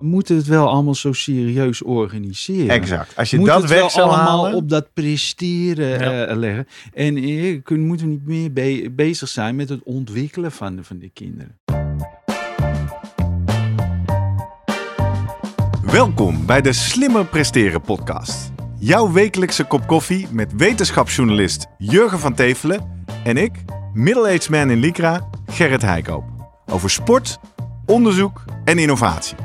we 0.00 0.06
moeten 0.06 0.36
het 0.36 0.46
wel 0.46 0.68
allemaal 0.68 0.94
zo 0.94 1.12
serieus 1.12 1.82
organiseren. 1.82 2.68
Exact. 2.68 3.16
Als 3.16 3.30
je 3.30 3.38
Moet 3.38 3.46
dat 3.46 3.60
het 3.60 3.70
weg 3.70 3.80
wel 3.80 3.90
zou 3.90 4.08
allemaal 4.08 4.42
halen... 4.44 4.54
op 4.54 4.68
dat 4.68 4.92
presteren 4.94 5.88
Ja. 6.00 6.24
eh, 6.24 6.36
leggen. 6.36 6.66
En 6.94 7.16
eh, 7.16 7.78
moeten 7.78 8.06
we 8.06 8.12
niet 8.12 8.26
meer 8.26 8.52
be- 8.52 8.90
bezig 8.92 9.28
zijn 9.28 9.56
met 9.56 9.68
het 9.68 9.82
ontwikkelen 9.84 10.52
van 10.52 10.76
de, 10.76 10.84
van 10.84 10.98
de 10.98 11.08
kinderen. 11.08 11.58
Welkom 15.82 16.46
bij 16.46 16.60
de 16.60 16.72
Slimmer 16.72 17.24
Presteren 17.26 17.80
podcast. 17.80 18.52
Jouw 18.78 19.12
wekelijkse 19.12 19.64
kop 19.64 19.86
koffie 19.86 20.26
met 20.30 20.52
wetenschapsjournalist 20.56 21.66
Jurgen 21.78 22.18
van 22.18 22.34
Tevelen 22.34 23.04
en 23.24 23.36
ik, 23.36 23.52
middle-aged 23.94 24.48
man 24.48 24.70
in 24.70 24.78
Lycra, 24.78 25.28
Gerrit 25.46 25.82
Heikoop. 25.82 26.24
Over 26.66 26.90
sport, 26.90 27.38
onderzoek 27.86 28.44
en 28.64 28.78
innovatie. 28.78 29.36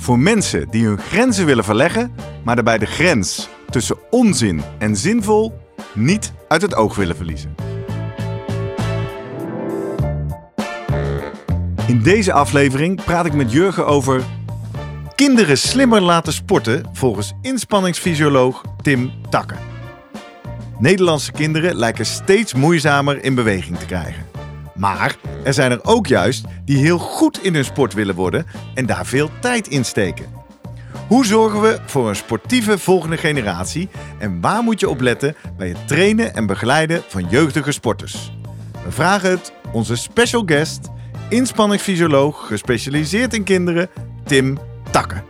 Voor 0.00 0.18
mensen 0.18 0.70
die 0.70 0.86
hun 0.86 0.98
grenzen 0.98 1.46
willen 1.46 1.64
verleggen, 1.64 2.14
maar 2.44 2.54
daarbij 2.54 2.78
de 2.78 2.86
grens 2.86 3.48
tussen 3.70 3.96
onzin 4.10 4.62
en 4.78 4.96
zinvol 4.96 5.58
niet 5.94 6.32
uit 6.48 6.62
het 6.62 6.74
oog 6.74 6.96
willen 6.96 7.16
verliezen. 7.16 7.54
In 11.86 12.02
deze 12.02 12.32
aflevering 12.32 13.04
praat 13.04 13.26
ik 13.26 13.32
met 13.34 13.52
Jurgen 13.52 13.86
over 13.86 14.22
Kinderen 15.14 15.58
slimmer 15.58 16.00
laten 16.00 16.32
sporten 16.32 16.84
volgens 16.92 17.32
inspanningsfysioloog 17.40 18.62
Tim 18.82 19.12
Takke. 19.30 19.54
Nederlandse 20.78 21.32
kinderen 21.32 21.74
lijken 21.74 22.06
steeds 22.06 22.54
moeizamer 22.54 23.24
in 23.24 23.34
beweging 23.34 23.78
te 23.78 23.86
krijgen. 23.86 24.29
Maar 24.80 25.16
er 25.44 25.54
zijn 25.54 25.70
er 25.70 25.84
ook 25.84 26.06
juist 26.06 26.44
die 26.64 26.78
heel 26.78 26.98
goed 26.98 27.42
in 27.42 27.54
hun 27.54 27.64
sport 27.64 27.94
willen 27.94 28.14
worden 28.14 28.46
en 28.74 28.86
daar 28.86 29.06
veel 29.06 29.30
tijd 29.40 29.68
in 29.68 29.84
steken. 29.84 30.26
Hoe 31.08 31.26
zorgen 31.26 31.60
we 31.60 31.78
voor 31.86 32.08
een 32.08 32.16
sportieve 32.16 32.78
volgende 32.78 33.16
generatie 33.16 33.88
en 34.18 34.40
waar 34.40 34.62
moet 34.62 34.80
je 34.80 34.88
op 34.88 35.00
letten 35.00 35.36
bij 35.56 35.68
het 35.68 35.88
trainen 35.88 36.34
en 36.34 36.46
begeleiden 36.46 37.02
van 37.08 37.28
jeugdige 37.28 37.72
sporters? 37.72 38.32
We 38.84 38.90
vragen 38.92 39.30
het 39.30 39.52
onze 39.72 39.96
special 39.96 40.42
guest, 40.46 40.88
inspanningsfysioloog 41.28 42.46
gespecialiseerd 42.46 43.34
in 43.34 43.44
kinderen, 43.44 43.88
Tim 44.24 44.58
Takke. 44.90 45.29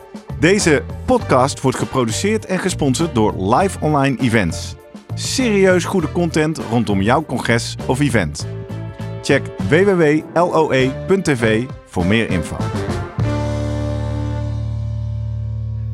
Deze 0.41 0.83
podcast 1.05 1.61
wordt 1.61 1.77
geproduceerd 1.77 2.45
en 2.45 2.59
gesponsord 2.59 3.15
door 3.15 3.55
Live 3.55 3.79
Online 3.79 4.17
Events. 4.17 4.75
Serieus 5.13 5.83
goede 5.83 6.11
content 6.11 6.57
rondom 6.57 7.01
jouw 7.01 7.25
congres 7.25 7.75
of 7.87 7.99
event. 7.99 8.47
Check 9.21 9.45
www.loe.tv 9.69 11.63
voor 11.85 12.05
meer 12.05 12.29
info. 12.29 12.57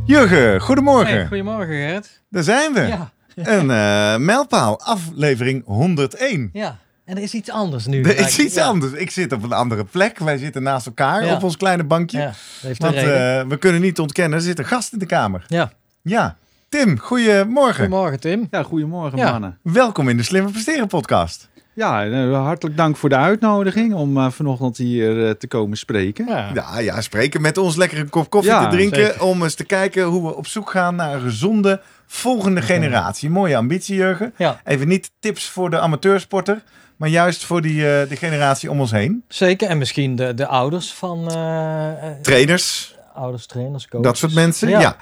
Jurgen, 0.05 0.61
goedemorgen. 0.61 1.13
Hey, 1.13 1.27
goedemorgen 1.27 1.75
Gert. 1.75 2.21
Daar 2.29 2.43
zijn 2.43 2.73
we. 2.73 2.81
Ja. 2.81 3.11
Een 3.35 3.71
eh, 3.71 4.17
mijlpaal, 4.25 4.79
aflevering 4.79 5.65
101. 5.65 6.49
ja, 6.53 6.79
en 7.07 7.17
er 7.17 7.23
is 7.23 7.33
iets 7.33 7.49
anders 7.51 7.85
nu. 7.85 8.01
Er 8.03 8.17
is 8.17 8.35
Ja. 8.35 8.43
iets 8.43 8.57
anders. 8.57 8.91
Ik 8.93 9.11
zit 9.11 9.31
op 9.31 9.43
een 9.43 9.51
andere 9.51 9.83
plek. 9.83 10.19
Wij 10.19 10.37
zitten 10.37 10.63
naast 10.63 10.85
elkaar 10.85 11.25
Ja. 11.25 11.33
op 11.35 11.43
ons 11.43 11.57
kleine 11.57 11.83
bankje. 11.83 12.17
Ja, 12.19 12.33
heeft 12.61 12.81
Want 12.81 12.95
eh, 12.95 13.03
we 13.47 13.57
kunnen 13.59 13.81
niet 13.81 13.99
ontkennen, 13.99 14.37
er 14.37 14.43
zit 14.43 14.59
een 14.59 14.65
gast 14.65 14.93
in 14.93 14.99
de 14.99 15.05
kamer. 15.05 15.43
ja. 15.47 15.71
Ja, 16.01 16.37
Tim, 16.69 16.99
goedemorgen. 16.99 17.73
Goedemorgen 17.75 18.19
Tim. 18.19 18.47
Ja, 18.51 18.63
goedemorgen 18.63 19.17
Ja. 19.17 19.31
mannen. 19.31 19.57
Welkom 19.63 20.09
in 20.09 20.17
de 20.17 20.23
Slimmer 20.23 20.51
Presteren 20.51 20.87
podcast. 20.87 21.49
Ja, 21.73 22.05
eh, 22.05 22.43
hartelijk 22.43 22.77
dank 22.77 22.97
voor 22.97 23.09
de 23.09 23.15
uitnodiging 23.15 23.93
om 23.93 24.17
eh, 24.17 24.29
vanochtend 24.31 24.77
hier 24.77 25.25
eh, 25.27 25.31
te 25.31 25.47
komen 25.47 25.77
spreken. 25.77 26.25
Ja. 26.27 26.49
Ja, 26.53 26.79
ja, 26.79 27.01
spreken 27.01 27.41
met 27.41 27.57
ons 27.57 27.75
lekker 27.75 27.99
een 27.99 28.09
kop 28.09 28.29
koffie 28.29 28.51
Ja, 28.51 28.69
te 28.69 28.75
drinken. 28.75 29.05
zeker. 29.05 29.23
Om 29.23 29.43
eens 29.43 29.55
te 29.55 29.63
kijken 29.63 30.03
hoe 30.03 30.27
we 30.27 30.35
op 30.35 30.47
zoek 30.47 30.69
gaan 30.69 30.95
naar 30.95 31.13
een 31.13 31.21
gezonde 31.21 31.81
volgende 32.05 32.61
generatie. 32.61 33.29
Mooie 33.29 33.57
ambitie, 33.57 33.95
Jurgen. 33.95 34.33
Ja, 34.37 34.61
Even 34.65 34.87
niet 34.87 35.11
tips 35.19 35.49
voor 35.49 35.69
de 35.69 35.79
amateursporter, 35.79 36.61
maar 36.97 37.09
juist 37.09 37.45
voor 37.45 37.61
die, 37.61 37.99
eh, 37.99 38.09
de 38.09 38.15
generatie 38.15 38.71
om 38.71 38.79
ons 38.79 38.91
heen. 38.91 39.23
zeker. 39.27 39.69
En 39.69 39.77
misschien 39.77 40.15
de, 40.15 40.33
de 40.33 40.47
ouders 40.47 40.93
van 40.93 41.31
eh, 41.31 42.09
eh, 42.09 42.21
Trainers, 42.21 42.95
ouders, 43.13 43.45
trainers, 43.45 43.87
coaches. 43.87 44.07
dat 44.07 44.17
soort 44.17 44.33
mensen. 44.33 44.69
Ja. 44.69 44.97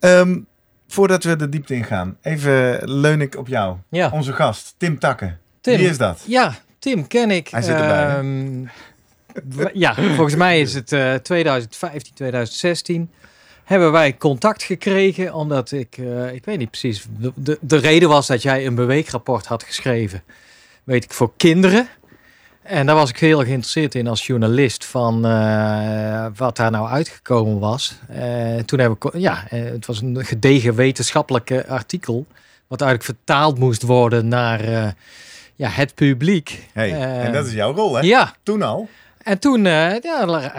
Ehm, 0.00 0.38
voordat 0.88 1.24
we 1.24 1.36
de 1.36 1.48
diepte 1.48 1.74
ingaan, 1.74 2.16
even 2.22 2.80
leun 2.90 3.20
ik 3.20 3.36
op 3.36 3.48
jou. 3.48 3.76
Ja. 3.88 4.10
Onze 4.12 4.32
gast, 4.32 4.74
Tim 4.76 4.98
Takke. 4.98 5.36
Tim. 5.60 5.76
Wie 5.76 5.88
is 5.88 5.98
dat? 5.98 6.24
Ja, 6.26 6.54
Tim 6.78 7.06
ken 7.06 7.30
ik. 7.30 7.48
Hij 7.48 7.62
zit 7.62 7.74
erbij? 7.74 8.16
Ehm, 8.16 8.64
ja, 9.72 9.94
volgens 9.94 10.34
mij 10.34 10.60
is 10.60 10.74
het 10.74 10.92
eh 10.92 11.14
2015, 11.14 12.14
2016. 12.14 13.10
Hebben 13.64 13.92
wij 13.92 14.16
contact 14.16 14.62
gekregen 14.62 15.34
omdat 15.34 15.72
ik, 15.72 15.96
ik 16.32 16.44
weet 16.44 16.58
niet 16.58 16.70
precies, 16.70 17.06
de, 17.34 17.58
de 17.60 17.76
reden 17.76 18.08
was 18.08 18.26
dat 18.26 18.42
jij 18.42 18.66
een 18.66 18.74
beweegrapport 18.74 19.46
had 19.46 19.62
geschreven, 19.62 20.22
weet 20.88 21.04
ik, 21.04 21.12
voor 21.12 21.30
kinderen. 21.36 21.88
En 22.62 22.86
daar 22.86 22.94
was 22.94 23.10
ik 23.10 23.18
heel 23.18 23.38
geïnteresseerd 23.38 23.94
in 23.94 24.06
als 24.06 24.26
journalist 24.26 24.84
van 24.84 25.26
eh, 25.26 26.26
wat 26.36 26.56
daar 26.56 26.70
nou 26.70 26.88
uitgekomen 26.88 27.58
was. 27.58 27.98
Eh, 28.08 28.56
toen 28.56 28.78
heb 28.78 28.92
ik, 28.92 29.12
ja, 29.14 29.44
eh, 29.50 29.64
het 29.64 29.86
was 29.86 30.00
een 30.00 30.24
gedegen 30.24 30.74
wetenschappelijke 30.74 31.66
artikel, 31.66 32.26
wat 32.66 32.80
eigenlijk 32.80 33.18
vertaald 33.18 33.58
moest 33.58 33.82
worden 33.82 34.28
naar 34.28 34.94
ja, 35.54 35.68
het 35.68 35.94
publiek. 35.94 36.68
Hey, 36.72 36.92
en 37.00 37.32
dat 37.32 37.46
is 37.46 37.52
jouw 37.52 37.74
rol, 37.74 37.94
hè? 37.94 38.00
Ja, 38.00 38.34
Toen 38.42 38.62
al. 38.62 38.88
en 39.22 39.38
toen, 39.38 39.64
ja, 39.64 40.00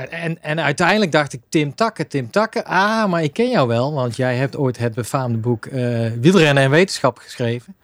en, 0.09 0.44
en 0.44 0.62
uiteindelijk 0.62 1.12
dacht 1.12 1.34
ik, 1.34 1.41
Tim 1.50 1.75
Takke, 1.75 2.07
Tim 2.07 2.31
Takke. 2.31 2.66
Ah, 2.66 3.09
maar 3.09 3.23
ik 3.23 3.34
ken 3.34 3.50
jou 3.50 3.68
wel, 3.68 3.94
want 3.94 4.16
jij 4.16 4.35
hebt 4.35 4.57
ooit 4.57 4.78
het 4.78 4.94
befaamde 4.94 5.38
boek 5.38 5.66
Wielrennen 6.19 6.63
en 6.63 6.69
Wetenschap 6.69 7.18
geschreven. 7.18 7.75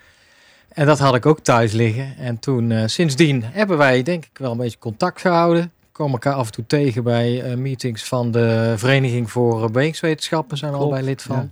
En 0.75 0.85
dat 0.85 0.99
had 0.99 1.15
ik 1.15 1.25
ook 1.25 1.39
thuis 1.39 1.71
liggen. 1.71 2.17
En 2.17 2.39
toen, 2.39 2.71
eh, 2.71 2.83
sindsdien 2.85 3.43
hebben 3.45 3.77
wij 3.77 4.03
denk 4.03 4.23
ik 4.25 4.37
wel 4.37 4.51
een 4.51 4.57
beetje 4.57 4.77
contact 4.79 5.21
gehouden. 5.21 5.71
Komen 5.91 6.13
elkaar 6.13 6.33
af 6.33 6.45
en 6.45 6.51
toe 6.51 6.65
tegen 6.67 7.03
bij 7.03 7.41
eh, 7.41 7.57
meetings 7.57 8.03
van 8.03 8.31
de 8.31 8.73
Vereniging 8.77 9.31
voor 9.31 9.71
Bewegingswetenschappen. 9.71 10.57
Zijn 10.57 10.71
we 10.71 10.77
allebei 10.77 11.03
lid 11.05 11.21
van. 11.21 11.35
ja. 11.35 11.49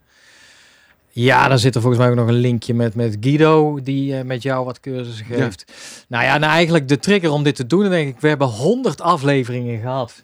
Ja, 1.15 1.47
dan 1.47 1.59
zit 1.59 1.75
er 1.75 1.81
volgens 1.81 2.01
mij 2.01 2.11
ook 2.11 2.17
nog 2.17 2.27
een 2.27 2.33
linkje 2.33 2.73
met, 2.73 2.95
met 2.95 3.17
Guido, 3.19 3.79
die 3.83 4.17
eh, 4.17 4.23
met 4.23 4.41
jou 4.43 4.65
wat 4.65 4.79
cursussen 4.79 5.25
Ja. 5.29 5.35
geeft. 5.35 5.71
Nou 6.07 6.23
ja, 6.23 6.37
nou 6.37 6.51
eigenlijk 6.51 6.87
de 6.87 6.99
trigger 6.99 7.31
om 7.31 7.43
dit 7.43 7.55
te 7.55 7.67
doen, 7.67 7.89
denk 7.89 8.09
ik, 8.09 8.19
we 8.19 8.27
hebben 8.27 8.47
honderd 8.47 9.01
afleveringen 9.01 9.79
gehad 9.79 10.23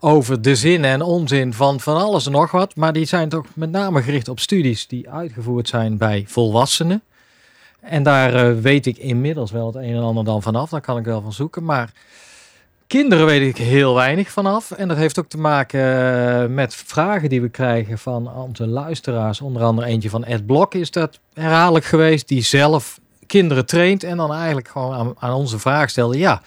over 0.00 0.42
de 0.42 0.54
zin 0.56 0.84
en 0.84 1.02
onzin 1.02 1.52
van 1.54 1.80
van 1.80 1.96
alles 1.96 2.26
en 2.26 2.32
nog 2.32 2.50
wat. 2.50 2.76
Maar 2.76 2.92
die 2.92 3.04
zijn 3.04 3.28
toch 3.28 3.46
met 3.54 3.70
name 3.70 4.02
gericht 4.02 4.28
op 4.28 4.40
studies 4.40 4.86
die 4.86 5.10
uitgevoerd 5.10 5.68
zijn 5.68 5.96
bij 5.96 6.24
volwassenen. 6.26 7.02
En 7.88 8.02
daar 8.02 8.34
eh, 8.34 8.58
weet 8.60 8.86
ik 8.86 8.98
inmiddels 8.98 9.50
wel 9.50 9.66
het 9.66 9.74
een 9.74 9.94
en 9.94 10.02
ander 10.02 10.24
dan 10.24 10.42
vanaf. 10.42 10.70
Daar 10.70 10.80
kan 10.80 10.98
ik 10.98 11.04
wel 11.04 11.20
van 11.20 11.32
zoeken. 11.32 11.64
Maar 11.64 11.92
kinderen 12.86 13.26
weet 13.26 13.48
ik 13.48 13.56
heel 13.56 13.94
weinig 13.94 14.30
vanaf. 14.30 14.70
En 14.70 14.88
dat 14.88 14.96
heeft 14.96 15.18
ook 15.18 15.28
te 15.28 15.38
maken 15.38 15.80
eh, 15.80 16.48
met 16.48 16.74
vragen 16.74 17.28
die 17.28 17.40
we 17.40 17.48
krijgen 17.48 17.98
van 17.98 18.32
onze 18.34 18.66
luisteraars. 18.66 19.40
Onder 19.40 19.62
andere 19.62 19.86
eentje 19.86 20.10
van 20.10 20.24
Ed 20.24 20.46
Blok 20.46 20.74
is 20.74 20.90
dat 20.90 21.18
herhaaldelijk 21.34 21.84
geweest. 21.84 22.28
Die 22.28 22.42
zelf 22.42 23.00
kinderen 23.26 23.66
traint 23.66 24.04
en 24.04 24.16
dan 24.16 24.32
eigenlijk 24.32 24.68
gewoon 24.68 24.94
aan, 24.94 25.14
aan 25.18 25.34
onze 25.34 25.58
vraag 25.58 25.90
stelde. 25.90 26.18
Ja, 26.18 26.42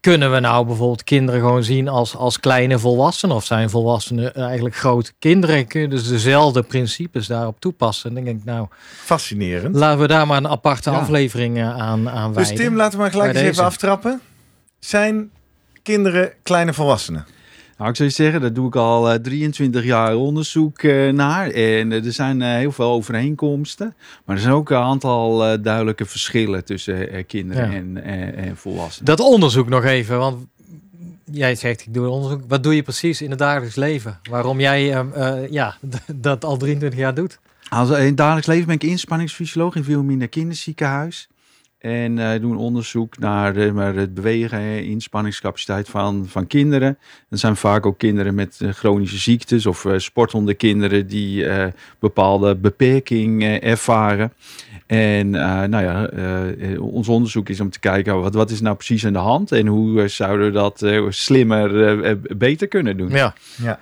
kunnen 0.00 0.32
we 0.32 0.40
nou 0.40 0.66
bijvoorbeeld 0.66 1.04
kinderen 1.04 1.40
gewoon 1.40 1.64
zien 1.64 1.88
als, 1.88 2.16
als 2.16 2.40
kleine 2.40 2.78
volwassenen? 2.78 3.36
Of 3.36 3.44
zijn 3.44 3.70
volwassenen 3.70 4.34
eigenlijk 4.34 4.76
grote 4.76 5.12
kinderen? 5.18 5.56
En 5.56 5.66
kunnen 5.66 5.98
ze 5.98 6.10
dezelfde 6.12 6.62
principes 6.62 7.26
daarop 7.26 7.60
toepassen? 7.60 8.08
En 8.08 8.14
dan 8.14 8.24
denk 8.24 8.38
ik, 8.38 8.44
nou, 8.44 8.66
Fascinerend. 9.04 9.74
laten 9.76 10.00
we 10.00 10.06
daar 10.06 10.26
maar 10.26 10.36
een 10.36 10.48
aparte 10.48 10.90
Ja. 10.90 10.96
aflevering 10.98 11.56
eh, 11.58 11.78
aan, 11.78 12.08
aan 12.10 12.32
Dus 12.32 12.46
wijden. 12.48 12.64
Tim, 12.66 12.76
laten 12.76 12.92
we 12.96 13.02
maar 13.02 13.10
gelijk 13.10 13.34
eens 13.34 13.40
even 13.48 13.64
aftrappen. 13.64 14.20
Zijn 14.78 15.30
kinderen 15.82 16.32
kleine 16.42 16.72
volwassenen? 16.74 17.26
Nou, 17.78 17.90
ik 17.90 17.96
zou 17.96 18.08
je 18.08 18.14
zeggen, 18.14 18.40
daar 18.40 18.52
doe 18.52 18.66
ik 18.66 18.76
al 18.76 19.10
eh, 19.12 19.18
23 19.18 19.84
jaar 19.84 20.14
onderzoek 20.16 20.78
eh, 20.82 21.12
naar. 21.12 21.46
En 21.50 21.92
eh, 21.92 22.04
er 22.04 22.12
zijn 22.12 22.42
eh, 22.42 22.48
heel 22.48 22.72
veel 22.72 22.90
overeenkomsten. 22.90 23.94
Maar 24.24 24.36
er 24.36 24.42
zijn 24.42 24.54
ook 24.54 24.70
een 24.70 24.76
aantal 24.76 25.44
eh, 25.46 25.58
duidelijke 25.62 26.04
verschillen 26.04 26.64
tussen 26.64 27.10
eh, 27.10 27.24
kinderen 27.26 27.70
Ja. 27.70 27.76
en, 27.76 28.02
en, 28.04 28.36
en 28.36 28.56
volwassenen. 28.56 29.06
Dat 29.06 29.20
onderzoek 29.20 29.68
nog 29.68 29.84
even, 29.84 30.18
want 30.18 30.46
jij 31.32 31.54
zegt 31.54 31.80
ik 31.86 31.94
doe 31.94 32.08
onderzoek. 32.08 32.40
Wat 32.48 32.62
doe 32.62 32.74
je 32.74 32.82
precies 32.82 33.22
in 33.22 33.30
het 33.30 33.38
dagelijks 33.38 33.76
leven? 33.76 34.18
Waarom 34.30 34.60
jij 34.60 34.92
eh, 34.94 35.04
eh, 35.42 35.50
ja, 35.50 35.76
dat 36.14 36.44
al 36.44 36.56
23 36.56 36.98
jaar 36.98 37.14
doet? 37.14 37.38
Also, 37.68 37.94
in 37.94 38.04
het 38.06 38.16
dagelijks 38.16 38.46
leven 38.46 38.66
ben 38.66 38.74
ik 38.74 38.82
inspanningsfysioloog 38.82 39.74
in 39.76 39.82
Wilhelmina 39.82 40.26
Kinderziekenhuis. 40.26 41.28
En 41.78 42.18
eh 42.18 42.40
doen 42.40 42.56
onderzoek 42.56 43.18
naar 43.18 43.56
eh, 43.56 43.72
maar 43.72 43.94
het 43.94 44.14
bewegen 44.14 44.58
en 44.58 44.84
inspanningscapaciteit 44.84 45.88
van, 45.88 46.26
van 46.28 46.46
kinderen. 46.46 46.98
Dat 47.28 47.38
zijn 47.38 47.56
vaak 47.56 47.86
ook 47.86 47.98
kinderen 47.98 48.34
met 48.34 48.58
eh, 48.60 48.70
chronische 48.70 49.18
ziektes 49.18 49.66
of 49.66 49.84
eh, 49.84 49.98
sportende 49.98 50.54
kinderen 50.54 51.06
die 51.06 51.46
eh, 51.46 51.72
bepaalde 51.98 52.56
beperking 52.56 53.42
eh, 53.42 53.64
ervaren. 53.64 54.32
En 54.86 55.34
eh, 55.34 55.62
nou 55.62 55.84
ja, 55.84 56.08
eh, 56.10 56.72
eh, 56.72 56.82
ons 56.82 57.08
onderzoek 57.08 57.48
is 57.48 57.60
om 57.60 57.70
te 57.70 57.80
kijken 57.80 58.20
wat, 58.20 58.34
wat 58.34 58.50
is 58.50 58.60
nou 58.60 58.76
precies 58.76 59.06
aan 59.06 59.12
de 59.12 59.18
hand 59.18 59.52
en 59.52 59.66
hoe 59.66 60.02
eh, 60.02 60.08
zouden 60.08 60.46
we 60.46 60.52
dat 60.52 60.82
eh, 60.82 61.04
slimmer, 61.08 61.84
eh, 61.84 62.10
eh, 62.10 62.16
beter 62.36 62.68
kunnen 62.68 62.96
doen. 62.96 63.08
Ja, 63.10 63.34
Ja. 63.62 63.80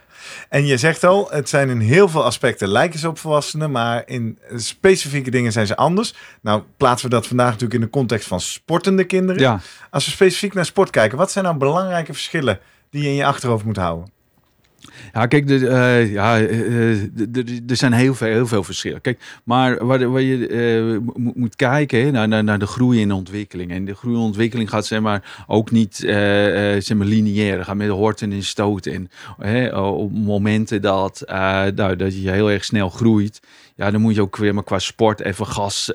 En 0.48 0.66
je 0.66 0.76
zegt 0.76 1.04
al, 1.04 1.28
het 1.30 1.48
zijn 1.48 1.68
in 1.68 1.80
heel 1.80 2.08
veel 2.08 2.24
aspecten 2.24 2.68
lijken 2.68 2.98
ze 2.98 3.08
op 3.08 3.18
volwassenen, 3.18 3.70
maar 3.70 4.02
in 4.06 4.38
specifieke 4.56 5.30
dingen 5.30 5.52
zijn 5.52 5.66
ze 5.66 5.76
anders. 5.76 6.14
Nou, 6.40 6.62
plaatsen 6.76 7.08
we 7.08 7.14
dat 7.14 7.26
vandaag 7.26 7.46
natuurlijk 7.46 7.74
in 7.74 7.80
de 7.80 7.90
context 7.90 8.28
van 8.28 8.40
sportende 8.40 9.04
kinderen. 9.04 9.42
Ja. 9.42 9.60
Als 9.90 10.04
we 10.04 10.10
specifiek 10.10 10.54
naar 10.54 10.64
sport 10.64 10.90
kijken, 10.90 11.18
wat 11.18 11.30
zijn 11.30 11.44
nou 11.44 11.56
belangrijke 11.56 12.12
verschillen 12.12 12.58
die 12.90 13.02
je 13.02 13.08
in 13.08 13.14
je 13.14 13.26
achterhoofd 13.26 13.64
moet 13.64 13.76
houden? 13.76 14.14
Ja, 15.12 15.26
kijk, 15.26 15.46
de, 15.46 15.68
eh, 15.68 16.12
ja, 16.12 16.40
eh, 16.40 16.92
eh, 16.92 17.00
er 17.68 17.76
zijn 17.76 17.92
heel 17.92 18.14
veel, 18.14 18.26
heel 18.26 18.46
veel 18.46 18.64
verschillen. 18.64 19.00
Kijk, 19.00 19.20
maar 19.44 19.86
waar, 19.86 20.10
waar 20.10 20.20
je 20.20 21.00
mo- 21.16 21.32
moet 21.34 21.56
kijken 21.56 22.00
hè, 22.00 22.10
naar, 22.10 22.28
naar, 22.28 22.44
naar 22.44 22.58
de 22.58 22.66
groei 22.66 23.02
en 23.02 23.08
de 23.08 23.14
ontwikkeling. 23.14 23.70
En 23.70 23.84
de 23.84 23.94
groei 23.94 24.16
en 24.16 24.22
ontwikkeling 24.22 24.70
gaat 24.70 24.86
zeg 24.86 25.00
maar, 25.00 25.44
ook 25.46 25.70
niet 25.70 25.96
zeg 25.96 26.94
maar, 26.94 27.06
lineair. 27.06 27.64
Gaat 27.64 27.76
met 27.76 27.88
horten 27.88 28.32
en 28.32 28.42
stoten. 28.42 28.92
En 28.92 29.10
hè, 29.38 29.78
op 29.78 30.12
momenten 30.12 30.82
dat, 30.82 31.22
nou, 31.74 31.96
dat 31.96 32.22
je 32.22 32.30
heel 32.30 32.50
erg 32.50 32.64
snel 32.64 32.88
groeit, 32.88 33.40
ja, 33.74 33.90
dan 33.90 34.00
moet 34.00 34.14
je 34.14 34.20
ook 34.20 34.36
weer 34.36 34.54
maar 34.54 34.64
qua 34.64 34.78
sport 34.78 35.20
even 35.20 35.46
gas, 35.46 35.90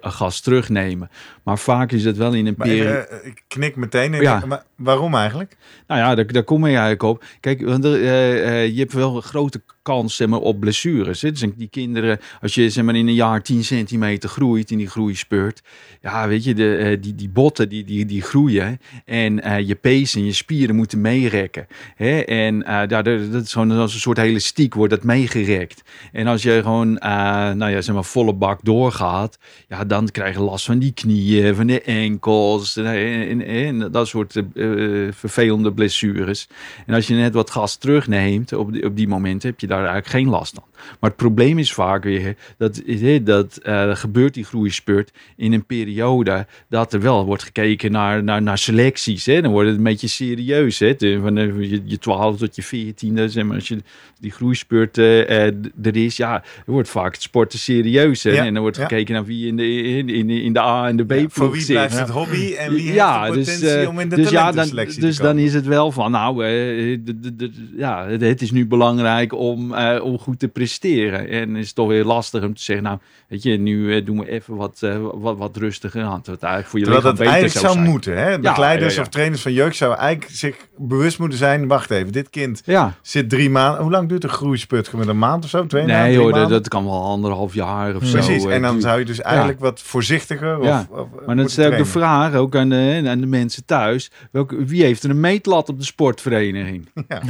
gas 0.00 0.40
terugnemen. 0.40 1.10
Maar 1.42 1.58
vaak 1.58 1.92
is 1.92 2.04
het 2.04 2.16
wel 2.16 2.32
in 2.34 2.46
een 2.46 2.54
periode. 2.54 3.20
ik 3.22 3.42
knik 3.48 3.76
meteen. 3.76 4.12
Ja. 4.12 4.42
Maar 4.46 4.62
waarom 4.82 5.14
eigenlijk? 5.14 5.56
Nou 5.86 6.00
ja, 6.00 6.14
daar, 6.14 6.26
daar 6.26 6.44
kom 6.44 6.60
je 6.60 6.70
eigenlijk 6.70 7.02
op. 7.02 7.24
Kijk, 7.40 7.64
want 7.64 7.84
eh, 7.84 8.62
eh, 8.62 8.72
je 8.72 8.78
hebt 8.78 8.92
wel 8.92 9.16
een 9.16 9.22
grote 9.22 9.62
kans 9.82 10.20
op 10.20 10.60
blessures. 10.60 11.22
Hè? 11.22 11.30
Dus 11.30 11.44
die 11.56 11.68
kinderen, 11.68 12.18
als 12.40 12.54
je 12.54 12.70
zeg 12.70 12.84
maar, 12.84 12.94
in 12.94 13.08
een 13.08 13.14
jaar 13.14 13.42
10 13.42 13.64
centimeter 13.64 14.28
groeit 14.28 14.70
in 14.70 14.78
die 14.78 14.88
groeispeurt. 14.88 15.62
Ja, 16.00 16.28
weet 16.28 16.44
je, 16.44 16.54
de, 16.54 16.76
eh, 16.76 17.02
die, 17.02 17.14
die 17.14 17.28
botten 17.28 17.68
die, 17.68 17.84
die, 17.84 18.06
die 18.06 18.22
groeien. 18.22 18.80
En 19.04 19.66
je 19.66 19.74
pees 19.74 20.14
en 20.14 20.24
je 20.24 20.32
spieren 20.32 20.76
moeten 20.76 21.00
meerekken. 21.00 21.66
Hè? 21.94 22.20
En 22.20 22.58
dat 22.88 23.06
is 23.42 23.52
gewoon 23.52 23.70
als 23.70 23.94
een 23.94 24.00
soort 24.00 24.18
elastiek 24.18 24.74
wordt 24.74 24.92
dat 24.92 25.04
meegerekt. 25.04 25.82
En 26.12 26.26
als 26.26 26.42
je 26.42 26.60
gewoon 26.62 26.92
nou 26.92 27.70
ja, 27.70 27.80
zeg 27.80 27.94
maar, 27.94 28.04
volle 28.04 28.34
bak 28.34 28.60
doorgaat. 28.62 29.38
Ja, 29.68 29.84
dan 29.84 30.10
krijg 30.10 30.34
je 30.34 30.42
last 30.42 30.64
van 30.64 30.78
die 30.78 30.92
knieën, 30.92 31.54
van 31.54 31.66
de 31.66 31.82
enkels. 31.82 32.76
En, 32.76 32.86
en, 33.28 33.46
en 33.46 33.92
dat 33.92 34.08
soort 34.08 34.42
eh, 34.76 35.12
vervelende 35.12 35.72
blessures. 35.72 36.48
En 36.86 36.94
als 36.94 37.06
je 37.06 37.14
net 37.14 37.34
wat 37.34 37.50
gas 37.50 37.76
terugneemt 37.76 38.52
op 38.52 38.72
die, 38.72 38.84
op 38.84 38.96
die 38.96 39.08
momenten, 39.08 39.48
heb 39.48 39.60
je 39.60 39.66
daar 39.66 39.78
eigenlijk 39.78 40.08
geen 40.08 40.28
last 40.28 40.54
van. 40.54 40.64
Maar 41.00 41.10
het 41.10 41.18
probleem 41.18 41.58
is 41.58 41.72
vaak 41.72 42.04
weer 42.04 42.36
dat, 42.58 42.82
dat 43.22 43.56
eh, 43.56 43.96
gebeurt 43.96 44.34
die 44.34 44.44
groeispurt 44.44 45.12
in 45.36 45.52
een 45.52 45.66
periode 45.66 46.46
dat 46.68 46.92
er 46.92 47.00
wel 47.00 47.24
wordt 47.24 47.42
gekeken 47.42 47.92
naar, 47.92 48.24
naar, 48.24 48.42
naar 48.42 48.58
selecties. 48.58 49.26
Hè? 49.26 49.42
Dan 49.42 49.50
wordt 49.50 49.68
het 49.68 49.76
een 49.76 49.82
beetje 49.84 50.08
serieus. 50.08 50.78
Hè? 50.78 50.94
De- 50.94 51.20
Van 51.20 51.38
eh, 51.38 51.70
je, 51.70 51.82
je 51.84 51.98
12 51.98 52.38
tot 52.38 52.56
je 52.56 52.92
14e, 52.92 53.24
zeg 53.24 53.44
maar, 53.44 53.54
als 53.54 53.68
je 53.68 53.78
die 54.20 54.30
groeispurt 54.30 54.96
er 54.96 55.96
is, 55.96 56.16
ja, 56.16 56.34
er 56.66 56.72
wordt 56.72 56.88
vaak 56.88 57.12
het 57.12 57.22
sporten 57.22 57.58
serieus. 57.58 58.22
Hè? 58.22 58.30
Ja, 58.30 58.44
En 58.44 58.52
dan 58.52 58.62
wordt 58.62 58.76
ja. 58.76 58.82
gekeken 58.82 59.14
naar 59.14 59.24
wie 59.24 59.46
in 59.46 59.56
de, 59.56 59.82
in, 59.82 60.08
in, 60.08 60.30
in 60.30 60.52
de 60.52 60.60
A 60.60 60.88
en 60.88 60.96
de 60.96 61.04
B 61.04 61.12
Ja, 61.12 61.24
voor 61.28 61.50
wie 61.50 61.66
blijft 61.66 61.98
het 61.98 62.08
hobby 62.08 62.54
en 62.54 62.72
wie 62.72 62.82
heeft 62.82 62.96
de 63.26 63.32
dus, 63.34 63.60
potentie 63.60 63.88
om 63.88 63.98
in 64.00 64.08
de 64.08 64.16
dus 64.16 64.30
ja, 64.30 64.52
dan, 64.70 64.84
dus 65.00 65.16
dan 65.16 65.38
is 65.38 65.54
het 65.54 65.66
wel 65.66 65.92
van, 65.92 66.10
nou, 66.10 66.36
de, 66.36 67.02
de, 67.20 67.36
de- 67.36 67.50
ja, 67.76 68.06
het- 68.06 68.20
het 68.20 68.42
is 68.42 68.50
nu 68.50 68.66
belangrijk 68.66 69.34
om, 69.34 69.74
eh, 69.74 70.04
om 70.04 70.18
goed 70.18 70.38
te 70.38 70.48
presteren. 70.48 71.28
En 71.28 71.56
is 71.56 71.66
het 71.66 71.74
toch 71.74 71.88
weer 71.88 72.04
lastig 72.04 72.44
om 72.44 72.54
te 72.54 72.62
zeggen, 72.62 72.84
nou, 72.84 72.98
weet 73.28 73.42
je, 73.42 73.56
nu 73.58 73.96
eh, 73.96 74.04
doen 74.06 74.18
we 74.18 74.30
even 74.30 74.56
wat, 74.56 74.86
wat, 75.14 75.36
wat 75.38 75.56
rustiger 75.56 76.02
aan. 76.02 76.22
Wat 76.24 76.42
eigenlijk 76.42 76.66
voor 76.68 76.78
je 76.78 76.84
Terwijl 76.84 77.04
dat 77.04 77.16
beter 77.16 77.32
eigenlijk 77.32 77.60
zou 77.64 77.72
zijn. 77.72 77.86
moeten. 77.86 78.18
Hè? 78.22 78.38
Begeleiders 78.38 78.94
ja, 78.94 79.00
ja. 79.00 79.06
of 79.06 79.12
trainers 79.12 79.42
van 79.42 79.52
jeugd 79.52 79.76
zouden 79.76 80.00
eigenlijk 80.00 80.30
zich 80.34 80.56
bewust 80.78 81.18
moeten 81.18 81.38
zijn. 81.38 81.66
Wacht 81.68 81.90
even, 81.90 82.12
dit 82.12 82.30
kind 82.30 82.62
Ja, 82.64 82.94
zit 83.02 83.28
drie 83.30 83.50
maanden. 83.50 83.82
Hoe 83.82 83.90
lang 83.90 84.08
duurt 84.08 84.24
een 84.24 84.30
groeispurt? 84.30 84.92
Met 84.92 85.08
een 85.08 85.18
maand 85.18 85.44
of 85.44 85.50
zo? 85.50 85.66
Twee 85.66 85.82
maanden? 85.86 86.00
nee 86.00 86.10
drie 86.12 86.22
hoor, 86.22 86.30
dat, 86.32 86.40
maanden? 86.40 86.58
dat 86.58 86.68
kan 86.68 86.84
wel 86.84 87.02
anderhalf 87.04 87.54
jaar 87.54 87.96
of 87.96 88.04
zo. 88.04 88.12
Precies, 88.18 88.44
en 88.44 88.62
dan 88.62 88.80
zou 88.80 88.98
je 88.98 89.04
dus 89.04 89.20
eigenlijk 89.20 89.60
wat 89.60 89.80
voorzichtiger 89.80 90.58
of, 90.58 90.86
Maar 91.26 91.36
dan 91.36 91.48
stel 91.48 91.70
ik 91.72 91.76
de 91.78 91.84
vraag 91.84 92.34
ook 92.34 92.56
aan 92.56 92.68
de, 92.68 93.02
aan 93.06 93.20
de 93.20 93.26
mensen 93.26 93.64
thuis. 93.64 94.10
Welke, 94.48 94.64
wie 94.64 94.82
heeft 94.82 95.02
er 95.02 95.10
een 95.10 95.20
meetlat 95.20 95.68
op 95.68 95.78
de 95.78 95.84
sportvereniging? 95.84 96.88
Ja. 97.08 97.22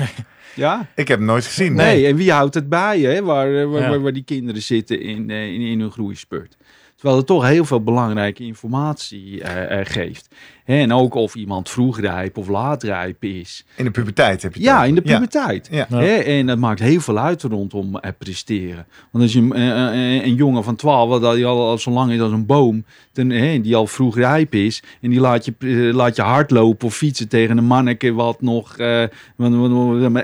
Ja? 0.54 0.88
Ik 0.94 1.08
heb 1.08 1.18
het 1.18 1.28
nooit 1.28 1.44
gezien. 1.46 1.74
Nee, 1.74 2.06
en 2.06 2.16
wie 2.16 2.32
houdt 2.32 2.54
het 2.54 2.68
bij, 2.68 3.00
hè? 3.00 3.22
Waar, 3.22 3.60
eh, 3.60 3.70
waar, 3.70 3.80
Ja. 3.80 3.88
waar, 3.88 4.00
waar 4.00 4.12
die 4.12 4.24
kinderen 4.24 4.62
zitten 4.62 5.00
in, 5.00 5.30
eh, 5.30 5.46
in, 5.46 5.60
in 5.60 5.80
hun 5.80 5.90
groeispurt. 5.90 6.56
Terwijl 6.94 7.16
het 7.16 7.26
toch 7.26 7.46
heel 7.46 7.64
veel 7.64 7.82
belangrijke 7.82 8.44
informatie 8.44 9.42
eh, 9.42 9.80
eh, 9.80 9.86
geeft. 9.86 10.34
En 10.64 10.92
ook 10.92 11.14
of 11.14 11.34
iemand 11.34 11.70
vroegrijp 11.70 12.36
of 12.38 12.48
laatrijp 12.48 13.24
is. 13.24 13.64
In 13.76 13.84
de 13.84 13.90
puberteit 13.90 14.42
heb 14.42 14.54
je 14.54 14.58
het 14.60 14.68
Ja, 14.68 14.74
over. 14.76 14.88
in 14.88 14.94
de 14.94 15.02
puberteit. 15.02 15.68
Ja. 15.70 15.86
Ja. 15.90 15.98
Hè, 15.98 16.12
En 16.14 16.46
dat 16.46 16.58
maakt 16.58 16.80
heel 16.80 17.00
veel 17.00 17.18
uit 17.18 17.42
rondom 17.42 17.96
eh, 17.98 18.10
presteren. 18.18 18.86
Want 19.10 19.24
als 19.24 19.32
je 19.32 19.40
een, 19.40 19.52
eh, 19.52 20.16
eh, 20.16 20.24
een 20.24 20.34
jongen 20.34 20.64
van 20.64 20.76
12, 20.76 21.20
dat 21.20 21.34
die 21.34 21.46
al, 21.46 21.68
al 21.68 21.78
zo 21.78 21.90
lang 21.90 22.12
is 22.12 22.20
als 22.20 22.32
een 22.32 22.46
boom, 22.46 22.84
ten, 23.12 23.30
hè, 23.30 23.60
die 23.60 23.76
al 23.76 23.86
vroeg 23.86 24.16
rijp 24.16 24.54
is, 24.54 24.82
en 25.00 25.10
die 25.10 25.20
laat 25.20 25.44
je, 25.44 25.52
eh, 25.58 25.94
laat 25.94 26.16
je 26.16 26.22
hardlopen 26.22 26.86
of 26.86 26.96
fietsen 26.96 27.28
tegen 27.28 27.58
een 27.58 27.64
manneke 27.64 28.12
wat 28.12 28.40
nog 28.40 28.76
eh, 28.76 29.02
wat 29.36 29.50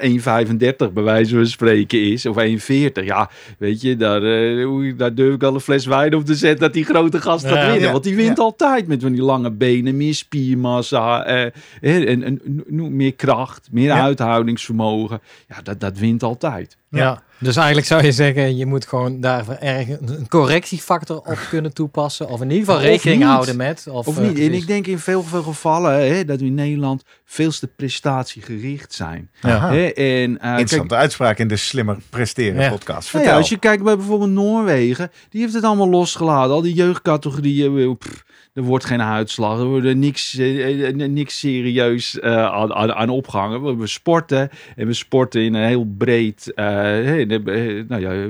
1,35 0.00 0.92
bij 0.92 1.02
wijze 1.02 1.34
van 1.34 1.46
spreken 1.46 2.02
is, 2.12 2.26
of 2.26 2.36
1,40. 2.36 3.04
Ja, 3.04 3.30
weet 3.58 3.80
je, 3.80 3.96
daar, 3.96 4.20
hoe- 4.62 4.96
daar 4.96 5.14
durf 5.14 5.34
ik 5.34 5.42
al 5.42 5.54
een 5.54 5.60
fles 5.60 5.86
wijn 5.86 6.14
op 6.14 6.24
te 6.24 6.34
zetten 6.34 6.60
dat 6.60 6.72
die 6.72 6.84
grote 6.84 7.20
gast 7.20 7.46
gaat 7.46 7.54
Ja. 7.56 7.64
winnen. 7.66 7.82
Ja. 7.86 7.92
Want 7.92 8.04
die 8.04 8.16
wint 8.16 8.36
Ja. 8.36 8.42
altijd 8.42 8.86
met 8.86 9.02
van 9.02 9.12
die 9.12 9.22
lange 9.22 9.50
benen, 9.50 9.96
meer 9.96 10.14
spiermassa, 10.32 11.24
eh, 11.24 11.42
en, 11.80 12.06
en, 12.06 12.22
en- 12.24 12.96
meer 12.96 13.14
kracht, 13.14 13.68
meer 13.72 13.84
Ja. 13.86 14.00
uithoudingsvermogen. 14.00 15.20
Ja, 15.48 15.62
dat, 15.62 15.80
dat 15.80 15.98
wint 15.98 16.22
altijd. 16.22 16.76
Ja. 16.90 17.22
Dus 17.40 17.56
eigenlijk 17.56 17.86
zou 17.86 18.02
je 18.04 18.12
zeggen, 18.12 18.56
je 18.56 18.66
moet 18.66 18.86
gewoon 18.86 19.20
daar 19.20 19.48
ergens 19.60 20.10
een 20.10 20.28
correctiefactor 20.28 21.16
op 21.16 21.38
kunnen 21.50 21.74
toepassen. 21.74 22.28
Of 22.28 22.40
in 22.40 22.50
ieder 22.50 22.64
geval 22.64 22.76
Of 22.80 22.82
rekening 22.82 23.18
niet. 23.18 23.28
houden 23.28 23.56
met. 23.56 23.86
Of, 23.90 24.06
Of 24.06 24.18
eh, 24.18 24.28
niet? 24.28 24.38
En 24.38 24.52
ik 24.52 24.66
denk 24.66 24.86
in 24.86 24.98
veel, 24.98 25.22
veel 25.22 25.42
gevallen 25.42 25.92
hè, 26.14 26.24
dat 26.24 26.40
we 26.40 26.46
in 26.46 26.54
Nederland 26.54 27.02
veel 27.24 27.50
te 27.50 27.66
prestatiegericht 27.66 28.92
zijn. 28.94 29.30
Aha. 29.40 29.72
Hè, 29.72 29.84
en, 29.86 30.40
eh, 30.40 30.50
Interessante 30.50 30.94
uitspraak 30.94 31.38
in 31.38 31.48
de 31.48 31.56
Slimmer 31.56 31.96
Presteren 32.10 32.62
Ja. 32.62 32.68
podcast. 32.70 32.88
Nou 32.98 33.02
Vertel. 33.10 33.30
ja, 33.30 33.36
als 33.36 33.48
je 33.48 33.58
kijkt 33.58 33.82
bij 33.82 33.96
bijvoorbeeld 33.96 34.30
Noorwegen, 34.30 35.10
die 35.30 35.40
heeft 35.40 35.54
het 35.54 35.64
allemaal 35.64 35.88
losgelaten. 35.88 36.52
Al 36.54 36.62
die 36.62 36.74
jeugdcategorieën, 36.74 37.96
pff, 37.98 38.24
er 38.58 38.64
wordt 38.64 38.84
geen 38.84 39.02
uitslag, 39.02 39.58
er 39.58 39.64
wordt 39.64 39.94
niks, 39.94 40.38
eh, 40.38 40.88
eh, 40.88 40.94
niks 41.10 41.38
serieus 41.38 42.20
eh, 42.20 42.44
aan, 42.44 42.94
aan, 42.94 43.08
opgehangen. 43.08 43.78
We, 43.78 43.86
sporten 43.86 44.50
en 44.76 44.86
we 44.86 44.92
sporten 44.92 45.42
in 45.42 45.54
een 45.54 45.66
heel 45.66 45.84
breed, 45.98 46.52
eh, 46.54 47.20
eh, 47.20 47.88
nou 47.88 48.00
ja, 48.00 48.28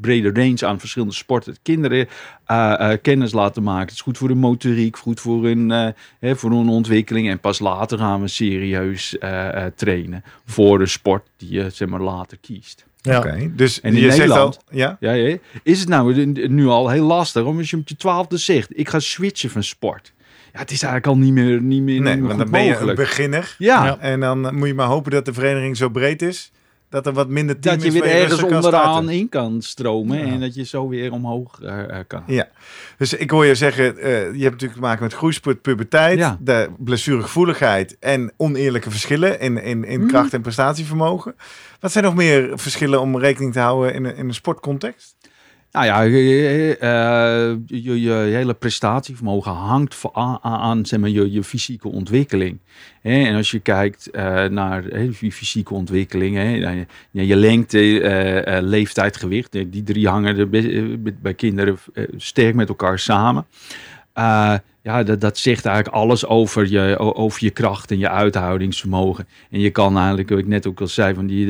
brede 0.00 0.30
range 0.32 0.66
aan 0.66 0.80
verschillende 0.80 1.14
sporten. 1.14 1.56
Kinderen 1.62 2.08
eh, 2.46 2.92
eh, 2.92 2.98
kennis 3.02 3.32
laten 3.32 3.62
maken. 3.62 3.86
Het 3.86 3.94
is 3.94 4.00
goed 4.00 4.18
voor 4.18 4.28
de 4.28 4.34
motoriek, 4.34 4.96
goed 4.96 5.20
voor 5.20 5.44
hun, 5.44 5.70
eh, 6.20 6.34
voor 6.34 6.50
hun 6.50 6.68
ontwikkeling. 6.68 7.28
En 7.28 7.40
pas 7.40 7.58
later 7.58 7.98
gaan 7.98 8.20
we 8.20 8.28
serieus 8.28 9.18
eh, 9.18 9.64
eh, 9.64 9.72
trainen 9.74 10.24
voor 10.44 10.78
de 10.78 10.86
sport 10.86 11.26
die 11.36 11.50
je 11.52 11.70
zeg 11.70 11.88
maar, 11.88 12.00
later 12.00 12.38
kiest. 12.40 12.86
Ja. 13.02 13.18
Oké, 13.18 13.50
dus 13.56 13.80
En 13.80 13.94
in 13.94 14.00
je 14.00 14.12
zegt 14.12 14.18
al... 14.18 14.26
Nederland- 14.26 14.58
Ja? 14.70 14.96
Ja, 15.00 15.12
ja. 15.12 15.36
Is 15.62 15.80
het 15.80 15.88
nou 15.88 16.26
nu 16.48 16.66
al 16.66 16.88
heel 16.88 17.06
lastig 17.06 17.44
om 17.44 17.58
als 17.58 17.70
je 17.70 17.76
op 17.76 17.88
je 17.88 17.96
twaalfde 17.96 18.36
zegt, 18.36 18.78
ik 18.78 18.88
ga 18.88 18.98
switchen 18.98 19.50
van 19.50 19.62
sport. 19.62 20.12
Ja, 20.52 20.58
het 20.58 20.70
is 20.70 20.82
eigenlijk 20.82 21.06
al 21.06 21.16
niet 21.24 21.32
meer, 21.32 21.62
niet 21.62 21.82
meer, 21.82 21.82
Nee, 21.82 21.94
niet 21.94 22.02
meer 22.04 22.16
want 22.20 22.30
goed 22.30 22.38
dan 22.40 22.50
ben 22.50 22.64
je 22.64 22.76
een 22.76 22.94
beginner. 22.94 23.54
Ja, 23.58 23.84
Ja. 23.84 23.98
En 23.98 24.20
dan 24.20 24.54
moet 24.56 24.68
je 24.68 24.74
maar 24.74 24.86
hopen 24.86 25.10
dat 25.10 25.24
de 25.24 25.32
vereniging 25.32 25.76
zo 25.76 25.88
breed 25.88 26.22
is... 26.22 26.52
Dat 26.92 27.06
er 27.06 27.12
wat 27.12 27.28
minder 27.28 27.58
team 27.60 27.74
Dat 27.74 27.84
je 27.84 27.92
weer 27.92 28.04
ergens 28.04 28.42
onderaan 28.42 29.10
in 29.10 29.28
kan 29.28 29.62
stromen. 29.62 30.18
Ja. 30.18 30.24
En 30.32 30.40
dat 30.40 30.54
je 30.54 30.64
zo 30.64 30.88
weer 30.88 31.12
omhoog 31.12 31.60
eh, 31.62 31.98
eh, 31.98 32.04
kan. 32.06 32.22
Ja, 32.26 32.48
dus 32.98 33.12
ik 33.14 33.30
hoor 33.30 33.46
je 33.46 33.54
zeggen, 33.54 33.98
eh, 33.98 34.10
je 34.12 34.18
hebt 34.18 34.36
natuurlijk 34.42 34.72
te 34.72 34.80
maken 34.80 35.02
met 35.02 35.12
groeispurt, 35.12 35.62
puberteit, 35.62 36.18
Ja. 36.18 36.38
de 36.40 36.68
blessuregevoeligheid 36.78 37.96
en 38.00 38.32
oneerlijke 38.36 38.90
verschillen 38.90 39.40
in, 39.40 39.62
in, 39.62 39.84
in 39.84 39.98
Mhm. 40.00 40.08
kracht 40.08 40.32
en 40.34 40.40
prestatievermogen. 40.42 41.34
Wat 41.80 41.92
zijn 41.92 42.04
nog 42.04 42.14
meer 42.14 42.50
verschillen 42.54 43.00
om 43.00 43.18
rekening 43.18 43.52
te 43.52 43.60
houden 43.60 43.94
in 43.94 44.04
in 44.16 44.28
een 44.28 44.34
sportcontext? 44.34 45.16
Nou 45.72 45.86
ja, 45.86 46.00
je, 46.00 46.76
eh, 46.80 47.56
je, 47.66 48.00
je 48.00 48.12
hele 48.12 48.54
prestatievermogen 48.54 49.52
hangt 49.52 50.04
aan, 50.12 50.38
aan 50.42 50.86
zeg 50.86 51.00
maar, 51.00 51.08
je, 51.08 51.44
fysieke 51.44 51.88
ontwikkeling. 51.88 52.58
En 53.02 53.34
als 53.34 53.50
je 53.50 53.58
kijkt 53.58 54.10
eh, 54.10 54.44
naar 54.44 54.98
je 55.20 55.32
fysieke 55.32 55.74
ontwikkeling, 55.74 56.36
je, 57.10 57.36
lengte, 57.36 58.00
eh, 58.00 58.62
leeftijd, 58.62 59.16
gewicht, 59.16 59.52
die 59.52 59.82
drie 59.82 60.08
hangen 60.08 60.50
bij, 61.22 61.34
kinderen 61.34 61.78
sterk 62.16 62.54
met 62.54 62.68
elkaar 62.68 62.98
samen. 62.98 63.46
Ja, 64.84 65.02
dat, 65.02 65.38
zegt 65.38 65.66
eigenlijk 65.66 65.96
alles 65.96 66.26
over 66.26 66.70
je, 66.70 66.98
over 66.98 67.44
je 67.44 67.50
kracht 67.50 67.90
en 67.90 67.98
je 67.98 68.08
uithoudingsvermogen. 68.08 69.28
En 69.50 69.60
je 69.60 69.70
kan 69.70 69.96
eigenlijk, 69.96 70.28
wat 70.28 70.38
ik 70.38 70.46
net 70.46 70.66
ook 70.66 70.80
al 70.80 70.86
zei, 70.86 71.14
van 71.14 71.26
die, 71.26 71.46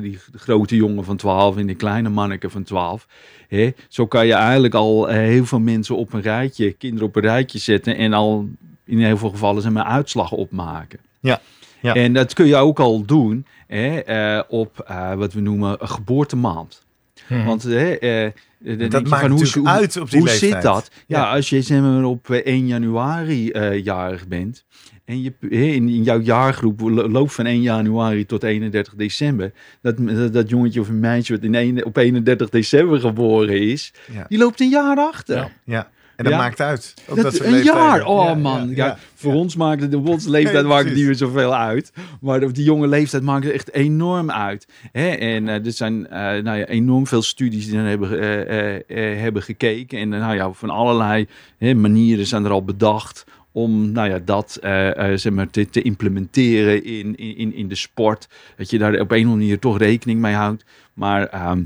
die 0.00 0.18
grote 0.34 0.76
jongen 0.76 1.04
van 1.04 1.16
12 1.16 1.56
en 1.56 1.66
die 1.66 1.76
kleine 1.76 2.08
manneke 2.08 2.50
van 2.50 2.62
12. 2.62 3.06
Hè, 3.48 3.70
zo 3.88 4.06
kan 4.06 4.26
je 4.26 4.32
eigenlijk 4.32 4.74
al 4.74 5.08
eh, 5.08 5.16
heel 5.16 5.44
veel 5.46 5.60
mensen 5.60 5.96
op 5.96 6.12
een 6.12 6.20
rijtje, 6.20 6.72
kinderen 6.72 7.08
op 7.08 7.16
een 7.16 7.22
rijtje 7.22 7.58
zetten 7.58 7.96
en 7.96 8.12
al 8.12 8.48
in 8.84 8.98
heel 8.98 9.16
veel 9.16 9.30
gevallen 9.30 9.62
zijn 9.62 9.74
maar 9.74 9.84
uitslag 9.84 10.32
opmaken. 10.32 10.98
Ja, 11.20 11.40
ja. 11.80 11.94
En 11.94 12.12
dat 12.12 12.32
kun 12.32 12.46
je 12.46 12.56
ook 12.56 12.80
al 12.80 13.04
doen 13.04 13.46
hè, 13.66 13.98
eh, 13.98 14.42
op 14.48 14.80
eh, 14.86 15.14
wat 15.14 15.32
we 15.32 15.40
noemen 15.40 15.76
een 15.78 15.88
geboortemaand. 15.88 16.86
Hm. 17.26 17.44
Want 17.44 17.62
hè, 17.62 17.96
je 18.00 18.32
maakt 18.58 19.08
van, 19.08 19.08
natuurlijk 19.30 19.54
hoe, 19.54 19.68
uit 19.68 19.96
op 19.96 20.10
die 20.10 20.18
hoe 20.18 20.28
leeftijd. 20.28 20.52
zit 20.52 20.62
dat? 20.62 20.90
Ja, 21.06 21.18
Ja. 21.18 21.34
als 21.34 21.48
je 21.48 21.62
zeg 21.62 21.80
maar, 21.80 22.04
op 22.04 22.30
eh, 22.30 22.38
1 22.44 22.66
januari 22.66 23.52
jarig 23.82 24.26
bent 24.26 24.64
en 25.08 25.22
je, 25.22 25.32
in, 25.48 25.88
in 25.88 26.02
jouw 26.02 26.20
jaargroep 26.20 26.80
lo- 26.80 27.08
loopt 27.08 27.34
van 27.34 27.46
1 27.46 27.62
januari 27.62 28.26
tot 28.26 28.42
31 28.42 28.94
december, 28.94 29.52
dat, 29.82 29.94
dat, 29.98 30.32
dat 30.32 30.48
jongetje 30.48 30.80
of 30.80 30.88
een 30.88 31.00
meisje 31.00 31.32
wat 31.32 31.42
in 31.42 31.54
een, 31.54 31.84
op 31.84 31.96
31 31.96 32.48
december 32.48 33.00
geboren 33.00 33.60
is, 33.60 33.92
Ja. 34.12 34.24
die 34.28 34.38
loopt 34.38 34.60
een 34.60 34.68
jaar 34.68 34.96
achter. 34.96 35.36
Ja. 35.36 35.50
Ja, 35.64 35.88
en 36.16 36.24
dat 36.24 36.32
Ja. 36.32 36.38
maakt 36.38 36.60
uit. 36.60 36.94
Ook 37.08 37.16
Dat, 37.16 37.32
dat 37.32 37.40
een 37.44 37.62
jaar, 37.62 38.06
oh 38.06 38.36
man. 38.36 38.70
ja, 38.74 38.98
voor 39.14 39.32
ons 39.34 39.56
maakt 39.56 39.82
het, 39.82 39.94
op 39.94 40.08
onze 40.08 40.30
leeftijd 40.38 40.66
maakt 40.66 40.84
het 40.84 40.94
niet 40.94 41.04
meer 41.04 41.14
zoveel 41.14 41.54
uit. 41.54 41.92
Maar 42.20 42.42
op 42.42 42.54
die 42.54 42.64
jonge 42.64 42.88
leeftijd 42.88 43.22
maakt 43.22 43.44
het 43.44 43.52
echt 43.54 43.72
enorm 43.72 44.30
uit. 44.30 44.68
Hè? 44.92 45.08
En 45.08 45.48
eh, 45.48 45.66
er 45.66 45.72
zijn 45.72 46.06
eh, 46.08 46.20
nou 46.42 46.58
ja, 46.58 46.66
enorm 46.66 47.06
veel 47.06 47.22
studies 47.22 47.64
die 47.66 47.74
dan 47.74 47.84
hebben, 47.84 48.10
eh, 48.48 49.20
hebben 49.20 49.42
gekeken. 49.42 49.98
En 49.98 50.08
nou 50.08 50.34
ja, 50.34 50.52
van 50.52 50.70
allerlei 50.70 51.26
manieren 51.58 52.26
zijn 52.26 52.44
er 52.44 52.50
al 52.50 52.64
bedacht 52.64 53.24
om 53.52 53.92
nou 53.92 54.08
ja, 54.08 54.18
dat 54.24 54.58
eh, 54.62 55.12
eh, 55.12 55.18
zeg 55.18 55.32
maar, 55.32 55.50
te, 55.50 55.68
te 55.70 55.82
implementeren 55.82 56.84
in, 56.84 57.16
in, 57.16 57.54
in 57.54 57.68
de 57.68 57.74
sport. 57.74 58.28
Dat 58.56 58.70
je 58.70 58.78
daar 58.78 58.92
op 58.92 58.98
een 58.98 59.04
of 59.04 59.10
andere 59.12 59.36
manier 59.36 59.58
toch 59.58 59.78
rekening 59.78 60.20
mee 60.20 60.34
houdt. 60.34 60.64
Maar 60.94 61.26
ehm, 61.26 61.62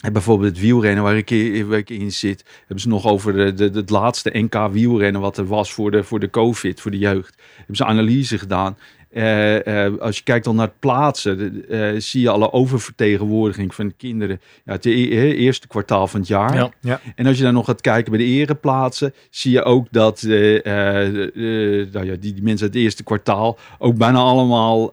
en 0.00 0.12
bijvoorbeeld 0.12 0.50
het 0.50 0.60
wielrennen 0.60 1.04
waar 1.04 1.16
ik, 1.16 1.30
in- 1.30 1.68
waar 1.68 1.78
ik 1.78 1.90
in 1.90 2.12
zit, 2.12 2.44
hebben 2.58 2.80
ze 2.80 2.88
nog 2.88 3.06
over 3.06 3.32
de, 3.32 3.54
de, 3.54 3.78
het 3.78 3.90
laatste 3.90 4.30
NK 4.38 4.68
wielrennen 4.72 5.20
wat 5.20 5.38
er 5.38 5.46
was 5.46 5.72
voor 5.72 5.90
de, 5.90 6.04
voor 6.04 6.20
de 6.20 6.30
COVID, 6.30 6.80
voor 6.80 6.90
de 6.90 6.98
jeugd. 6.98 7.42
Hebben 7.56 7.76
ze 7.76 7.84
analyse 7.84 8.38
gedaan. 8.38 8.76
Eh, 9.10 9.84
eh, 9.86 9.92
als 10.00 10.16
je 10.16 10.22
kijkt 10.22 10.44
dan 10.44 10.56
naar 10.56 10.66
het 10.66 10.78
plaatsen, 10.78 11.38
de- 11.38 11.66
eh, 11.66 12.00
zie 12.00 12.20
je 12.20 12.28
alle 12.28 12.52
oververtegenwoordiging 12.52 13.74
van 13.74 13.88
de 13.88 13.94
kinderen. 13.96 14.40
Ja, 14.64 14.72
het 14.72 14.84
e- 14.86 14.90
eerste 15.32 15.66
kwartaal 15.68 16.06
van 16.06 16.20
het 16.20 16.28
jaar. 16.28 16.54
Ja. 16.54 16.70
Ja. 16.80 17.00
En 17.14 17.26
als 17.26 17.36
je 17.36 17.42
dan 17.42 17.52
nog 17.54 17.64
gaat 17.66 17.80
kijken 17.80 18.12
bij 18.12 18.20
de 18.20 18.26
ereplaatsen, 18.26 19.14
zie 19.30 19.52
je 19.52 19.62
ook 19.62 19.86
dat 19.90 20.22
nou 20.22 22.04
ja, 22.06 22.14
die, 22.20 22.32
die 22.34 22.42
mensen 22.42 22.66
uit 22.66 22.74
het 22.74 22.82
eerste 22.82 23.02
kwartaal 23.02 23.58
ook 23.78 23.96
bijna 23.96 24.18
allemaal, 24.18 24.92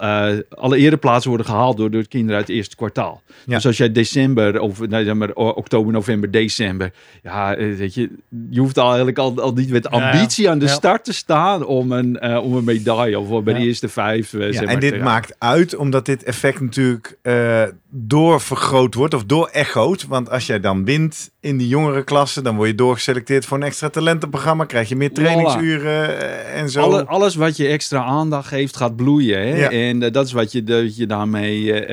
alle 0.49 0.77
ereplaatsen 0.77 1.29
worden 1.29 1.47
gehaald 1.47 1.77
door, 1.77 1.91
door 1.91 2.07
kinderen 2.07 2.37
uit 2.37 2.47
het 2.47 2.55
eerste 2.55 2.75
kwartaal. 2.75 3.21
Ja. 3.45 3.55
Dus 3.55 3.65
als 3.65 3.77
jij 3.77 3.91
december, 3.91 4.59
of 4.59 4.87
nee, 4.87 5.05
zeg 5.05 5.13
maar, 5.13 5.33
oktober, 5.33 5.93
november, 5.93 6.31
december, 6.31 6.91
ja, 7.23 7.55
weet 7.55 7.93
je, 7.93 8.09
je 8.49 8.59
hoeft 8.59 8.77
al 8.77 8.87
eigenlijk 8.87 9.17
al, 9.17 9.41
al 9.41 9.53
niet 9.53 9.69
met 9.69 9.89
ambitie 9.89 10.49
aan 10.49 10.59
de 10.59 10.65
start 10.67 11.03
te 11.03 11.13
staan 11.13 11.65
om 11.65 11.91
een, 11.91 12.37
om 12.39 12.55
een 12.55 12.63
medaille 12.63 13.19
of 13.19 13.43
bij 13.43 13.53
de 13.53 13.59
eerste 13.59 13.87
vijf. 13.89 14.05
Eh, 14.13 14.51
Ja, 14.51 14.51
zeg 14.51 14.69
en 14.69 14.79
dit 14.79 15.01
maakt 15.01 15.35
uit 15.37 15.75
omdat 15.75 16.05
dit 16.05 16.23
effect 16.23 16.61
natuurlijk 16.61 17.17
eh 17.21 17.63
doorvergroot 17.89 18.93
wordt 18.93 19.13
of 19.13 19.23
doorechoot. 19.23 20.05
Want 20.07 20.29
als 20.29 20.45
jij 20.45 20.59
dan 20.59 20.85
wint 20.85 21.31
in 21.39 21.57
die 21.57 21.67
jongere 21.67 22.03
klasse, 22.03 22.41
dan 22.41 22.55
word 22.55 22.69
je 22.69 22.75
doorgeselecteerd 22.75 23.45
voor 23.45 23.57
een 23.57 23.63
extra 23.63 23.89
talentenprogramma. 23.89 24.65
Krijg 24.65 24.89
je 24.89 24.95
meer 24.95 25.13
trainingsuren 25.13 26.19
eh, 26.19 26.59
en 26.59 26.69
zo. 26.69 26.81
Alle, 26.81 27.05
alles 27.05 27.35
wat 27.35 27.57
je 27.57 27.67
extra 27.67 28.03
aandacht 28.03 28.47
geeft, 28.47 28.77
gaat 28.77 28.95
bloeien. 28.95 29.39
Hè? 29.39 29.57
Ja. 29.57 29.71
En 29.71 29.99
dat 29.99 30.25
is 30.25 30.31
wat 30.31 30.51
je, 30.51 30.63
dat 30.63 30.95
je 30.95 31.05
daarmee, 31.05 31.85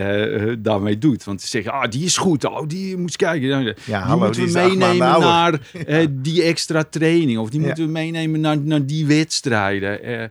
daarmee 0.59 0.99
doet. 0.99 1.25
Want 1.25 1.43
ze 1.43 1.49
zeggen, 1.49 1.73
ah, 1.73 1.91
die 1.91 2.05
is 2.05 2.17
goed. 2.17 2.45
Oh, 2.45 2.69
die 2.69 2.97
moet 2.97 3.13
je 3.13 3.19
kijken. 3.19 3.65
Die 3.65 3.75
ja, 3.85 4.01
hallo, 4.01 4.25
moeten 4.25 4.45
die 4.45 4.53
we 4.53 4.59
maanden 4.59 4.79
meenemen 4.79 5.21
naar 5.21 5.61
die 6.23 6.43
extra 6.43 6.85
training. 6.91 7.39
Of 7.39 7.51
die 7.51 7.61
moeten 7.61 7.85
we 7.85 7.91
meenemen 7.91 8.41
naar, 8.41 8.59
naar 8.59 8.87
die 8.87 9.07
wedstrijden. 9.07 10.31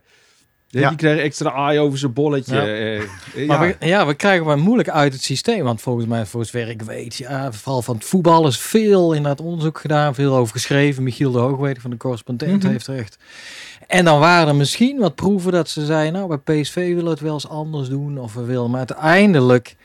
Ja. 0.79 0.87
Die 0.87 0.97
krijgen 0.97 1.23
extra 1.23 1.51
aai 1.51 1.79
over 1.79 1.99
zijn 1.99 2.13
bolletje. 2.13 2.55
Ja. 2.55 2.65
eh, 2.65 2.95
eh, 2.97 3.47
Maar 3.47 3.67
ja. 3.67 3.75
we, 3.79 3.85
ja, 3.87 4.05
we 4.07 4.13
krijgen 4.13 4.45
maar 4.45 4.57
moeilijk 4.57 4.89
uit 4.89 5.13
het 5.13 5.23
systeem. 5.23 5.63
Want 5.63 5.81
volgens 5.81 6.05
mij, 6.05 6.25
voor 6.25 6.45
zover 6.45 6.69
ik 6.69 6.81
weet, 6.81 7.15
ja, 7.15 7.51
vooral 7.51 7.81
van 7.81 7.95
het 7.95 8.05
voetbal 8.05 8.47
is 8.47 8.57
veel 8.59 9.13
in 9.13 9.23
dat 9.23 9.41
onderzoek 9.41 9.79
gedaan. 9.79 10.15
Veel 10.15 10.35
over 10.35 10.53
geschreven. 10.53 11.03
Michiel 11.03 11.31
de 11.31 11.39
Hoogweder 11.39 11.81
van 11.81 11.91
de 11.91 11.97
correspondent 11.97 12.63
Mhm. 12.63 12.71
heeft 12.71 12.87
er 12.87 12.97
echt. 12.97 13.17
En 13.87 14.05
dan 14.05 14.19
waren 14.19 14.47
er 14.47 14.55
misschien 14.55 14.99
wat 14.99 15.15
proeven 15.15 15.51
dat 15.51 15.69
ze 15.69 15.85
zeiden, 15.85 16.13
nou 16.13 16.37
bij 16.43 16.61
PSV 16.61 16.75
willen 16.87 17.03
we 17.03 17.09
het 17.09 17.19
wel 17.19 17.33
eens 17.33 17.47
anders 17.49 17.89
doen. 17.89 18.17
Of 18.19 18.33
we 18.33 18.43
willen. 18.43 18.69
Maar 18.69 18.77
uiteindelijk 18.79 19.75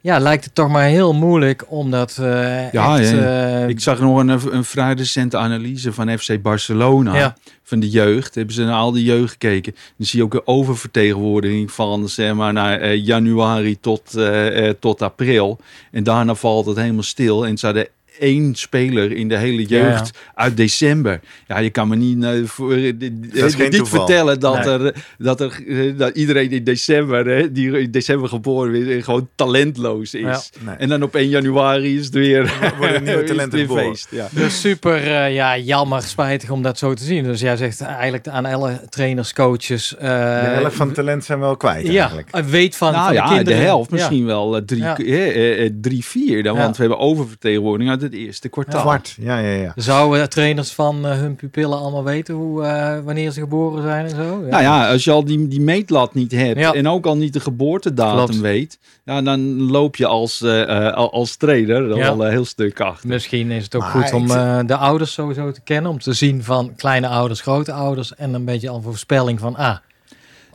ja, 0.00 0.18
lijkt 0.18 0.44
het 0.44 0.54
toch 0.54 0.68
maar 0.68 0.84
heel 0.84 1.12
moeilijk 1.14 1.64
om 1.68 1.90
dat 1.90 2.18
eh 2.20 2.72
Ja, 2.72 2.98
echt... 2.98 3.10
ja. 3.10 3.60
eh, 3.62 3.68
Ik 3.68 3.80
zag 3.80 4.00
nog 4.00 4.18
een, 4.18 4.28
een 4.28 4.64
vrij 4.64 4.92
recente 4.92 5.36
analyse 5.36 5.92
van 5.92 6.18
FC 6.18 6.42
Barcelona. 6.42 7.16
Ja. 7.16 7.36
Van 7.62 7.80
de 7.80 7.88
jeugd. 7.90 8.34
Hebben 8.34 8.54
ze 8.54 8.64
naar 8.64 8.74
al 8.74 8.92
die 8.92 9.04
jeugd 9.04 9.30
gekeken. 9.30 9.72
Dan 9.96 10.06
zie 10.06 10.18
je 10.18 10.24
ook 10.24 10.34
een 10.34 10.46
oververtegenwoordiging 10.46 11.72
van 11.72 12.08
zeg 12.08 12.34
maar, 12.34 12.52
naar 12.52 12.80
eh, 12.80 13.04
januari 13.06 13.80
tot, 13.80 14.14
eh, 14.14 14.68
tot 14.68 15.02
april. 15.02 15.58
En 15.90 16.02
daarna 16.04 16.34
valt 16.34 16.66
het 16.66 16.76
helemaal 16.76 17.02
stil. 17.02 17.46
En 17.46 17.58
ze 17.58 17.66
hadden 17.66 17.88
één 18.20 18.54
speler 18.54 19.12
in 19.12 19.28
de 19.28 19.36
hele 19.36 19.64
Ja, 19.68 19.78
ja. 19.78 19.88
jeugd 19.90 20.18
uit 20.34 20.56
december. 20.56 21.20
Ja, 21.46 21.58
je 21.58 21.70
kan 21.70 21.88
me 21.88 21.96
niet, 21.96 22.24
eh, 22.24 22.30
voor, 22.44 22.72
eh, 22.72 22.84
is 23.32 23.54
eh, 23.54 23.58
niet 23.58 23.72
toeval. 23.72 23.98
vertellen 24.06 24.40
dat, 24.40 24.64
Nee. 24.64 24.74
er, 24.78 24.94
dat, 25.18 25.40
er, 25.40 25.62
eh, 25.68 25.98
dat 25.98 26.16
iedereen 26.16 26.50
in 26.50 26.64
december, 26.64 27.26
hè, 27.26 27.52
die 27.52 27.80
in 27.80 27.90
december 27.90 28.28
geboren 28.28 28.74
is, 28.74 28.96
eh, 28.96 29.02
gewoon 29.04 29.28
talentloos 29.34 30.14
is. 30.14 30.20
Ja. 30.20 30.40
Nee. 30.60 30.74
En 30.76 30.88
dan 30.88 31.02
op 31.02 31.14
1 31.14 31.28
januari 31.28 31.98
is 31.98 32.04
het 32.04 32.14
weer, 32.14 32.52
worden 32.78 33.02
nieuwe 33.02 33.26
geboren. 33.50 33.84
feest. 33.84 34.08
Ja. 34.10 34.28
Dus 34.30 34.60
super 34.60 34.96
eh, 35.06 35.34
ja, 35.34 35.58
jammer, 35.58 36.02
spijtig 36.02 36.50
om 36.50 36.62
dat 36.62 36.78
zo 36.78 36.94
te 36.94 37.04
zien. 37.04 37.24
Dus 37.24 37.40
jij 37.40 37.56
zegt 37.56 37.80
eigenlijk 37.80 38.28
aan 38.28 38.44
alle 38.44 38.80
trainers, 38.88 39.32
coaches. 39.32 39.96
eh, 39.96 40.08
de 40.08 40.46
helft 40.46 40.76
van 40.76 40.92
talent 40.92 41.24
zijn 41.24 41.38
we 41.38 41.44
wel 41.44 41.56
kwijt 41.56 41.86
ja, 41.86 42.00
eigenlijk. 42.10 42.44
weet 42.50 42.76
van, 42.76 42.92
nou 42.92 43.04
van 43.04 43.14
ja, 43.14 43.22
de 43.28 43.34
kinderen. 43.34 43.58
de 43.60 43.64
helft, 43.64 43.90
Ja. 43.90 43.96
misschien 43.96 44.26
wel 44.26 44.56
eh, 44.56 44.62
drie, 44.62 44.80
Ja. 44.82 44.96
eh, 44.98 45.28
eh, 45.28 45.64
eh, 45.64 45.70
drie 45.80 46.04
vier. 46.04 46.42
Dan, 46.42 46.54
Ja. 46.54 46.60
Want 46.62 46.76
we 46.76 46.82
hebben 46.82 47.00
oververtegenwoordiging 47.00 47.90
uit 48.00 48.09
het 48.10 48.18
eerste 48.20 48.48
kwartaal. 48.48 48.80
Kwart, 48.82 49.16
ja, 49.20 49.38
ja, 49.38 49.50
ja. 49.62 49.72
Zouden 49.76 50.28
trainers 50.30 50.72
van 50.72 51.06
eh, 51.06 51.12
hun 51.18 51.36
pupillen 51.36 51.78
allemaal 51.78 52.04
weten 52.04 52.34
hoe, 52.34 52.64
eh, 52.64 52.98
wanneer 53.04 53.30
ze 53.30 53.40
geboren 53.40 53.82
zijn 53.82 54.04
en 54.04 54.10
zo? 54.10 54.40
Nou 54.50 54.62
ja, 54.62 54.90
als 54.90 55.04
je 55.04 55.10
al 55.10 55.24
die, 55.24 55.48
die 55.48 55.60
meetlat 55.60 56.14
niet 56.14 56.32
hebt 56.32 56.58
Ja. 56.58 56.72
en 56.72 56.88
ook 56.88 57.06
al 57.06 57.16
niet 57.16 57.32
de 57.32 57.40
geboortedatum 57.40 58.16
Klopt. 58.26 58.40
weet, 58.40 58.78
ja, 59.04 59.22
dan 59.22 59.60
loop 59.70 59.96
je 59.96 60.06
als, 60.06 60.42
eh, 60.42 60.92
al- 60.92 61.12
als 61.12 61.36
trainer 61.36 61.90
er 61.90 61.96
Ja. 61.96 62.08
al 62.08 62.24
een 62.24 62.30
heel 62.30 62.44
stuk 62.44 62.80
achter. 62.80 63.08
Misschien 63.08 63.50
is 63.50 63.64
het 63.64 63.74
ook 63.74 63.82
Maar 63.82 63.90
goed 63.90 64.12
om 64.12 64.30
eh, 64.30 64.58
de 64.66 64.76
ouders 64.76 65.12
sowieso 65.12 65.50
te 65.52 65.60
kennen. 65.60 65.90
Om 65.90 65.98
te 65.98 66.12
zien 66.12 66.44
van 66.44 66.72
kleine 66.76 67.08
ouders, 67.08 67.40
grote 67.40 67.72
ouders. 67.72 68.14
En 68.14 68.34
een 68.34 68.44
beetje 68.44 68.68
al 68.68 68.82
voorspelling 68.82 69.40
van, 69.40 69.56
ah, 69.56 69.76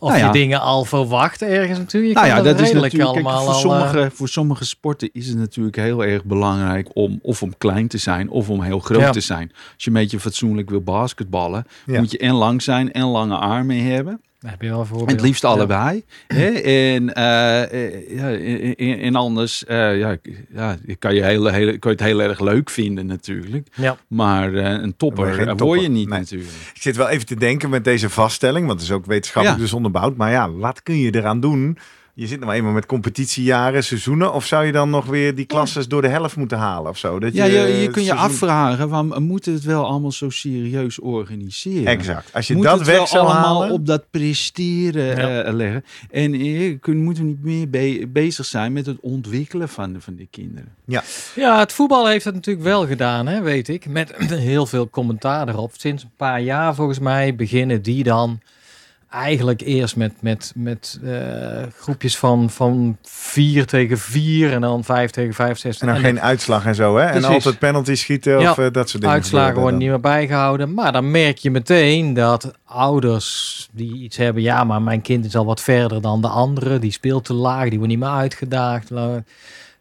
of 0.05 0.11
Nou 0.11 0.21
ja. 0.23 0.31
je 0.33 0.39
dingen 0.39 0.61
al 0.61 0.85
verwacht 0.85 1.41
ergens 1.41 1.77
natuurlijk. 1.79 2.13
Je 2.13 2.19
Nou 2.25 2.27
ja, 2.35 2.41
dat 2.41 2.59
is 2.59 2.71
natuurlijk, 2.71 2.93
kijk, 2.93 3.07
allemaal 3.07 3.39
voor, 3.39 3.47
al, 3.47 3.55
eh, 3.55 3.59
sommige, 3.59 4.11
voor 4.13 4.27
sommige 4.27 4.65
sporten 4.65 5.09
is 5.13 5.27
het 5.27 5.37
natuurlijk 5.37 5.75
heel 5.75 6.03
erg 6.05 6.23
belangrijk 6.23 6.89
om 6.93 7.19
of 7.21 7.41
om 7.41 7.57
klein 7.57 7.87
te 7.87 7.97
zijn 7.97 8.29
of 8.29 8.49
om 8.49 8.61
heel 8.61 8.79
groot 8.79 8.99
Ja. 8.99 9.11
te 9.11 9.19
zijn. 9.19 9.51
Als 9.73 9.83
je 9.83 9.87
een 9.87 9.93
beetje 9.95 10.19
fatsoenlijk 10.19 10.69
wil 10.69 10.81
basketballen, 10.81 11.65
moet 11.85 12.11
je 12.11 12.17
en 12.17 12.33
lang 12.33 12.61
zijn 12.61 12.91
en 12.91 13.05
lange 13.05 13.35
armen 13.35 13.83
hebben. 13.83 14.21
Daar 14.45 14.53
heb 14.53 14.61
je 14.61 14.69
wel 14.75 14.85
voorbeeld. 14.85 15.11
het 15.11 15.21
liefst 15.21 15.41
Ja. 15.41 15.47
allebei. 15.47 16.03
Hè? 16.27 16.47
En, 16.95 17.13
eh, 17.13 17.63
eh, 17.63 18.15
ja, 18.17 18.31
en, 18.75 18.99
en- 18.99 19.15
anders 19.15 19.65
eh, 19.65 19.97
ja, 19.99 20.17
ja, 20.53 20.77
kan, 20.99 21.15
je 21.15 21.23
heel, 21.23 21.45
heel, 21.47 21.79
kan 21.79 21.91
je 21.91 21.97
het 21.97 21.99
heel 22.07 22.21
erg 22.21 22.39
leuk 22.39 22.69
vinden 22.69 23.05
natuurlijk. 23.05 23.67
Ja. 23.75 23.97
Maar 24.07 24.53
eh, 24.53 24.63
een 24.63 24.71
word 24.79 24.83
je 24.85 24.93
topper 24.97 25.25
word 25.25 25.49
je 25.49 25.55
topper. 25.55 25.89
niet 25.89 26.09
Nee. 26.09 26.19
natuurlijk. 26.19 26.49
Ik 26.73 26.81
zit 26.81 26.95
wel 26.95 27.07
even 27.09 27.25
te 27.25 27.35
denken 27.35 27.69
met 27.69 27.83
deze 27.83 28.09
vaststelling, 28.09 28.67
want 28.67 28.79
het 28.79 28.89
is 28.89 28.95
ook 28.95 29.05
wetenschappelijk 29.05 29.59
Ja. 29.59 29.65
dus 29.65 29.73
onderbouwd. 29.73 30.15
Maar 30.15 30.31
ja, 30.31 30.51
wat 30.51 30.83
kun 30.83 30.97
je 30.97 31.15
eraan 31.15 31.39
doen 31.39 31.77
je 32.15 32.27
zit 32.27 32.37
nog 32.39 32.47
maar 32.47 32.57
eenmaal 32.57 32.71
met 32.73 32.85
competitiejaren, 32.85 33.83
seizoenen. 33.83 34.33
Of 34.33 34.45
zou 34.45 34.65
je 34.65 34.71
dan 34.71 34.89
nog 34.89 35.05
weer 35.05 35.35
die 35.35 35.45
klasses 35.45 35.87
door 35.87 36.01
de 36.01 36.07
helft 36.07 36.35
moeten 36.35 36.57
halen 36.57 36.89
of 36.91 36.97
zo? 36.97 37.19
Dat 37.19 37.33
Ja, 37.33 37.45
je, 37.45 37.51
je 37.51 37.59
het 37.59 37.91
kunt 37.91 38.05
je 38.05 38.13
afvragen, 38.13 38.89
waarom 38.89 39.23
moeten 39.23 39.51
we 39.51 39.57
het 39.57 39.67
wel 39.67 39.85
allemaal 39.85 40.11
zo 40.11 40.29
serieus 40.29 40.99
organiseren? 40.99 41.85
Exact. 41.85 42.29
Als 42.33 42.47
je 42.47 42.55
Moet 42.55 42.63
dat 42.63 42.77
het 42.77 42.87
weg 42.87 42.97
wel 42.97 43.07
zou 43.07 43.25
allemaal 43.25 43.43
halen... 43.61 43.71
op 43.71 43.85
dat 43.85 44.03
presteren 44.11 45.17
Ja. 45.17 45.41
eh, 45.41 45.53
leggen. 45.53 45.83
En 46.11 46.33
je 46.43 46.77
kun, 46.77 47.03
moeten 47.03 47.23
we 47.23 47.29
niet 47.29 47.43
meer 47.43 47.69
be- 47.69 48.07
bezig 48.07 48.45
zijn 48.45 48.73
met 48.73 48.85
het 48.85 48.97
ontwikkelen 48.99 49.69
van 49.69 49.93
de, 49.93 50.01
van 50.01 50.15
de 50.15 50.27
kinderen. 50.31 50.73
Ja, 51.35 51.59
het 51.59 51.73
voetbal 51.73 52.07
heeft 52.07 52.25
het 52.25 52.33
natuurlijk 52.33 52.65
wel 52.65 52.87
gedaan, 52.87 53.27
hè, 53.27 53.41
weet 53.41 53.67
ik. 53.67 53.87
Met 53.87 54.13
heel 54.29 54.65
veel 54.65 54.89
commentaar 54.89 55.47
erop. 55.47 55.71
Sinds 55.77 56.03
een 56.03 56.09
paar 56.17 56.41
jaar 56.41 56.75
volgens 56.75 56.99
mij 56.99 57.35
beginnen 57.35 57.81
die 57.81 58.03
dan 58.03 58.39
eigenlijk 59.15 59.61
eerst 59.61 59.95
met, 59.95 60.13
met, 60.19 60.51
met 60.55 60.99
eh, 61.03 61.63
groepjes 61.79 62.17
van, 62.17 62.49
van 62.49 62.97
vier 63.01 63.65
tegen 63.65 63.97
vier 63.97 64.51
en 64.51 64.61
dan 64.61 64.83
vijf 64.83 65.11
tegen 65.11 65.33
vijf, 65.33 65.57
zes. 65.57 65.79
En 65.79 65.87
dan 65.87 65.97
geen 65.97 66.21
uitslag 66.21 66.65
en 66.65 66.75
zo, 66.75 66.97
hè? 66.97 67.03
En 67.03 67.11
Precies. 67.11 67.29
altijd 67.29 67.59
penalty 67.59 67.95
schieten 67.95 68.39
Ja. 68.39 68.51
of 68.51 68.57
eh, 68.57 68.71
dat 68.71 68.89
soort 68.89 69.01
dingen. 69.01 69.17
Uitslagen 69.17 69.59
worden 69.59 69.79
niet 69.79 69.89
meer 69.89 69.99
bijgehouden. 69.99 70.73
Maar 70.73 70.91
dan 70.91 71.11
merk 71.11 71.37
je 71.37 71.51
meteen 71.51 72.13
dat 72.13 72.51
ouders 72.65 73.69
die 73.71 74.01
iets 74.01 74.17
hebben. 74.17 74.41
Ja, 74.41 74.63
maar 74.63 74.81
mijn 74.81 75.01
kind 75.01 75.25
is 75.25 75.35
al 75.35 75.45
wat 75.45 75.61
verder 75.61 76.01
dan 76.01 76.21
de 76.21 76.27
andere. 76.27 76.79
Die 76.79 76.91
speelt 76.91 77.25
te 77.25 77.33
laag, 77.33 77.63
die 77.69 77.77
wordt 77.77 77.93
niet 77.93 77.99
meer 77.99 78.09
uitgedaagd. 78.09 78.91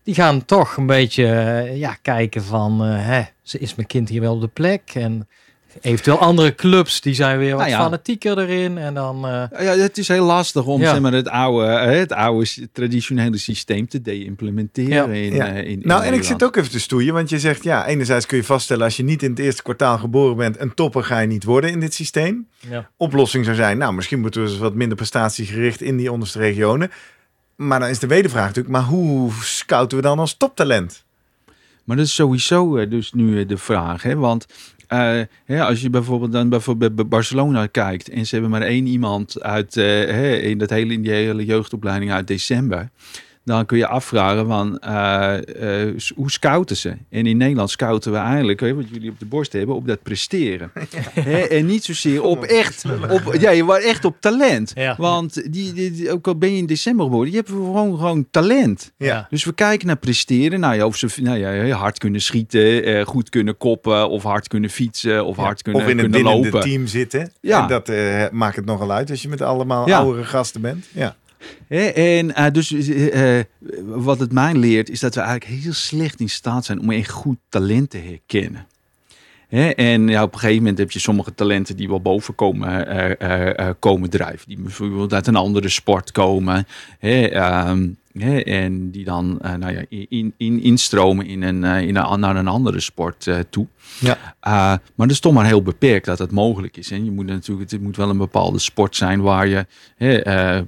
Die 0.03 0.15
gaan 0.15 0.45
toch 0.45 0.77
een 0.77 0.87
beetje 0.87 1.27
eh, 1.27 1.77
ja, 1.77 1.97
kijken 2.03 2.43
van... 2.43 2.81
hè, 2.81 3.23
is 3.59 3.75
mijn 3.75 3.89
kind 3.89 4.09
hier 4.09 4.21
wel 4.21 4.35
op 4.35 4.41
de 4.41 4.49
plek? 4.49 4.91
En 4.95 5.29
eventueel 5.81 6.19
andere 6.19 6.55
clubs, 6.55 7.01
die 7.01 7.15
zijn 7.15 7.39
weer 7.39 7.51
wat 7.51 7.59
Nou 7.59 7.71
ja. 7.71 7.79
fanatieker 7.83 8.39
erin. 8.39 8.79
En 8.79 8.95
dan... 8.95 9.27
eh, 9.27 9.45
Ja, 9.65 9.77
het 9.77 9.99
is 9.99 10.09
heel 10.09 10.25
lastig 10.25 10.65
om 10.65 10.81
Ja. 10.81 10.91
zeg 10.91 11.01
maar, 11.01 11.13
het, 11.13 11.29
oude, 11.29 11.67
het 11.67 12.13
oude 12.13 12.69
traditionele 12.73 13.39
systeem 13.39 13.89
te 13.89 14.03
de-implementeren. 14.03 15.15
In, 15.15 15.35
Ja. 15.35 15.47
eh, 15.47 15.57
in, 15.57 15.65
in 15.65 15.83
Nou, 15.85 16.05
en 16.05 16.13
ik 16.15 16.25
zit 16.25 16.45
ook 16.45 16.57
even 16.57 16.71
te 16.71 16.81
stoeien, 16.81 17.15
want 17.15 17.29
je 17.31 17.39
zegt 17.39 17.63
ja, 17.65 17.87
enerzijds 17.87 18.27
kun 18.27 18.37
je 18.37 18.45
vaststellen 18.45 18.85
als 18.85 18.97
je 18.97 19.03
niet 19.05 19.23
in 19.23 19.31
het 19.31 19.39
eerste 19.39 19.63
kwartaal 19.63 19.99
geboren 19.99 20.37
bent, 20.37 20.61
een 20.61 20.75
topper 20.75 21.05
ga 21.05 21.19
je 21.19 21.27
niet 21.27 21.45
worden 21.45 21.71
in 21.71 21.81
dit 21.81 21.95
systeem. 21.95 22.49
ja. 22.71 22.91
Oplossing 22.97 23.45
zou 23.45 23.57
zijn, 23.57 23.79
nou, 23.79 23.93
misschien 23.95 24.21
moeten 24.21 24.43
we 24.45 24.49
eens 24.51 24.59
wat 24.59 24.75
minder 24.75 24.97
prestatiegericht 24.97 25.81
in 25.81 25.97
die 25.97 26.13
onderste 26.13 26.39
regionen. 26.39 26.91
Maar 27.57 27.81
dan 27.81 27.89
is 27.89 27.99
de 27.99 28.07
wedervraag 28.07 28.47
natuurlijk, 28.47 28.75
maar 28.75 28.85
hoe 28.85 29.31
scouten 29.43 29.97
we 29.97 30.03
dan 30.03 30.19
als 30.19 30.37
toptalent? 30.37 31.05
Maar 31.85 31.97
dat 31.97 32.07
is 32.07 32.15
sowieso 32.15 32.77
eh, 32.77 32.91
dus 32.91 33.13
nu 33.13 33.47
de 33.47 33.57
vraag. 33.59 34.03
Hè? 34.03 34.17
Want 34.17 34.47
eh, 34.87 35.21
hè, 35.45 35.65
als 35.65 35.81
je 35.81 35.91
bijvoorbeeld 35.91 36.33
dan 36.33 36.49
bijvoorbeeld 36.49 36.95
bij 36.95 37.07
Barcelona 37.07 37.67
kijkt 37.67 38.09
en 38.09 38.27
ze 38.27 38.35
hebben 38.35 38.51
maar 38.51 38.63
één 38.63 38.87
iemand 38.87 39.43
uit 39.43 39.77
eh, 39.77 40.45
in, 40.45 40.59
dat 40.59 40.71
hele, 40.71 40.93
in 40.93 41.03
die 41.03 41.13
hele 41.13 41.45
jeugdopleiding 41.45 42.13
uit 42.13 42.27
december. 42.27 42.91
Dan 43.45 43.67
kun 43.67 43.79
je 43.79 43.87
afvragen 43.87 44.47
van 44.47 44.79
eh, 44.79 45.83
eh, 45.89 45.95
hoe 46.15 46.31
scouten 46.31 46.77
ze? 46.77 46.97
En 47.11 47.27
in 47.27 47.37
Nederland 47.37 47.71
scouten 47.71 48.13
we 48.13 48.19
eigenlijk, 48.19 48.61
hè, 48.61 48.75
wat 48.75 48.85
jullie 48.91 49.11
op 49.11 49.19
de 49.19 49.25
borst 49.27 49.53
hebben, 49.53 49.75
op 49.75 49.87
dat 49.87 50.03
presteren. 50.03 50.71
Hè, 51.13 51.39
en 51.41 51.67
niet 51.67 51.85
zozeer 51.85 52.23
op 52.23 52.43
echt, 52.45 52.85
op, 53.11 53.35
ja, 53.41 53.51
je 53.51 53.65
was 53.65 53.79
echt 53.83 54.05
op 54.05 54.17
talent. 54.21 54.73
Ja. 54.75 54.95
Want 54.99 55.53
die, 55.53 55.73
die, 55.73 55.91
die- 55.91 56.11
ook 56.11 56.27
al 56.27 56.37
ben 56.37 56.51
je 56.53 56.57
in 56.59 56.67
december 56.67 57.05
geboren, 57.05 57.31
je 57.31 57.37
hebt 57.37 57.49
gewoon, 57.49 57.97
gewoon 57.99 58.27
talent. 58.31 58.93
Ja. 58.99 59.27
Dus 59.31 59.45
we 59.45 59.53
kijken 59.53 59.87
naar 59.87 59.97
presteren. 59.97 60.61
Nou 60.61 60.75
ja, 60.75 60.87
of 60.87 60.97
ze 60.97 61.09
nou 61.23 61.39
ja, 61.39 61.77
hard 61.77 61.99
kunnen 61.99 62.21
schieten, 62.21 62.85
eh, 62.85 63.05
goed 63.05 63.29
kunnen 63.29 63.57
koppen, 63.57 64.09
of 64.09 64.23
hard 64.23 64.49
kunnen 64.49 64.71
fietsen, 64.71 65.25
of 65.25 65.37
hard 65.37 65.63
kunnen, 65.63 65.83
Of 65.83 65.89
in 65.89 65.99
een 65.99 66.11
winnende 66.11 66.43
lopen. 66.43 66.61
team 66.61 66.87
zitten. 66.87 67.33
Ja. 67.41 67.63
En 67.63 67.69
dat 67.69 67.89
eh, 67.89 68.25
maakt 68.31 68.57
het 68.57 68.65
nogal 68.65 68.91
uit 68.93 69.11
als 69.11 69.23
je 69.23 69.29
met 69.29 69.43
allemaal 69.43 69.89
Ja. 69.89 69.99
oudere 69.99 70.25
gasten 70.25 70.61
bent. 70.61 70.87
Ja. 70.93 71.17
En 71.69 72.35
eh, 72.35 72.53
dus 72.53 72.73
eh, 72.73 73.39
eh, 73.39 73.45
wat 73.85 74.21
het 74.21 74.33
mij 74.33 74.55
leert, 74.55 74.91
is 74.91 75.01
dat 75.01 75.15
we 75.15 75.21
eigenlijk 75.21 75.63
heel 75.63 75.73
slecht 75.73 76.21
in 76.21 76.29
staat 76.29 76.65
zijn 76.65 76.81
om 76.81 76.91
echt 76.91 77.11
goed 77.11 77.39
talent 77.49 77.91
te 77.91 77.99
herkennen. 77.99 78.67
En 79.77 80.09
ja, 80.09 80.23
op 80.23 80.33
een 80.33 80.39
gegeven 80.39 80.63
moment 80.63 80.79
heb 80.79 80.91
je 80.91 80.99
sommige 80.99 81.35
talenten 81.35 81.77
die 81.77 81.89
wel 81.89 82.01
boven 82.01 82.35
komen, 82.35 82.87
komen 83.79 84.11
drijven. 84.11 84.49
Die 84.49 84.59
bijvoorbeeld 84.59 85.13
uit 85.13 85.27
een 85.27 85.37
andere 85.37 85.69
sport 85.69 86.13
komen. 86.13 86.67
Ehm, 87.01 87.89
en 88.45 88.91
die 88.91 89.05
dan 89.05 89.39
nou 89.41 89.73
ja, 89.73 89.85
in, 89.89 90.35
in, 90.37 90.63
instromen 90.63 91.27
in 91.27 91.43
een, 91.43 91.65
in 91.65 91.97
een, 91.97 92.21
naar 92.21 92.37
een 92.37 92.49
andere 92.49 92.81
sport 92.81 93.31
toe. 93.51 93.67
Ja. 94.01 94.19
Uh, 94.47 94.53
maar 94.53 94.81
dat 94.97 95.11
is 95.11 95.21
toch 95.21 95.33
maar 95.33 95.47
heel 95.47 95.63
beperkt 95.63 96.07
dat 96.07 96.19
het 96.19 96.31
mogelijk 96.31 96.77
is. 96.77 96.91
En 96.91 97.05
je 97.05 97.11
moet 97.11 97.27
natuurlijk, 97.27 97.71
het 97.71 97.81
moet 97.81 97.97
wel 97.97 98.09
een 98.11 98.17
bepaalde 98.19 98.59
sport 98.59 98.97
zijn 98.97 99.21
waar 99.21 99.47
je 99.47 99.67
hè, 99.97 100.17
eh, 100.19 100.63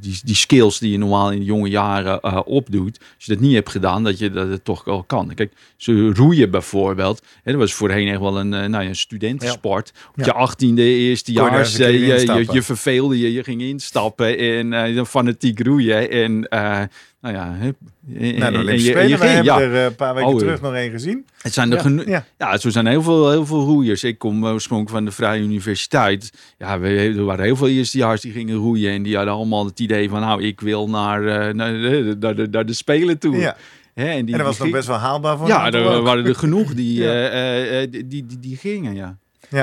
die, 0.00 0.20
die 0.24 0.34
skills 0.34 0.78
die 0.78 0.90
je 0.90 0.98
normaal 0.98 1.32
in 1.32 1.44
jonge 1.44 1.68
jaren 1.68 2.20
eh, 2.20 2.40
opdoet, 2.44 2.98
als 3.16 3.24
je 3.24 3.32
dat 3.32 3.40
niet 3.40 3.54
hebt 3.54 3.70
gedaan, 3.70 4.04
dat 4.04 4.18
je 4.18 4.30
dat 4.30 4.48
het 4.48 4.64
toch 4.64 4.84
wel 4.84 5.02
kan. 5.02 5.34
Kijk, 5.34 5.52
ze 5.76 6.12
roeien 6.14 6.50
bijvoorbeeld. 6.50 7.22
Hè, 7.42 7.52
dat 7.52 7.60
was 7.60 7.72
voorheen 7.74 8.08
echt 8.08 8.20
wel 8.20 8.38
een, 8.38 8.54
eh, 8.54 8.64
nou 8.68 8.82
ja, 8.82 8.88
een 8.88 8.96
studentensport. 8.96 9.92
Op 10.08 10.16
Ja. 10.18 10.24
je 10.24 10.32
achttiende, 10.32 10.82
eerste 10.82 11.32
jaar, 11.32 11.68
je, 11.68 11.98
je, 12.06 12.46
je 12.52 12.62
verveelde 12.62 13.18
je, 13.18 13.32
je 13.32 13.44
ging 13.44 13.62
instappen 13.62 14.38
en 14.38 14.72
eh, 14.72 14.94
dan 14.94 15.06
fanatiek 15.06 15.60
roeien. 15.60 16.10
En 16.10 16.48
eh, 16.48 16.82
nou 17.20 17.34
ja, 17.34 17.44
Nou, 17.44 17.62
en 17.62 17.74
de 18.12 18.26
je- 18.36 18.58
Olympische 18.58 18.92
we 18.92 18.98
hebben 19.26 19.44
ja. 19.44 19.60
er 19.60 19.74
eh, 19.74 19.84
een 19.84 19.94
paar 19.94 20.14
weken 20.14 20.28
Oh, 20.28 20.34
ja. 20.34 20.40
terug 20.40 20.60
nog 20.60 20.74
één 20.74 20.90
gezien. 20.90 21.26
Het 21.42 21.52
zijn 21.52 21.72
er 21.72 21.90
Ja. 21.90 22.02
Ja. 22.06 22.24
ja, 22.38 22.58
zo 22.58 22.70
zijn 22.70 22.86
heel 22.86 23.02
veel, 23.02 23.30
heel 23.30 23.46
veel 23.46 23.64
roeiers. 23.64 24.04
Ik 24.04 24.18
kom 24.18 24.44
oorspronkelijk 24.46 24.96
van 24.96 25.04
de 25.04 25.10
Vrije 25.10 25.42
Universiteit. 25.42 26.32
Ja, 26.58 26.78
we, 26.78 26.88
er 27.16 27.24
waren 27.24 27.44
heel 27.44 27.56
veel 27.56 27.68
eerstejaars 27.68 28.20
die 28.20 28.32
gingen 28.32 28.56
roeien. 28.56 28.92
En 28.92 29.02
die 29.02 29.16
hadden 29.16 29.34
allemaal 29.34 29.64
het 29.64 29.80
idee 29.80 30.08
van, 30.08 30.20
nou, 30.20 30.42
ik 30.42 30.60
wil 30.60 30.88
naar, 30.88 31.26
eh, 31.26 31.54
naar, 31.54 31.72
de, 31.72 32.16
naar, 32.20 32.34
de, 32.34 32.48
naar 32.50 32.66
de 32.66 32.72
Spelen 32.74 33.18
toe. 33.18 33.36
Ja. 33.36 33.56
Hè, 33.94 34.08
en, 34.08 34.24
die, 34.24 34.34
En 34.34 34.38
dat 34.40 34.46
was 34.48 34.58
nog 34.58 34.70
best 34.70 34.86
wel 34.86 34.96
haalbaar 34.96 35.36
voor 35.38 35.46
Ja, 35.48 35.70
er 35.72 35.84
ook. 35.84 36.04
waren 36.04 36.26
er 36.26 36.34
genoeg 36.34 36.74
die, 36.74 37.00
Ja. 37.02 37.28
eh, 37.28 37.86
die, 37.90 38.06
die, 38.06 38.26
die, 38.26 38.38
die 38.38 38.56
gingen, 38.56 38.94
ja. 38.94 39.16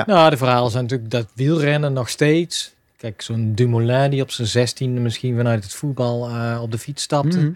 Nou, 0.06 0.30
de 0.30 0.36
verhalen 0.36 0.70
zijn 0.70 0.82
natuurlijk 0.82 1.10
dat 1.10 1.26
wielrennen 1.34 1.92
nog 1.92 2.08
steeds. 2.08 2.74
Kijk, 2.96 3.22
zo'n 3.22 3.52
Dumoulin 3.54 4.10
die 4.10 4.22
op 4.22 4.30
zijn 4.30 4.48
zestiende 4.48 5.00
misschien 5.00 5.36
vanuit 5.36 5.64
het 5.64 5.74
voetbal 5.74 6.28
eh, 6.28 6.58
op 6.62 6.70
de 6.70 6.78
fiets 6.78 7.02
stapte. 7.02 7.38
Mhm. 7.38 7.50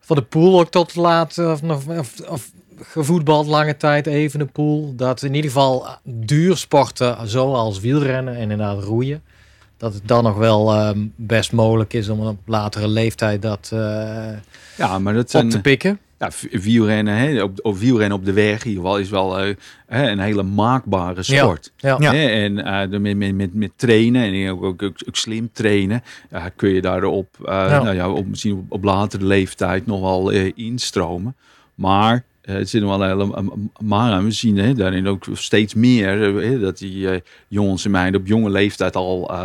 Van 0.00 0.16
de 0.16 0.22
pool 0.22 0.60
ook 0.60 0.70
tot 0.70 0.94
laat 0.94 1.38
of, 1.38 1.62
of, 1.62 2.20
of, 2.28 2.50
gevoetbald 2.80 3.46
lange 3.46 3.76
tijd 3.76 4.06
even 4.06 4.38
de 4.38 4.46
pool. 4.46 4.94
Dat 4.96 5.22
in 5.22 5.34
ieder 5.34 5.50
geval 5.50 5.86
duursporten 6.02 7.28
zoals 7.28 7.80
wielrennen 7.80 8.34
en 8.34 8.40
inderdaad 8.40 8.82
roeien. 8.82 9.22
Dat 9.76 9.94
het 9.94 10.08
dan 10.08 10.24
nog 10.24 10.36
wel 10.36 10.72
ehm, 10.72 11.06
best 11.16 11.52
mogelijk 11.52 11.92
is 11.92 12.08
om 12.08 12.26
op 12.26 12.38
latere 12.46 12.88
leeftijd 12.88 13.42
dat 13.42 13.70
eh, 13.72 14.28
Ja, 14.76 14.98
maar 14.98 15.14
dat 15.14 15.34
op 15.34 15.50
te 15.50 15.60
pikken. 15.60 15.98
Ja, 16.18 16.30
wielrennen, 16.50 17.14
hè, 17.16 17.42
op, 17.42 17.58
op 17.62 17.76
wielrennen 17.78 18.18
op 18.18 18.24
de 18.24 18.32
weg 18.32 18.62
in 18.64 18.68
ieder 18.70 18.82
geval 18.84 18.98
is 18.98 19.10
wel 19.10 19.38
eh, 19.38 19.54
hè, 19.86 20.10
een 20.10 20.18
hele 20.18 20.42
maakbare 20.42 21.22
sport. 21.22 21.72
Ja. 21.76 21.96
Ja. 22.00 22.14
En 22.14 22.64
eh, 22.64 22.90
de- 22.90 22.98
met, 22.98 23.16
met, 23.16 23.34
met, 23.34 23.54
met 23.54 23.70
trainen 23.76 24.22
en 24.32 24.50
ook, 24.50 24.62
ook, 24.64 24.82
ook, 24.82 24.96
ook 25.08 25.16
slim 25.16 25.50
trainen, 25.52 26.02
ja, 26.30 26.48
kun 26.56 26.68
je 26.70 26.80
daarop, 26.80 27.28
eh 27.44 27.52
Ja. 27.52 27.82
nou 27.82 27.94
ja, 27.94 28.10
op, 28.10 28.26
misschien 28.26 28.52
op, 28.52 28.64
op 28.68 28.84
latere 28.84 29.24
leeftijd 29.24 29.86
nog 29.86 30.00
wel 30.00 30.32
eh, 30.32 30.52
instromen. 30.54 31.34
Maar 31.74 32.14
eh, 32.14 32.20
het 32.52 32.68
zit 32.70 32.82
nog 32.82 32.96
wel 32.98 33.54
maar. 33.78 34.24
We 34.24 34.30
zien 34.30 34.56
hè, 34.58 34.74
daarin 34.74 35.06
ook 35.06 35.24
steeds 35.32 35.74
meer 35.74 36.36
eh, 36.38 36.48
hè, 36.50 36.58
dat 36.58 36.78
die 36.78 37.10
eh, 37.10 37.20
jongens 37.48 37.84
en 37.84 37.90
meiden 37.90 38.20
op 38.20 38.26
jonge 38.26 38.50
leeftijd 38.50 38.96
al 38.96 39.28
eh, 39.30 39.36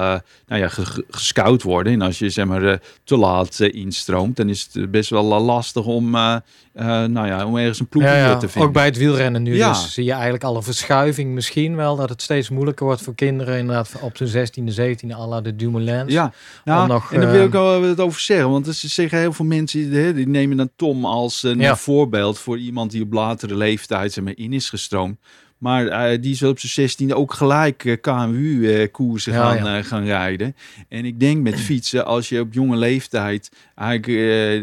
nou 0.48 0.62
ja, 0.62 0.68
ge- 0.68 0.86
ge- 0.86 1.06
gescout 1.10 1.64
worden. 1.64 1.94
En 1.94 2.02
als 2.02 2.20
je 2.20 2.30
zeg 2.30 2.46
maar, 2.46 2.64
eh, 2.64 2.78
te 3.04 3.18
laat 3.18 3.60
eh, 3.60 3.74
instroomt, 3.74 4.36
dan 4.36 4.50
is 4.50 4.70
het 4.72 4.92
best 4.92 5.10
wel 5.10 5.34
eh, 5.36 5.46
lastig 5.46 5.86
om, 5.86 6.16
eh, 6.16 6.36
eh, 6.74 6.86
nou 7.06 7.28
ja, 7.28 7.46
om 7.46 7.58
ergens 7.58 7.80
een 7.80 7.88
ploeg 7.88 8.04
Ja, 8.04 8.16
ja. 8.18 8.38
te 8.38 8.50
vinden. 8.50 8.68
Ook 8.68 8.74
bij 8.76 8.86
het 8.86 8.98
wielrennen 8.98 9.44
nu 9.44 9.56
Ja. 9.56 9.70
dus 9.70 9.94
zie 9.94 10.04
je 10.04 10.12
eigenlijk 10.12 10.44
al 10.44 10.56
een 10.56 10.64
verschuiving 10.64 11.34
misschien 11.34 11.76
wel. 11.76 11.96
Dat 11.96 12.10
het 12.10 12.22
steeds 12.22 12.50
moeilijker 12.50 12.86
wordt 12.86 13.02
voor 13.02 13.16
kinderen 13.16 13.58
inderdaad 13.60 13.92
op 14.02 14.18
zijn 14.18 14.30
16e, 14.30 14.74
17e 14.76 15.12
à 15.14 15.28
la 15.28 15.42
de 15.42 15.56
Dumoulins. 15.56 16.12
Ja, 16.14 16.34
nou, 16.66 16.88
nog, 16.88 17.14
en 17.14 17.22
daar 17.22 17.32
wil 17.32 17.40
eh, 17.40 17.46
ik 17.46 17.52
wel 17.52 17.82
wat 17.88 18.00
over 18.00 18.22
zeggen. 18.22 18.50
Want 18.50 18.68
er 18.68 18.74
zeggen 18.74 19.20
heel 19.20 19.34
veel 19.34 19.46
mensen, 19.46 19.92
hè, 19.92 20.14
die 20.14 20.28
nemen 20.28 20.58
dan 20.58 20.70
Tom 20.76 21.06
als 21.06 21.44
een 21.44 21.78
voorbeeld 21.78 22.40
voor 22.40 22.58
iemand 22.58 22.91
die 22.92 23.04
op 23.04 23.14
latere 23.14 23.56
leeftijd 23.56 24.12
zeg 24.12 24.24
maar, 24.24 24.38
in 24.38 24.54
is 24.54 24.70
gestroomd. 24.70 25.18
Maar 25.62 25.88
eh, 25.88 26.22
die 26.22 26.32
is 26.32 26.44
op 26.44 26.60
zijn 26.60 26.90
16e 26.90 27.14
ook 27.14 27.34
gelijk 27.34 27.86
eh, 27.86 27.98
KMU-koersen 28.02 29.34
Ja, 29.34 29.40
gaan, 29.40 29.66
ja. 29.66 29.78
eh, 29.78 29.84
gaan 29.84 30.04
rijden. 30.04 30.56
En 30.90 31.06
ik 31.06 31.20
denk 31.20 31.42
met 31.42 31.60
fietsen, 31.60 32.06
als 32.06 32.30
je 32.30 32.40
op 32.40 32.54
jonge 32.54 32.78
leeftijd 32.78 33.52
eigenlijk 33.76 34.08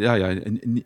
ja, 0.02 0.14
ja, 0.14 0.38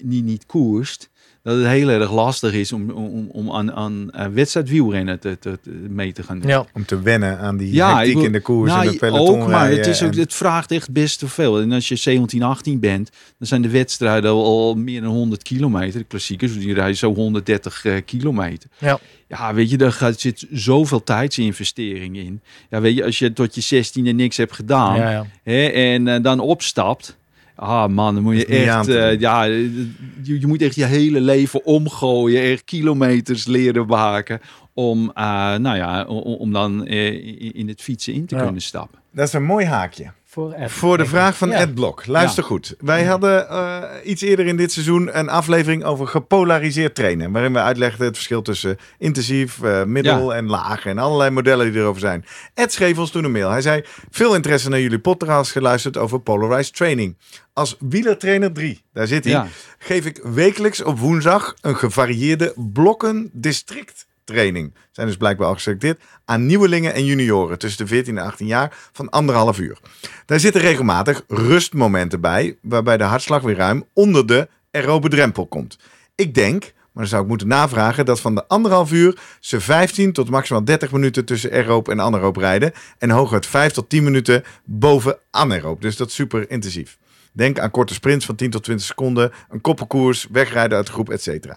niet, 0.02 0.24
niet 0.24 0.46
koerst, 0.46 1.10
dat 1.42 1.56
het 1.56 1.66
heel 1.66 1.88
erg 1.88 2.12
lastig 2.12 2.52
is 2.52 2.72
om, 2.72 2.90
om, 2.90 3.28
om 3.32 3.50
aan, 3.52 3.72
aan 3.72 4.10
eh, 4.10 4.26
wedstrijdwielrennen 4.26 5.20
te, 5.20 5.38
te, 5.38 5.58
te- 5.62 5.70
mee 5.70 6.12
te 6.12 6.22
gaan 6.22 6.38
doen. 6.40 6.50
Ja. 6.50 6.66
Om 6.74 6.84
te 6.84 7.00
wennen 7.02 7.38
aan 7.38 7.56
die 7.56 7.72
Ja, 7.72 7.96
hectiek 7.96 8.14
wil- 8.14 8.24
in 8.24 8.32
de 8.32 8.40
koers 8.40 8.70
Nou, 8.70 8.82
en 8.82 8.88
het 8.88 8.98
peloton 8.98 9.40
ook, 9.42 9.48
maar 9.48 9.70
het, 9.70 9.86
is 9.86 10.02
ook, 10.02 10.12
en- 10.12 10.18
het 10.18 10.34
vraagt 10.34 10.70
echt 10.70 10.90
best 10.92 11.18
te 11.18 11.28
veel. 11.28 11.60
En 11.60 11.72
als 11.72 11.88
je 11.88 11.96
17, 11.96 12.42
18 12.42 12.80
bent, 12.80 13.10
dan 13.38 13.46
zijn 13.48 13.62
de 13.62 13.68
wedstrijden 13.70 14.30
al, 14.30 14.74
meer 14.74 15.00
dan 15.00 15.10
100 15.10 15.42
kilometer. 15.42 15.98
De 16.00 16.06
klassiekers, 16.06 16.58
die 16.58 16.74
rijden 16.74 16.96
zo 16.96 17.14
130 17.14 17.84
eh, 17.84 17.94
kilometer. 18.04 18.68
Ja. 18.78 18.98
Ja, 19.28 19.54
weet 19.54 19.70
je, 19.70 19.76
daar 19.76 19.92
gaat, 19.92 20.20
zit 20.20 20.46
zoveel 20.50 21.02
tijdsinvestering 21.02 22.16
in. 22.16 22.40
Ja, 22.70 22.80
weet 22.80 22.96
je, 22.96 23.04
als 23.04 23.18
je 23.18 23.32
tot 23.32 23.54
je 23.68 23.84
16e 23.84 24.14
niks 24.14 24.36
hebt 24.36 24.52
gedaan 24.52 24.96
Ja, 24.96 25.10
ja. 25.10 25.26
hè, 25.42 25.64
en 25.66 26.08
eh, 26.08 26.22
dan 26.22 26.40
opstapt... 26.40 27.20
Ah 27.56 27.88
man, 27.90 28.14
dan 28.14 28.22
moet 28.22 28.36
je 28.36 28.46
echt, 28.46 28.88
eh, 28.88 29.18
ja, 29.20 29.44
je, 29.44 29.90
je 30.22 30.46
moet 30.46 30.62
echt 30.62 30.74
je 30.74 30.84
hele 30.84 31.20
leven 31.20 31.64
omgooien, 31.66 32.42
echt 32.42 32.64
kilometers 32.64 33.46
leren 33.46 33.86
maken 33.86 34.40
om, 34.74 35.10
eh, 35.14 35.24
nou 35.56 35.76
ja, 35.76 36.04
om, 36.04 36.18
om 36.34 36.52
dan 36.52 36.86
eh, 36.86 37.06
in 37.26 37.52
in 37.54 37.68
het 37.68 37.80
fietsen 37.80 38.12
in 38.12 38.26
te 38.26 38.34
Ja. 38.36 38.42
kunnen 38.44 38.62
stappen. 38.62 38.98
Dat 39.12 39.26
is 39.26 39.32
een 39.32 39.44
mooi 39.44 39.66
haakje. 39.66 40.10
Voor, 40.32 40.52
Ed, 40.52 40.70
Voor 40.70 40.98
de 40.98 41.06
vraag 41.06 41.36
van 41.36 41.48
Ja. 41.48 41.54
Ed 41.54 41.74
Blok. 41.74 42.06
Luister 42.06 42.44
goed. 42.44 42.74
Wij 42.78 43.04
hadden 43.04 43.48
eh, 43.48 43.82
iets 44.04 44.22
eerder 44.22 44.46
in 44.46 44.56
dit 44.56 44.72
seizoen 44.72 45.18
een 45.18 45.28
aflevering 45.28 45.84
over 45.84 46.06
gepolariseerd 46.06 46.94
trainen. 46.94 47.32
Waarin 47.32 47.52
we 47.52 47.58
uitlegden 47.58 48.06
het 48.06 48.14
verschil 48.14 48.42
tussen 48.42 48.76
intensief, 48.98 49.62
eh, 49.62 49.84
middel 49.84 50.34
en 50.34 50.46
laag. 50.46 50.86
En 50.86 50.98
allerlei 50.98 51.30
modellen 51.30 51.72
die 51.72 51.80
erover 51.80 52.00
zijn. 52.00 52.24
Ed 52.54 52.72
schreef 52.72 52.98
ons 52.98 53.10
toen 53.10 53.24
een 53.24 53.32
mail. 53.32 53.50
Hij 53.50 53.60
zei, 53.60 53.84
veel 54.10 54.34
interesse 54.34 54.68
naar 54.68 54.80
jullie 54.80 54.98
podcast 54.98 55.50
geluisterd 55.52 55.96
over 55.96 56.20
polarized 56.20 56.76
training. 56.76 57.16
Als 57.52 57.76
wielertrainer 57.78 58.52
3, 58.52 58.82
daar 58.92 59.06
zit 59.06 59.24
hij, 59.24 59.46
geef 59.78 60.06
ik 60.06 60.20
wekelijks 60.22 60.82
op 60.82 60.98
woensdag 60.98 61.54
een 61.60 61.76
gevarieerde 61.76 62.54
blokken 62.72 63.30
district 63.32 64.06
training. 64.24 64.74
Zijn 64.90 65.06
dus 65.06 65.16
blijkbaar 65.16 65.46
al 65.46 65.54
geselecteerd 65.54 66.02
aan 66.24 66.46
nieuwelingen 66.46 66.94
en 66.94 67.04
junioren 67.04 67.58
tussen 67.58 67.84
de 67.84 67.92
14 67.92 68.18
en 68.18 68.24
18 68.24 68.46
jaar 68.46 68.76
van 68.92 69.10
anderhalf 69.10 69.58
uur. 69.58 69.78
Daar 70.26 70.40
zitten 70.40 70.60
regelmatig 70.60 71.24
rustmomenten 71.28 72.20
bij, 72.20 72.58
waarbij 72.62 72.96
de 72.96 73.04
hartslag 73.04 73.42
weer 73.42 73.56
ruim 73.56 73.84
onder 73.92 74.26
de 74.26 74.48
aerobe 74.70 75.08
drempel 75.08 75.46
komt. 75.46 75.78
Ik 76.14 76.34
denk, 76.34 76.62
maar 76.62 77.02
dan 77.02 77.06
zou 77.06 77.22
ik 77.22 77.28
moeten 77.28 77.48
navragen, 77.48 78.04
dat 78.04 78.20
van 78.20 78.34
de 78.34 78.48
anderhalf 78.48 78.92
uur 78.92 79.18
ze 79.40 79.60
15 79.60 80.12
tot 80.12 80.30
maximaal 80.30 80.64
30 80.64 80.92
minuten 80.92 81.24
tussen 81.24 81.50
aerobe 81.50 81.90
en 81.90 82.00
anaerobe 82.00 82.40
rijden 82.40 82.72
en 82.98 83.10
hooguit 83.10 83.46
5 83.46 83.72
tot 83.72 83.88
10 83.88 84.04
minuten 84.04 84.44
boven 84.64 85.18
anaerobe. 85.30 85.80
Dus 85.80 85.96
dat 85.96 86.08
is 86.08 86.14
super 86.14 86.50
intensief. 86.50 86.98
Denk 87.32 87.58
aan 87.58 87.70
korte 87.70 87.94
sprints 87.94 88.26
van 88.26 88.34
10 88.34 88.50
tot 88.50 88.62
20 88.62 88.86
seconden, 88.86 89.32
een 89.50 89.60
koppenkoers, 89.60 90.26
wegrijden 90.30 90.76
uit 90.76 90.86
de 90.86 90.92
groep, 90.92 91.10
etc. 91.10 91.54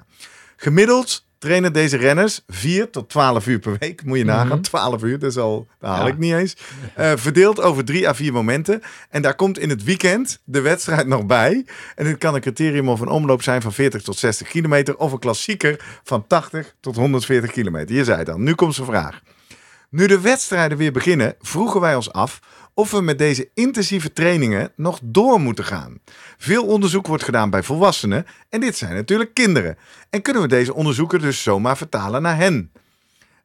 Gemiddeld 0.56 1.25
trainen 1.38 1.74
deze 1.74 1.98
renners 1.98 2.41
4 2.48 2.89
tot 2.89 3.10
12 3.10 3.48
uur 3.48 3.60
per 3.60 3.76
week. 3.80 4.04
Moet 4.06 4.17
je 4.17 4.26
nagaan, 4.26 4.48
Mhm. 4.48 4.62
12 4.62 5.04
uur, 5.04 5.19
dat, 5.19 5.30
is 5.32 5.38
al, 5.38 5.67
dat 5.80 5.89
haal 5.89 6.06
Ja. 6.06 6.12
ik 6.12 6.17
niet 6.17 6.34
eens. 6.34 6.56
Eh, 6.95 7.12
verdeeld 7.15 7.62
over 7.62 7.86
3 7.86 8.08
à 8.08 8.13
4 8.13 8.34
momenten. 8.34 8.82
En 9.10 9.21
daar 9.21 9.36
komt 9.36 9.60
in 9.60 9.69
het 9.69 9.84
weekend 9.84 10.41
de 10.43 10.62
wedstrijd 10.62 11.08
nog 11.08 11.26
bij. 11.26 11.65
En 11.95 12.06
dit 12.06 12.17
kan 12.17 12.36
een 12.36 12.41
criterium 12.41 12.89
of 12.89 13.00
een 13.00 13.08
omloop 13.08 13.41
zijn 13.43 13.62
van 13.62 13.74
40 13.74 14.02
tot 14.02 14.17
60 14.17 14.48
kilometer. 14.48 14.98
Of 14.98 15.12
een 15.12 15.19
klassieker 15.19 16.00
van 16.04 16.28
80 16.28 16.76
tot 16.80 16.95
140 16.95 17.52
kilometer. 17.52 17.95
Je 17.95 18.04
zei 18.04 18.17
het 18.17 18.30
al, 18.30 18.38
nu 18.39 18.54
komt 18.56 18.76
zijn 18.76 18.88
vraag. 18.88 19.21
Nu 19.89 20.08
de 20.08 20.19
wedstrijden 20.21 20.78
weer 20.78 20.91
beginnen, 20.91 21.36
vroegen 21.41 21.82
wij 21.82 21.95
ons 21.95 22.12
af 22.12 22.39
of 22.76 22.92
we 22.92 23.02
met 23.02 23.18
deze 23.18 23.50
intensieve 23.54 24.14
trainingen 24.14 24.72
nog 24.76 25.00
door 25.04 25.40
moeten 25.40 25.66
gaan. 25.66 26.00
Veel 26.38 26.66
onderzoek 26.66 27.08
wordt 27.08 27.24
gedaan 27.24 27.50
bij 27.50 27.64
volwassenen 27.64 28.26
en 28.50 28.60
dit 28.60 28.78
zijn 28.78 28.94
natuurlijk 28.94 29.34
kinderen. 29.34 29.78
En 30.10 30.22
kunnen 30.22 30.42
we 30.42 30.48
deze 30.48 30.74
onderzoeken 30.74 31.20
dus 31.20 31.44
zomaar 31.44 31.78
vertalen 31.78 32.22
naar 32.22 32.38
hen? 32.38 32.72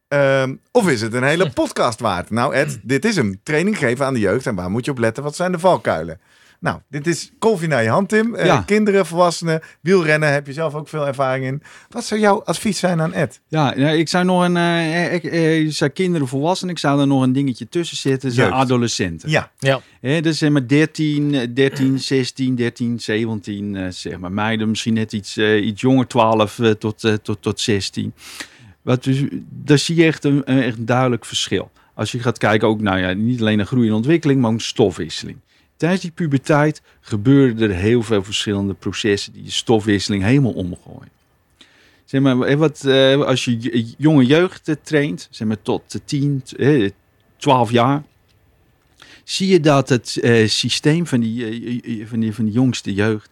Ehm, 0.09 0.55
of 0.71 0.89
is 0.89 1.01
het 1.01 1.15
een 1.15 1.23
hele 1.23 1.51
podcast 1.61 2.01
waard? 2.01 2.31
Nou 2.31 2.55
Ed, 2.55 2.81
dit 2.83 3.05
is 3.05 3.17
hem. 3.17 3.41
Training 3.43 3.79
geven 3.79 4.07
aan 4.07 4.15
de 4.15 4.21
jeugd 4.21 4.47
en 4.47 4.55
waar 4.55 4.71
moet 4.71 4.85
je 4.85 4.91
op 4.91 4.99
letten? 4.99 5.23
Wat 5.23 5.37
zijn 5.37 5.53
de 5.53 5.59
valkuilen? 5.59 6.21
Nou, 6.61 6.79
dit 6.89 7.07
is 7.07 7.31
koffie 7.39 7.69
naar 7.69 7.83
je 7.83 7.89
hand, 7.89 8.09
Tim. 8.09 8.35
Eh, 8.35 8.47
Ja. 8.47 8.63
Kinderen, 8.67 9.07
volwassenen, 9.07 9.61
wielrennen, 9.81 10.33
heb 10.33 10.47
je 10.47 10.53
zelf 10.53 10.75
ook 10.75 10.89
veel 10.89 11.07
ervaring 11.07 11.45
in. 11.45 11.63
Wat 11.89 12.05
zou 12.05 12.21
jouw 12.21 12.43
advies 12.45 12.79
zijn 12.79 13.01
aan 13.01 13.13
Ed? 13.13 13.41
Ja, 13.49 13.75
ja, 13.77 13.89
ik 13.89 14.09
zou 14.09 14.25
nog 14.25 14.43
een, 14.45 14.57
eh, 14.57 15.15
ik, 15.15 15.25
eh, 15.25 15.61
je 15.63 15.71
zei 15.71 15.91
kinderen, 15.91 16.29
volwassenen, 16.29 16.75
ik 16.75 16.81
zou 16.81 17.01
er 17.01 17.07
nog 17.07 17.23
een 17.23 17.33
dingetje 17.33 17.69
tussen 17.69 17.97
zetten, 17.97 18.33
zijn 18.33 18.53
adolescenten. 18.53 19.31
Ja, 19.31 19.51
Ja, 19.59 19.81
Hè, 20.01 20.21
dus 20.21 20.39
zeg 20.39 20.51
maar 20.51 20.67
13, 20.67 21.35
eh, 21.35 21.47
13, 21.55 21.99
16, 21.99 22.55
13, 22.55 23.01
17, 23.01 23.77
eh, 23.77 23.87
zeg 23.91 24.19
maar. 24.19 24.33
Meiden 24.33 24.69
misschien 24.69 24.95
net 24.95 25.13
iets, 25.13 25.37
eh, 25.37 25.67
iets 25.67 25.81
jonger, 25.81 26.07
12 26.07 26.59
eh, 26.59 26.71
tot, 26.71 27.05
eh, 27.05 27.13
tot, 27.13 27.43
tot 27.43 27.61
16. 27.61 28.13
Wat 28.83 29.05
dus, 29.05 29.25
daar 29.51 29.79
zie 29.79 29.97
je 29.97 30.05
echt 30.05 30.25
een, 30.25 30.43
een 30.45 30.63
echt 30.63 30.79
een 30.79 30.87
duidelijk 30.87 31.25
verschil. 31.25 31.71
Als 31.95 32.13
je 32.13 32.19
gaat 32.19 32.39
kijken, 32.39 32.69
ook 32.69 32.81
nou 32.81 32.99
ja, 32.99 33.13
niet 33.13 33.41
alleen 33.41 33.57
naar 33.57 33.67
groei 33.67 33.89
en 33.89 33.95
ontwikkeling, 33.95 34.41
maar 34.41 34.51
ook 34.51 34.61
stofwisseling. 34.61 35.39
Tijdens 35.81 36.01
die 36.01 36.11
puberteit 36.11 36.83
gebeuren 37.01 37.61
er 37.61 37.77
heel 37.77 38.03
veel 38.03 38.23
verschillende 38.23 38.75
processen 38.75 39.33
die 39.33 39.45
je 39.45 39.51
stofwisseling 39.51 40.23
helemaal 40.23 40.53
omgooien. 40.53 41.11
Zeg 42.05 42.21
maar, 42.21 42.41
eh, 42.41 42.57
wat, 42.57 42.85
eh, 42.85 43.23
als 43.23 43.45
je 43.45 43.95
jonge 43.99 44.25
jeugd 44.25 44.69
eh, 44.69 44.75
traint, 44.83 45.29
zeg 45.31 45.49
maar 45.49 45.63
tot 45.63 45.93
de 45.93 46.05
10, 46.05 46.43
eh, 46.57 46.91
12 47.37 47.71
jaar, 47.71 48.03
zie 49.25 49.49
je 49.49 49.61
dat 49.61 49.89
het 49.89 50.09
systeem 50.47 51.07
van 51.07 51.21
die, 51.21 52.07
van, 52.07 52.21
die, 52.21 52.35
van 52.35 52.45
die 52.45 52.55
jongste 52.55 52.95
jeugd, 52.95 53.31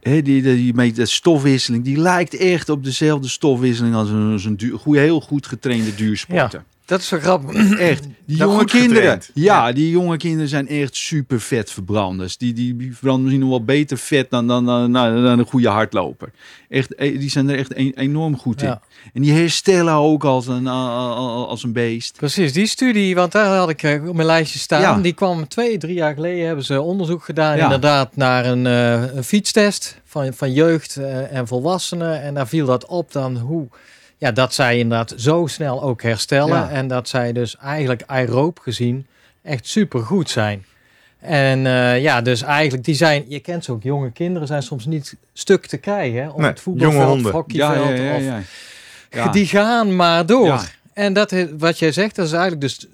die, 0.00 0.22
die, 0.22 0.74
met 0.74 0.96
de 0.96 1.06
stofwisseling, 1.06 1.84
die 1.84 1.96
lijkt 1.96 2.34
echt 2.34 2.68
op 2.68 2.84
dezelfde 2.84 3.28
stofwisseling 3.28 3.94
als 3.94 4.08
een, 4.10 4.40
een 4.44 4.70
goeie, 4.78 5.00
heel 5.00 5.20
goed 5.20 5.46
getrainde 5.46 5.94
duursporter. 5.94 6.64
Dat 6.92 7.00
is 7.00 7.08
zo 7.08 7.18
grappig. 7.18 7.70
Echt. 7.78 8.06
Die 8.26 8.36
Nou, 8.38 8.50
jonge 8.50 8.64
kinderen. 8.64 8.94
getraind. 9.02 9.30
Ja, 9.34 9.72
die 9.72 9.90
jonge 9.90 10.16
kinderen 10.16 10.48
zijn 10.48 10.68
echt 10.68 10.96
super 10.96 11.40
vet 11.40 11.70
verbranders. 11.70 12.36
Die, 12.36 12.52
die, 12.52 12.76
die 12.76 12.92
verbranden 12.92 13.22
misschien 13.22 13.40
nog 13.40 13.50
wel 13.50 13.64
beter 13.64 13.98
vet 13.98 14.30
dan, 14.30 14.46
dan, 14.46 14.66
dan, 14.66 14.92
dan, 14.92 15.22
dan 15.22 15.38
een 15.38 15.44
goede 15.44 15.68
hardloper. 15.68 16.30
Echt, 16.68 16.94
eh, 16.94 17.18
die 17.18 17.30
zijn 17.30 17.48
er 17.48 17.58
echt 17.58 17.72
e- 17.74 17.92
enorm 17.94 18.38
goed 18.38 18.62
in. 18.62 18.78
En 19.12 19.22
die 19.22 19.32
herstellen 19.32 19.94
ook 19.94 20.24
als 20.24 20.46
een, 20.46 20.66
als 20.66 21.62
een 21.62 21.72
beest. 21.72 22.16
Precies, 22.16 22.52
die 22.52 22.66
studie, 22.66 23.14
want 23.14 23.32
daar 23.32 23.56
had 23.56 23.68
ik 23.68 23.82
eh, 23.82 24.08
op 24.08 24.14
mijn 24.14 24.26
lijstje 24.26 24.58
staan. 24.58 24.80
Ja. 24.80 24.98
Die 24.98 25.12
kwam 25.12 25.48
twee, 25.48 25.78
drie 25.78 25.94
jaar 25.94 26.14
geleden. 26.14 26.46
Hebben 26.46 26.64
ze 26.64 26.80
onderzoek 26.80 27.24
gedaan, 27.24 27.58
inderdaad, 27.58 28.16
naar 28.16 28.46
een, 28.46 28.64
een 28.64 29.24
fietstest 29.24 30.00
van, 30.04 30.34
van 30.34 30.52
jeugd 30.52 30.96
en 31.30 31.46
volwassenen. 31.46 32.22
En 32.22 32.34
daar 32.34 32.48
viel 32.48 32.66
dat 32.66 32.86
op 32.86 33.12
dan 33.12 33.36
hoe, 33.36 33.68
ja, 34.22 34.32
dat 34.32 34.54
zij 34.54 34.78
inderdaad 34.78 35.14
zo 35.16 35.46
snel 35.46 35.82
ook 35.82 36.02
herstellen. 36.02 36.56
Ja. 36.56 36.70
En 36.70 36.88
dat 36.88 37.08
zij 37.08 37.32
dus 37.32 37.56
eigenlijk 37.56 38.02
aeroob 38.06 38.58
gezien 38.58 39.06
echt 39.42 39.66
super 39.66 40.00
goed 40.00 40.30
zijn. 40.30 40.64
En 41.18 41.66
eh, 41.66 42.02
ja, 42.02 42.20
dus 42.20 42.42
eigenlijk, 42.42 42.84
die 42.84 42.94
zijn, 42.94 43.24
je 43.28 43.40
kent 43.40 43.64
ze 43.64 43.72
ook, 43.72 43.82
jonge 43.82 44.10
kinderen 44.10 44.48
zijn 44.48 44.62
soms 44.62 44.86
niet 44.86 45.16
stuk 45.32 45.66
te 45.66 45.76
krijgen. 45.76 46.22
Hè, 46.22 46.28
op 46.28 46.38
Nee, 46.38 46.46
het 46.46 46.60
voetbalveld, 46.60 46.94
jonge 46.94 47.06
honden. 47.06 47.26
of 47.26 47.32
hockeyveld. 47.32 47.88
of, 48.16 48.24
ja. 48.24 48.40
Ja. 49.10 49.28
Die 49.28 49.46
gaan 49.46 49.96
maar 49.96 50.26
door. 50.26 50.46
Ja. 50.46 50.62
En 50.92 51.12
dat 51.12 51.34
wat 51.58 51.78
jij 51.78 51.92
zegt, 51.92 52.16
dat 52.16 52.26
is 52.26 52.32
eigenlijk 52.32 52.60
dus 52.62 52.86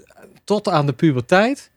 tot 0.45 0.69
aan 0.69 0.87
de 0.87 0.93
puberteit. 0.93 1.71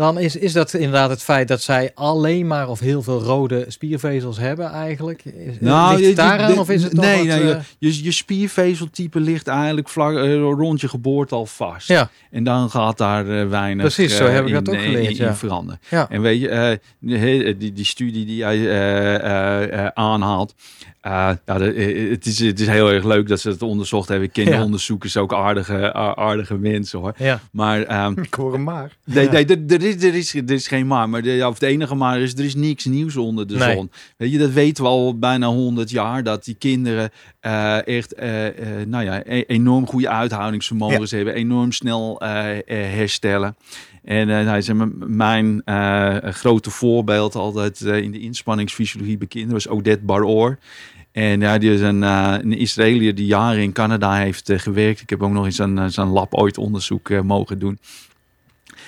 Dan 0.00 0.18
is, 0.18 0.36
is 0.36 0.52
dat 0.52 0.74
inderdaad 0.74 1.10
het 1.10 1.22
feit 1.22 1.48
dat 1.48 1.62
zij 1.62 1.90
alleen 1.94 2.46
maar 2.46 2.68
of 2.68 2.80
heel 2.80 3.02
veel 3.02 3.22
rode 3.22 3.64
spiervezels 3.68 4.38
hebben 4.38 4.70
eigenlijk. 4.70 5.24
Is, 5.24 5.54
Nou, 5.60 5.96
ligt 5.96 6.06
het 6.06 6.16
daaraan 6.16 6.58
of 6.58 6.70
is 6.70 6.82
het 6.82 6.92
nee, 6.92 7.28
wat, 7.28 7.38
nee, 7.38 7.52
eh, 7.52 7.60
je, 7.78 8.04
je 8.04 8.12
spiervezeltype 8.12 9.20
ligt 9.20 9.48
eigenlijk 9.48 9.88
vlak, 9.88 10.14
eh, 10.16 10.34
rond 10.34 10.80
je 10.80 10.88
geboorte 10.88 11.34
al 11.34 11.46
vast. 11.46 11.88
Ja, 11.88 12.10
En 12.30 12.44
dan 12.44 12.70
gaat 12.70 12.98
daar 12.98 13.28
eh, 13.28 13.48
weinig 13.48 13.94
Precies, 13.94 14.16
zo 14.16 14.26
heb 14.26 14.42
ik 14.42 14.48
in, 14.48 14.64
dat 14.64 14.74
ook 14.74 14.80
geleerd, 14.80 15.18
in, 15.18 15.24
ja. 15.24 15.34
veranderen. 15.34 15.80
Ja. 15.90 16.08
En 16.10 16.20
weet 16.20 16.40
je, 16.40 16.80
die, 17.58 17.72
die 17.72 17.84
studie 17.84 18.26
die 18.26 18.36
jij 18.36 19.92
aanhaalt, 19.94 20.54
ja, 21.02 21.38
de- 21.44 21.72
eh, 21.72 22.10
het, 22.10 22.26
is, 22.26 22.38
het 22.38 22.60
is 22.60 22.66
heel 22.66 22.90
erg 22.90 23.04
leuk 23.04 23.28
dat 23.28 23.40
ze 23.40 23.48
het 23.48 23.62
onderzocht 23.62 24.08
hebben. 24.08 24.26
Ik 24.26 24.32
ken 24.32 24.44
Ja. 24.44 25.20
ook 25.20 25.34
aardige, 25.34 25.92
aardige 26.16 26.58
mensen 26.58 26.98
hoor. 26.98 27.14
ja. 27.16 27.40
Maar 27.52 27.82
ehm, 27.82 28.12
ik 28.22 28.34
hoor 28.34 28.52
hem 28.52 28.62
maar. 28.62 28.96
Nee, 29.04 29.28
nee 29.28 29.44
er, 29.46 29.58
er, 29.68 29.82
is, 29.82 30.02
er, 30.04 30.14
is, 30.14 30.34
er 30.34 30.50
is 30.50 30.68
geen 30.68 30.86
maar. 30.86 31.08
maar 31.08 31.22
de, 31.22 31.44
of 31.46 31.54
het 31.54 31.62
enige 31.62 31.94
maar 31.94 32.20
is, 32.20 32.32
er 32.34 32.44
is 32.44 32.54
niks 32.54 32.84
nieuws 32.84 33.16
onder 33.16 33.46
de 33.46 33.56
Nee. 33.56 33.74
zon. 33.74 33.90
Weet 34.16 34.32
je, 34.32 34.38
dat 34.38 34.50
weten 34.50 34.84
we 34.84 34.90
al 34.90 35.18
bijna 35.18 35.46
100 35.46 35.90
jaar. 35.90 36.22
Dat 36.22 36.44
die 36.44 36.54
kinderen 36.54 37.10
eh, 37.40 37.86
echt 37.86 38.14
nou 38.86 39.04
ja, 39.04 39.22
e- 39.26 39.44
enorm 39.46 39.86
goede 39.86 40.08
uithoudingsvermogens 40.08 41.10
hebben. 41.10 41.34
Enorm 41.34 41.72
snel 41.72 42.20
herstellen. 42.66 43.56
En 44.04 44.30
eh, 44.38 44.44
nou, 44.44 44.92
mijn 45.06 45.62
eh, 45.64 46.16
grote 46.22 46.70
voorbeeld 46.70 47.34
altijd 47.34 47.80
eh, 47.80 47.96
in 47.96 48.10
de 48.10 48.20
inspanningsfysiologie 48.20 49.26
kinderen 49.26 49.54
was 49.54 49.68
Odette 49.68 50.04
Baror. 50.04 50.58
En 51.12 51.40
ja, 51.40 51.58
die 51.58 51.72
is 51.72 51.80
een, 51.80 52.02
een 52.02 52.52
Israëliër 52.52 53.14
die 53.14 53.26
jaren 53.26 53.62
in 53.62 53.72
Canada 53.72 54.14
heeft 54.14 54.52
gewerkt. 54.54 55.00
Ik 55.00 55.10
heb 55.10 55.22
ook 55.22 55.30
nog 55.30 55.44
eens 55.44 55.58
eh, 55.58 55.84
zijn 55.86 56.08
lab 56.08 56.34
ooit 56.34 56.58
onderzoek 56.58 57.22
mogen 57.22 57.58
doen. 57.58 57.78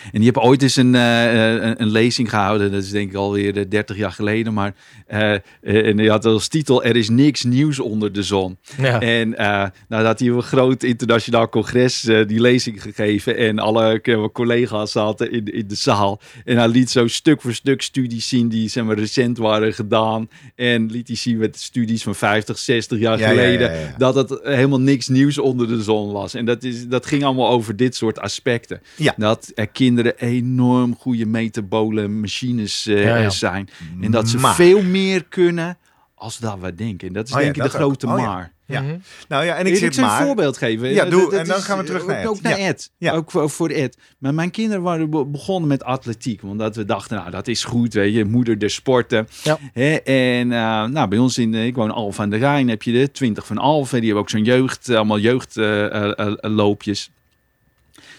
En 0.05 0.11
die 0.13 0.25
hebben 0.25 0.43
ooit 0.43 0.63
eens 0.63 0.77
een, 0.77 0.95
eh, 0.95 1.53
een, 1.55 1.83
een 1.83 1.91
lezing 1.91 2.31
gehouden. 2.31 2.73
Dat 2.73 2.83
is 2.83 2.91
denk 2.91 3.11
ik 3.11 3.17
alweer 3.17 3.57
eh, 3.57 3.65
30 3.69 3.97
jaar 3.97 4.13
geleden. 4.13 4.53
Maar 4.53 4.75
eh, 5.07 5.35
eh, 5.35 5.41
en 5.63 5.97
die 5.97 6.11
had 6.11 6.25
als 6.25 6.49
titel: 6.49 6.85
Er 6.85 6.97
is 6.97 7.09
niks 7.09 7.43
nieuws 7.45 7.79
onder 7.81 8.13
de 8.13 8.23
zon. 8.23 8.57
ja. 8.79 9.01
En 9.01 9.37
eh 9.39 9.47
nou, 9.47 9.71
dat 9.89 10.05
had 10.05 10.19
hij 10.19 10.29
een 10.29 10.43
groot 10.43 10.83
internationaal 10.83 11.49
congres 11.49 12.05
eh, 12.05 12.27
die 12.27 12.41
lezing 12.41 12.83
gegeven. 12.83 13.37
En 13.37 13.59
alle 13.59 14.01
eh, 14.01 14.25
collega's 14.33 14.93
zaten 14.93 15.33
in, 15.33 15.45
in 15.53 15.69
de 15.69 15.75
zaal. 15.75 16.21
En 16.45 16.57
hij 16.57 16.69
liet 16.69 16.91
zo 16.91 17.07
stuk 17.07 17.41
voor 17.41 17.53
stuk 17.55 17.83
studies 17.83 18.29
zien 18.29 18.49
die 18.49 18.69
zeg 18.69 18.85
maar, 18.85 18.99
recent 18.99 19.39
waren 19.39 19.75
gedaan. 19.75 20.29
En 20.55 20.91
liet 20.91 21.07
hij 21.07 21.17
zien 21.17 21.37
met 21.39 21.61
studies 21.61 22.03
van 22.03 22.15
50, 22.15 22.59
60 22.59 22.99
jaar 22.99 23.19
Ja, 23.19 23.25
ja, 23.25 23.29
geleden. 23.29 23.71
ja, 23.73 23.79
ja. 23.81 23.95
Dat 23.99 24.15
het 24.15 24.39
helemaal 24.43 24.81
niks 24.81 25.09
nieuws 25.09 25.39
onder 25.39 25.69
de 25.69 25.83
zon 25.83 26.13
was. 26.13 26.35
En 26.35 26.45
dat, 26.45 26.63
is, 26.63 26.89
dat 26.89 27.07
ging 27.07 27.25
allemaal 27.25 27.49
over 27.49 27.77
dit 27.77 27.95
soort 27.97 28.19
aspecten. 28.21 28.81
Ja. 28.97 29.15
Dat 29.17 29.53
er 29.55 29.67
kinderen 29.95 30.19
enorm 30.19 30.97
goede 30.97 31.27
metabole 31.27 32.09
machines 32.09 32.87
eh, 32.87 33.05
Ja, 33.05 33.17
ja. 33.17 33.31
zijn. 33.31 33.69
En 34.01 34.11
dat 34.11 34.29
ze 34.29 34.39
Maar- 34.39 34.55
veel 34.55 34.83
meer 34.83 35.25
kunnen 35.25 35.79
als 36.15 36.39
dat 36.39 36.59
we 36.61 36.75
denken. 36.75 37.09
En 37.09 37.15
dat 37.15 37.29
is 37.29 37.35
Oh 37.35 37.39
ja, 37.39 37.45
denk 37.45 37.57
ik 37.57 37.63
de 37.63 37.69
ook. 37.69 37.75
grote 37.75 38.07
Oh 38.07 38.15
maar. 38.17 38.53
Ja. 38.67 38.81
Mhm. 38.81 38.97
Nou 39.29 39.45
ja, 39.45 39.55
en 39.57 39.67
ik 39.67 39.73
Ik, 39.73 39.79
zit 39.79 39.95
zal 39.95 40.05
maar... 40.05 40.21
een 40.21 40.27
voorbeeld 40.27 40.57
geven. 40.57 40.89
Ja, 40.89 41.05
Eh, 41.05 41.11
doe, 41.11 41.21
dat- 41.21 41.31
dat 41.31 41.41
en 41.41 41.47
dan 41.47 41.57
is, 41.57 41.65
gaan 41.65 41.79
we 41.79 41.85
terug 41.85 42.01
eh, 42.03 42.07
naar 42.09 42.17
ook, 42.17 42.23
Ed. 42.25 42.29
Ook 42.31 42.43
naar 42.43 42.59
Ja. 42.59 42.67
Ed. 42.67 42.91
Ja. 42.99 43.13
Ook 43.13 43.31
voor, 43.31 43.51
voor 43.51 43.69
Ed. 43.69 43.99
Maar 44.19 44.35
mijn 44.35 44.51
kinderen 44.51 44.83
waren 44.83 45.11
be- 45.11 45.25
begonnen 45.27 45.69
met 45.69 45.85
atletiek. 45.85 46.41
Want 46.43 46.77
we 46.77 46.85
dachten, 46.85 47.17
nou, 47.17 47.31
dat 47.31 47.49
is 47.49 47.65
goed, 47.65 47.95
weet 47.95 48.15
je. 48.15 48.25
Moeder 48.25 48.59
der 48.59 48.71
sporten. 48.71 49.29
Ja. 49.43 49.59
Hè? 49.73 49.95
En 49.95 50.53
eh, 50.53 50.85
nou, 50.85 51.09
bij 51.09 51.19
ons 51.19 51.39
in, 51.39 51.55
ik 51.55 51.75
woon 51.75 51.91
Alphen 51.91 52.25
aan 52.25 52.31
de 52.31 52.37
Rijn, 52.37 52.69
heb 52.69 52.83
je 52.83 52.93
de 52.93 53.11
20 53.11 53.47
van 53.47 53.59
Alphen. 53.59 53.97
Die 53.97 54.05
hebben 54.07 54.23
ook 54.23 54.31
zo'n 54.31 54.45
jeugd, 54.45 54.89
eh, 54.89 54.97
allemaal 54.97 55.19
jeugdloopjes. 55.19 57.11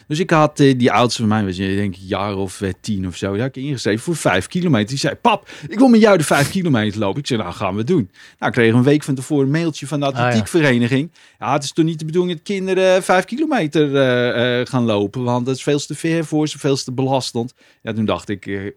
Dus 0.08 0.20
ik 0.20 0.30
had 0.30 0.60
eh, 0.60 0.78
die 0.78 0.92
oudste 0.92 1.20
van 1.20 1.30
mij, 1.30 1.46
was 1.46 1.58
je 1.58 1.76
denk 1.76 1.96
ik 1.96 2.02
een 2.02 2.08
jaar 2.08 2.36
of 2.36 2.62
eh, 2.62 2.70
tien 2.82 3.08
of 3.08 3.16
zo, 3.16 3.36
ja, 3.36 3.46
ik 3.46 3.56
ingeschreven 3.56 4.04
voor 4.04 4.16
vijf 4.16 4.48
kilometer. 4.48 4.88
Die 4.88 4.98
zei, 4.98 5.16
pap, 5.16 5.50
ik 5.68 5.80
wil 5.80 5.88
met 5.88 6.02
jou 6.02 6.18
de 6.18 6.24
vijf 6.24 6.50
kilometer 6.50 7.00
lopen. 7.00 7.20
Ik 7.20 7.28
zei, 7.28 7.42
nou 7.42 7.54
gaan 7.54 7.76
we 7.76 7.84
doen. 7.84 8.10
Nou, 8.40 8.52
ik 8.52 8.58
kreeg 8.58 8.74
een 8.74 8.84
week 8.84 9.04
van 9.04 9.16
tevoren 9.16 9.46
een 9.46 9.52
mailtje 9.52 9.88
van 9.88 10.00
de 10.00 10.06
ja. 10.06 10.12
atletiekvereniging. 10.12 11.12
ja. 11.40 11.54
het 11.54 11.64
is 11.64 11.72
toch 11.72 11.86
niet 11.86 12.00
de 12.00 12.06
bedoeling 12.06 12.34
dat 12.34 12.44
kinderen 12.44 13.04
vijf 13.04 13.26
kilometer 13.26 13.96
eh, 13.96 14.60
eh, 14.60 14.68
gaan 14.68 14.84
lopen, 14.84 15.24
want 15.24 15.46
dat 15.46 15.56
is 15.56 15.64
veel 15.64 15.80
te 15.80 15.96
ver 15.96 16.26
voor 16.26 16.48
ze, 16.48 16.60
veel 16.60 16.76
te 16.76 16.92
belastend. 16.92 17.54
Ja, 17.82 17.94
toen 17.94 18.06
dacht 18.06 18.30
ik, 18.30 18.46
eh, 18.46 18.72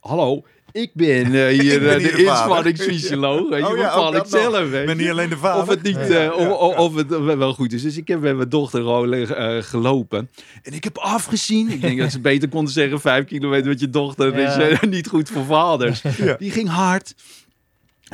hallo, 0.00 0.44
ik 0.72 0.90
ben 0.94 1.24
eh, 1.24 1.48
hier 1.60 1.80
ben 1.80 1.90
eh, 1.90 1.98
hier 1.98 2.16
de 2.16 2.24
inspanningsfysioloog. 2.24 3.48
Weet 3.48 3.60
je, 3.60 3.66
Oh 3.66 3.76
ja, 3.76 3.82
bepaal 3.82 4.06
ook 4.06 4.12
ik 4.14 4.18
dat 4.18 4.30
zelf. 4.30 4.64
Ik 4.64 4.70
weet 4.70 4.86
ben 4.86 4.96
niet 4.96 5.10
alleen 5.10 5.28
de 5.28 5.36
vader. 5.36 5.62
Of 5.62 5.68
het, 5.68 5.82
niet, 5.82 5.94
Ja, 5.96 6.04
eh, 6.08 6.50
of, 6.50 6.76
of- 6.76 6.94
het 6.94 7.08
wel 7.38 7.54
goed 7.54 7.72
is. 7.72 7.82
Dus 7.82 7.96
ik 7.96 8.08
heb 8.08 8.20
met 8.20 8.36
mijn 8.36 8.48
dochter 8.48 8.80
gewoon 8.80 9.26
gelopen. 9.64 10.30
En 10.62 10.72
ik 10.72 10.84
heb 10.84 10.98
afgezien. 10.98 11.70
Ik 11.70 11.80
denk 11.80 11.98
dat 11.98 12.12
ze 12.12 12.20
beter 12.30 12.48
konden 12.48 12.72
zeggen 12.72 13.00
vijf 13.00 13.24
kilometer 13.24 13.68
met 13.68 13.80
je 13.80 13.90
dochter. 13.90 14.40
Ja. 14.40 14.56
is 14.58 14.80
niet 14.88 15.08
goed 15.08 15.28
voor 15.30 15.44
vaders. 15.44 16.02
Die 16.38 16.50
ging 16.50 16.68
hard. 16.68 17.14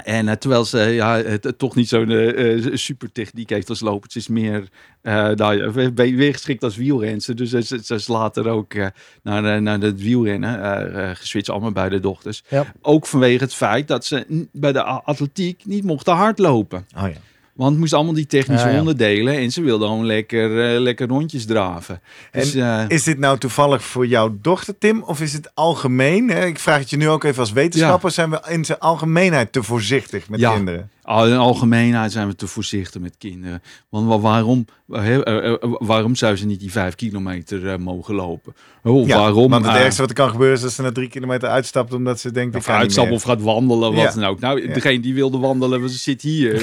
En 0.04 0.28
eh, 0.28 0.34
terwijl 0.34 0.64
ze 0.64 0.78
ja, 0.78 1.16
het, 1.16 1.44
het 1.44 1.58
toch 1.58 1.74
niet 1.74 1.88
zo'n 1.88 2.11
eh, 2.11 2.74
super 2.74 3.12
techniek 3.12 3.50
heeft 3.50 3.68
als 3.68 3.80
lopen. 3.80 4.11
Ze 4.11 4.18
is 4.18 4.28
meer 4.28 4.68
eh 5.02 5.28
nou, 5.28 5.72
weer 5.94 6.32
geschikt 6.32 6.64
als 6.64 6.76
wielrenster. 6.76 7.37
Dus 7.37 7.50
ze, 7.50 7.62
ze, 7.62 7.78
ze 7.84 7.94
is 7.94 8.08
later 8.08 8.48
ook 8.48 8.74
naar, 9.22 9.62
naar 9.62 9.80
het 9.80 10.02
wielrennen 10.02 11.16
geswitcht. 11.16 11.50
Allemaal 11.50 11.72
bij 11.72 11.88
de 11.88 12.00
dochters. 12.00 12.42
Ja. 12.48 12.66
Ook 12.82 13.06
vanwege 13.06 13.44
het 13.44 13.54
feit 13.54 13.88
dat 13.88 14.04
ze 14.04 14.46
bij 14.52 14.72
de 14.72 14.82
atletiek 14.82 15.64
niet 15.64 15.84
mochten 15.84 16.14
hardlopen. 16.14 16.87
Oh 16.96 17.08
ja. 17.08 17.28
Want 17.59 17.71
het 17.71 17.81
moest 17.81 17.92
allemaal 17.92 18.14
die 18.14 18.27
technische 18.27 18.68
Ja, 18.68 18.79
onderdelen. 18.79 19.35
En 19.37 19.51
ze 19.51 19.62
wilden 19.62 19.88
gewoon 19.88 20.07
lekker, 20.07 20.75
eh, 20.75 20.81
lekker 20.81 21.09
rondjes 21.09 21.47
draven. 21.47 22.01
Dus, 22.33 22.55
eh, 22.55 22.85
Is 22.88 23.03
dit 23.03 23.18
nou 23.18 23.38
toevallig 23.38 23.83
voor 23.85 24.07
jouw 24.07 24.37
dochter, 24.42 24.79
Tim? 24.79 25.03
Of 25.03 25.21
is 25.21 25.33
het 25.33 25.51
algemeen? 25.55 26.31
Hè? 26.31 26.44
Ik 26.47 26.59
vraag 26.59 26.79
het 26.79 26.90
je 26.90 26.97
nu 26.97 27.09
ook 27.09 27.25
even 27.25 27.40
als 27.40 27.53
wetenschapper. 27.53 28.11
Zijn 28.11 28.31
we 28.31 28.40
in 28.49 28.64
zijn 28.64 28.79
algemeenheid 28.79 29.53
te 29.53 29.62
voorzichtig 29.62 30.29
met 30.29 30.40
Ja. 30.40 30.53
kinderen? 30.55 30.90
Al 31.09 31.27
in 31.27 31.37
algemeenheid 31.37 32.12
zijn 32.12 32.29
we 32.29 32.35
te 32.35 32.47
voorzichtig 32.47 33.01
met 33.01 33.14
kinderen. 33.18 33.62
Want 33.88 34.07
wa- 34.09 34.18
waarom, 34.18 34.64
eh, 34.88 35.14
eh, 35.47 35.55
waarom 35.79 36.14
zou 36.14 36.37
ze 36.37 36.47
niet 36.47 36.61
die 36.61 36.71
vijf 36.73 36.94
kilometer 36.94 37.68
eh, 37.68 37.77
mogen 37.79 38.14
lopen? 38.14 38.55
Ja, 38.83 39.18
waarom? 39.18 39.51
Want 39.51 39.66
het 39.66 39.75
eh, 39.75 39.81
ergste 39.83 40.01
wat 40.01 40.11
er 40.11 40.16
kan 40.16 40.31
gebeuren 40.31 40.57
is 40.57 40.62
dat 40.62 40.73
ze 40.73 40.83
na 40.83 40.92
drie 40.92 41.09
kilometer 41.09 41.49
uitstapt 41.49 41.92
omdat 41.92 42.21
ze 42.21 42.31
denkt, 42.33 42.55
ik 42.55 42.61
Of 42.61 42.66
meer. 42.97 43.11
of 43.11 43.23
gaat 43.23 43.42
wandelen, 43.42 43.94
wat 43.94 44.14
Ja. 44.14 44.21
dan 44.21 44.25
ook. 44.31 44.40
Nou, 44.40 44.73
degene 44.73 45.01
die 45.01 45.14
wilde 45.14 45.38
wandelen, 45.38 45.81
was- 45.81 46.03
zit 46.03 46.23
hier. 46.23 46.62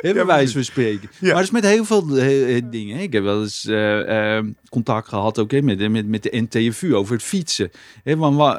Hebben 0.00 0.26
wij 0.34 0.48
van 0.48 0.64
spreken. 0.64 1.08
Ja. 1.18 1.26
Maar 1.26 1.34
dat 1.34 1.42
is 1.42 1.50
met 1.50 1.64
heel 1.64 1.84
veel 1.84 2.06
dingen. 2.70 2.98
Ik 3.00 3.12
heb 3.12 3.22
wel 3.22 3.42
eens 3.42 3.68
contact 4.68 5.08
gehad 5.08 5.38
ook, 5.38 5.52
met, 5.60 5.90
met, 5.90 6.06
met 6.06 6.22
de 6.22 6.46
NTFU 6.50 6.94
over 6.94 7.12
het 7.14 7.22
fietsen. 7.22 7.70
Hè, 8.04 8.16
want, 8.16 8.36
wa- 8.36 8.56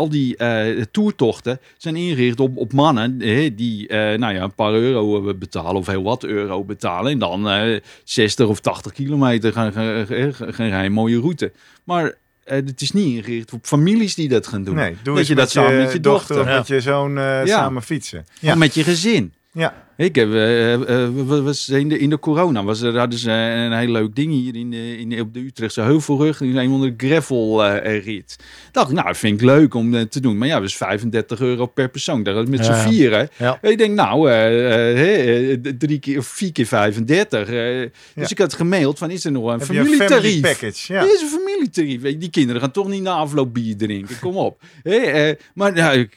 al 0.00 0.08
die 0.08 0.36
eh 0.36 0.82
toertochten 0.90 1.60
zijn 1.76 1.96
ingericht 1.96 2.40
op, 2.40 2.56
op 2.56 2.72
mannen 2.72 3.20
hè, 3.20 3.54
die 3.54 3.88
eh, 3.88 4.18
nou 4.18 4.34
ja, 4.34 4.42
een 4.42 4.54
paar 4.54 4.72
euro 4.72 5.28
eh, 5.28 5.34
betalen 5.34 5.74
of 5.76 5.86
heel 5.86 6.02
wat 6.02 6.24
euro 6.24 6.64
betalen. 6.64 7.12
En 7.12 7.18
dan 7.18 7.48
eh 7.50 7.80
60 8.04 8.46
of 8.48 8.60
80 8.60 8.92
kilometer 8.92 9.52
gaan, 9.52 9.72
gaan, 9.72 10.06
gaan, 10.06 10.34
gaan 10.54 10.68
rijden. 10.68 10.92
Mooie 10.92 11.20
route. 11.20 11.52
Maar 11.84 12.14
het 12.44 12.80
is 12.80 12.90
niet 12.92 13.16
ingericht 13.16 13.52
op 13.52 13.66
families 13.66 14.14
die 14.14 14.28
dat 14.28 14.46
gaan 14.46 14.64
doen. 14.64 14.74
Nee, 14.74 14.90
doe 14.90 14.98
Dat 15.04 15.16
eens 15.18 15.28
je 15.28 15.34
met 15.34 15.42
dat 15.42 15.52
samen 15.52 15.76
met 15.76 15.92
je 15.92 16.00
dochter 16.00 16.30
of 16.40 16.42
dochter. 16.44 16.58
met 16.58 16.66
je 16.68 16.80
zoon 16.80 17.12
Ja. 17.14 17.46
samen 17.46 17.82
fietsen. 17.82 18.24
Of 18.42 18.54
met 18.54 18.74
je 18.74 18.84
gezin. 18.84 19.32
Ja. 19.52 19.88
Ik 19.96 20.14
heb, 20.14 20.32
eh, 20.32 20.72
eh, 20.74 20.80
we- 21.14 21.42
was 21.42 21.68
in, 21.68 21.88
de, 21.88 21.98
in 21.98 22.10
de 22.10 22.18
corona 22.18 22.64
was 22.64 22.80
er, 22.80 22.98
hadden 22.98 23.18
ze 23.18 23.30
een 23.30 23.72
heel 23.78 23.90
leuk 23.92 24.14
ding 24.14 24.32
hier 24.32 24.56
in 24.56 24.70
de, 24.70 24.96
in, 24.98 25.20
op 25.20 25.34
de 25.34 25.40
Utrechtse 25.40 25.80
Heuvelrug. 25.80 26.40
Een 26.40 26.70
onder 26.70 26.94
gravel 26.96 27.64
eh, 27.64 28.04
rit. 28.04 28.36
Dacht 28.72 28.92
nou, 28.92 29.14
vind 29.14 29.40
ik 29.40 29.46
leuk 29.46 29.74
om 29.74 29.94
eh, 29.94 30.02
te 30.02 30.20
doen. 30.20 30.38
Maar 30.38 30.48
ja, 30.48 30.58
dat 30.58 30.68
is 30.68 30.76
35 30.76 31.40
euro 31.40 31.66
per 31.66 31.88
persoon. 31.88 32.22
Dat 32.22 32.48
met 32.48 32.64
z'n 32.64 32.72
vieren. 32.88 33.28
Ja. 33.36 33.58
Ik 33.62 33.78
denk, 33.78 33.94
nou, 33.94 34.30
eh, 34.30 34.92
eh, 34.92 35.52
eh, 35.52 35.58
drie 35.78 35.98
keer 35.98 36.18
of 36.18 36.26
vier 36.26 36.52
keer 36.52 36.66
35. 36.66 37.48
eh. 37.48 37.80
Ja. 37.82 37.88
Dus 38.14 38.30
ik 38.30 38.38
had 38.38 38.54
gemaild 38.54 38.98
van, 38.98 39.10
is 39.10 39.24
er 39.24 39.32
nog 39.32 39.44
een 39.52 39.58
Heb 39.58 39.68
je 39.68 39.78
een 39.78 39.84
familietarief? 39.86 40.40
package? 40.40 40.92
Ja. 40.92 41.02
Is 41.02 41.20
een 41.22 41.28
familietarief. 41.40 42.18
Die 42.18 42.30
kinderen 42.30 42.60
gaan 42.60 42.70
toch 42.70 42.88
niet 42.88 43.02
na 43.02 43.12
afloop 43.12 43.54
bier 43.54 43.76
drinken. 43.76 44.18
Kom 44.20 44.36
op. 44.36 44.60
Hé, 44.82 44.96
eh, 44.96 45.36
maar 45.54 45.76
ja, 45.76 45.90
ik- 45.92 46.16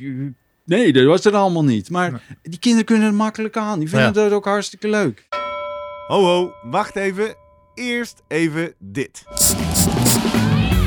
nee, 0.65 0.93
dat 0.93 1.06
was 1.06 1.26
er 1.26 1.36
allemaal 1.36 1.63
niet. 1.63 1.89
Maar 1.89 2.21
die 2.41 2.60
kinderen 2.60 2.86
kunnen 2.86 3.06
het 3.06 3.15
makkelijk 3.15 3.58
aan. 3.58 3.80
Die 3.80 3.89
vinden 3.89 4.08
Ja. 4.08 4.13
dat 4.13 4.32
ook 4.32 4.45
hartstikke 4.45 4.88
leuk. 4.89 5.28
Ho 6.08 6.23
ho, 6.23 6.52
wacht 6.69 6.95
even. 6.95 7.36
Eerst 7.73 8.21
even 8.28 8.73
dit. 8.80 9.23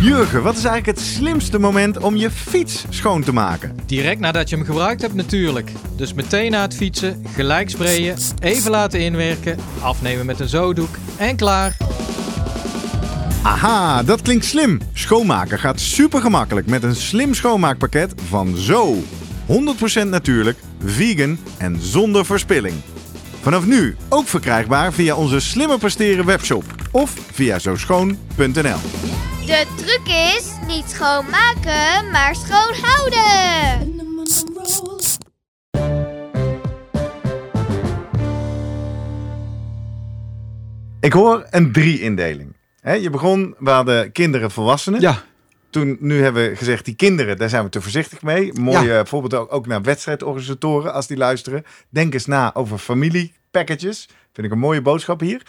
Jurgen, 0.01 0.43
wat 0.43 0.57
is 0.57 0.65
eigenlijk 0.65 0.99
het 0.99 1.07
slimste 1.07 1.59
moment 1.59 1.99
om 1.99 2.17
je 2.17 2.31
fiets 2.31 2.85
schoon 2.89 3.23
te 3.23 3.33
maken? 3.33 3.77
Direct 3.87 4.21
nadat 4.21 4.49
je 4.49 4.57
hem 4.57 4.65
gebruikt 4.65 5.01
hebt 5.03 5.15
natuurlijk. 5.15 5.71
Dus 5.97 6.13
meteen 6.15 6.51
na 6.51 6.61
het 6.63 6.75
fietsen, 6.75 7.25
gelijk 7.35 7.71
sprayen, 7.71 8.17
even 8.41 8.71
laten 8.71 9.01
inwerken, 9.01 9.59
afnemen 9.81 10.27
met 10.27 10.41
een 10.41 10.49
zodoek 10.49 10.97
en 11.17 11.37
klaar. 11.37 11.77
Aha, 13.43 14.03
dat 14.03 14.23
klinkt 14.23 14.45
slim. 14.45 14.81
Schoonmaken 14.93 15.59
gaat 15.59 15.81
super 15.81 16.21
gemakkelijk 16.21 16.67
met 16.67 16.83
een 16.83 16.97
slim 16.97 17.35
schoonmaakpakket 17.35 18.15
van 18.29 18.57
Zo. 18.57 18.97
100% 19.47 20.09
natuurlijk, 20.09 20.59
vegan 20.85 21.39
en 21.59 21.81
zonder 21.81 22.27
verspilling. 22.27 22.75
Vanaf 23.41 23.67
nu 23.67 23.97
ook 24.09 24.29
verkrijgbaar 24.29 24.93
via 24.93 25.17
onze 25.17 25.41
slimmer 25.41 25.79
presteren 25.79 26.25
webshop 26.25 26.65
of 26.91 27.15
via 27.33 27.59
zoschoon.nl. 27.59 28.79
De 29.47 29.67
truc 29.77 30.09
is 30.37 30.51
niet 30.67 30.85
schoonmaken, 30.89 32.11
maar 32.11 32.35
schoon 32.35 32.75
houden. 32.83 33.95
Ik 41.01 41.13
hoor 41.13 41.47
een 41.51 41.73
drie-indeling. 41.73 42.57
Hè, 42.81 42.93
je 42.93 43.11
begon, 43.11 43.55
we 43.59 43.71
hadden 43.71 44.13
kinderen, 44.13 44.51
volwassenen. 44.51 45.01
Ja, 45.01 45.23
Toen, 45.77 45.97
nu 46.01 46.23
hebben 46.23 46.51
we 46.51 46.57
gezegd, 46.57 46.85
die 46.85 46.95
kinderen, 46.95 47.37
daar 47.37 47.49
zijn 47.49 47.65
we 47.65 47.69
te 47.69 47.81
voorzichtig 47.81 48.23
mee. 48.23 48.53
Mooi 48.53 48.91
eh, 48.91 49.01
voorbeeld 49.05 49.35
ook, 49.35 49.53
ook 49.53 49.67
naar 49.67 49.83
wedstrijdorganisatoren, 49.83 50.93
als 50.93 51.07
die 51.07 51.17
luisteren. 51.17 51.65
Denk 51.89 52.15
eens 52.15 52.27
na 52.27 52.55
over 52.55 52.79
familiepackages. 52.79 54.09
Vind 54.33 54.47
ik 54.47 54.53
een 54.53 54.59
mooie 54.59 54.83
boodschap 54.83 55.21
hier. 55.21 55.43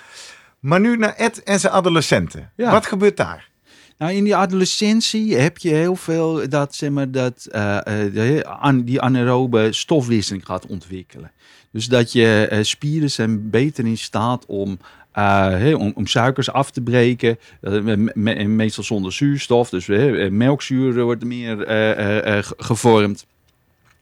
Maar 0.60 0.80
nu 0.80 0.98
naar 0.98 1.14
Ed 1.14 1.44
en 1.44 1.60
zijn 1.60 1.74
adolescenten. 1.74 2.52
Ja. 2.56 2.72
Wat 2.72 2.86
gebeurt 2.86 3.18
daar? 3.18 3.50
Nou, 3.98 4.14
in 4.14 4.24
die 4.24 4.36
adolescentie 4.36 5.36
heb 5.36 5.58
je 5.58 5.70
heel 5.70 5.96
veel 5.96 6.50
dat, 6.50 6.76
zeg 6.76 6.90
maar, 6.90 7.12
dat 7.12 7.46
eh, 7.52 7.78
eh, 7.78 8.14
de, 8.14 8.46
an, 8.46 8.84
die 8.84 9.02
anaerobe 9.02 9.68
stofwisseling 9.72 10.46
gaat 10.46 10.66
ontwikkelen. 10.66 11.32
Dus 11.72 11.88
dat 11.88 12.12
je 12.12 12.48
eh, 12.50 12.64
spieren 12.64 13.12
zijn 13.12 13.50
beter 13.50 13.86
in 13.86 13.98
staat 13.98 14.46
om, 14.46 14.80
eh, 15.18 15.80
om, 15.96 16.08
suikers 16.08 16.52
af 16.52 16.72
te 16.72 16.82
breken. 16.82 17.38
me- 17.62 18.12
me- 18.14 18.44
meestal 18.44 18.84
zonder 18.84 19.14
zuurstof. 19.14 19.70
Dus 19.70 19.88
eh, 19.88 20.30
melkzuur 20.30 21.04
wordt 21.04 21.24
meer 21.24 21.64
eh, 21.64 22.38
eh, 22.38 22.44
ge- 22.44 22.54
gevormd. 22.58 23.26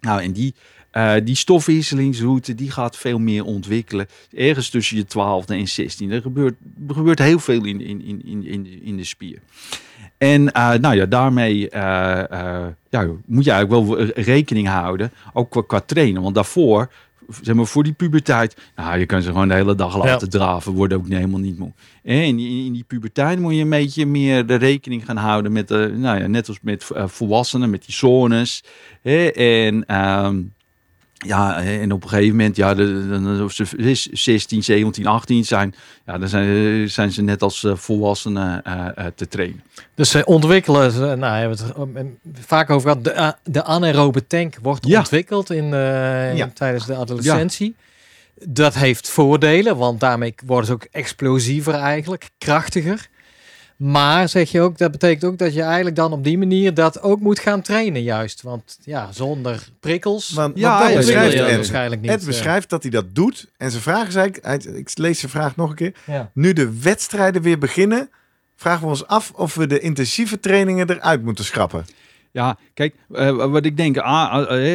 Nou, 0.01 0.21
en 0.21 0.31
die, 0.31 0.53
die 1.23 1.35
stofwisselingsroute 1.35 2.55
die 2.55 2.71
gaat 2.71 2.97
veel 2.97 3.19
meer 3.19 3.43
ontwikkelen. 3.45 4.07
Ergens 4.35 4.69
tussen 4.69 4.97
je 4.97 5.05
twaalfde 5.05 5.55
en 5.55 5.67
16. 5.67 6.11
Er 6.11 6.21
gebeurt, 6.21 6.55
er 6.87 6.93
gebeurt 6.95 7.19
heel 7.19 7.39
veel 7.39 7.65
in, 7.65 7.81
in, 7.81 8.05
in, 8.05 8.45
in, 8.45 8.81
in, 8.83 8.97
de, 8.97 9.03
spier. 9.03 9.39
En 10.17 10.43
nou 10.81 10.95
ja, 10.95 11.05
daarmee 11.05 11.69
moet 13.25 13.45
je 13.45 13.51
eigenlijk 13.51 13.69
wel 13.71 14.05
rekening 14.05 14.67
houden. 14.67 15.11
Ook 15.33 15.63
qua 15.67 15.79
trainen. 15.79 16.21
Want 16.21 16.35
daarvoor, 16.35 16.89
zeg 17.41 17.55
maar 17.55 17.65
voor 17.65 17.83
die 17.83 17.93
puberteit. 17.93 18.57
Nou, 18.75 18.99
je 18.99 19.05
kan 19.05 19.21
ze 19.21 19.27
gewoon 19.31 19.47
de 19.47 19.53
hele 19.53 19.75
dag 19.75 19.97
laten 19.97 20.29
draven. 20.29 20.73
Worden 20.73 20.97
ook 20.97 21.07
helemaal 21.07 21.39
niet 21.39 21.57
moe. 21.57 21.71
En 22.03 22.15
in, 22.23 22.35
die- 22.35 22.65
in 22.65 22.73
die 22.73 22.83
puberteit 22.83 23.39
moet 23.39 23.53
je 23.55 23.61
een 23.61 23.69
beetje 23.69 24.05
meer 24.05 24.45
de 24.45 24.55
rekening 24.55 25.05
gaan 25.05 25.17
houden 25.17 25.51
met 25.51 25.67
de, 25.67 25.93
nou 25.97 26.19
ja, 26.19 26.27
net 26.27 26.47
als 26.47 26.59
met 26.61 26.89
eh, 26.91 27.07
volwassenen, 27.07 27.69
met 27.69 27.85
die 27.85 27.95
zones. 27.95 28.63
Hè? 29.01 29.25
En 29.27 29.85
ehm, 29.85 30.41
Ja, 31.17 31.61
en 31.63 31.91
op 31.91 32.03
een 32.03 32.09
gegeven 32.09 32.35
moment, 32.35 32.55
ja, 32.55 32.73
de- 32.73 33.07
dan 33.09 33.49
ze 33.51 33.65
is 33.77 34.05
16, 34.11 34.63
17, 34.63 35.07
18 35.07 35.45
zijn, 35.45 35.75
ja, 36.05 36.17
dan 36.17 36.29
zijn, 36.29 36.89
zijn 36.89 37.11
ze 37.11 37.21
net 37.21 37.41
als 37.41 37.63
eh, 37.63 37.75
volwassenen 37.75 38.63
eh, 38.63 38.87
eh, 38.95 39.05
te 39.15 39.27
trainen. 39.27 39.61
Dus 39.95 40.09
ze 40.09 40.25
ontwikkelen, 40.25 40.91
ze, 40.91 40.99
nou, 40.99 41.17
we 41.19 41.27
hebben 41.27 41.57
het 41.57 41.75
eh, 42.35 42.43
vaak 42.45 42.69
over 42.69 42.89
gehad, 42.89 43.03
de, 43.03 43.51
de 43.51 43.63
anaerobe 43.63 44.27
tank 44.27 44.57
wordt 44.61 44.87
Ja. 44.87 44.99
ontwikkeld 44.99 45.49
in, 45.49 45.73
eh, 45.73 46.29
in- 46.29 46.35
Ja. 46.35 46.51
tijdens 46.53 46.85
de 46.85 46.95
adolescentie. 46.95 47.75
Dat 48.43 48.73
heeft 48.73 49.09
voordelen, 49.09 49.77
want 49.77 49.99
daarmee 49.99 50.35
worden 50.45 50.65
ze 50.65 50.73
ook 50.73 50.87
explosiever 50.91 51.73
eigenlijk, 51.73 52.29
krachtiger. 52.37 53.07
Maar 53.75 54.29
zeg 54.29 54.51
je 54.51 54.61
ook, 54.61 54.77
dat 54.77 54.91
betekent 54.91 55.23
ook 55.23 55.37
dat 55.37 55.53
je 55.53 55.61
eigenlijk 55.61 55.95
dan 55.95 56.13
op 56.13 56.23
die 56.23 56.37
manier 56.37 56.73
dat 56.73 57.01
ook 57.01 57.19
moet 57.19 57.39
gaan 57.39 57.61
trainen 57.61 58.03
juist. 58.03 58.41
Want 58.41 58.77
ja, 58.83 59.11
zonder 59.11 59.69
prikkels 59.79 60.29
Want, 60.29 60.57
Ja, 60.57 60.79
want 60.79 60.89
dat 60.89 60.97
beschrijft 60.97 61.35
Ed. 61.35 61.55
waarschijnlijk 61.55 62.01
niet. 62.01 62.11
Ed 62.11 62.19
eh. 62.19 62.25
beschrijft 62.25 62.69
dat 62.69 62.81
hij 62.81 62.91
dat 62.91 63.05
doet. 63.15 63.47
En 63.57 63.71
zijn 63.71 63.83
vraag 63.83 64.07
is 64.07 64.15
eigenlijk, 64.15 64.77
ik 64.77 64.97
lees 64.97 65.19
zijn 65.19 65.31
vraag 65.31 65.55
nog 65.55 65.69
een 65.69 65.75
keer. 65.75 65.93
Ja. 66.05 66.31
Nu 66.33 66.53
de 66.53 66.79
wedstrijden 66.81 67.41
weer 67.41 67.57
beginnen, 67.57 68.09
vragen 68.55 68.81
we 68.81 68.87
ons 68.87 69.07
af 69.07 69.31
of 69.35 69.55
we 69.55 69.67
de 69.67 69.79
intensieve 69.79 70.39
trainingen 70.39 70.89
eruit 70.89 71.23
moeten 71.23 71.45
schrappen. 71.45 71.85
Ja, 72.35 72.57
kijk, 72.73 72.95
eh, 73.13 73.35
wat 73.35 73.65
ik 73.65 73.77
denk, 73.77 73.97
A, 73.97 74.27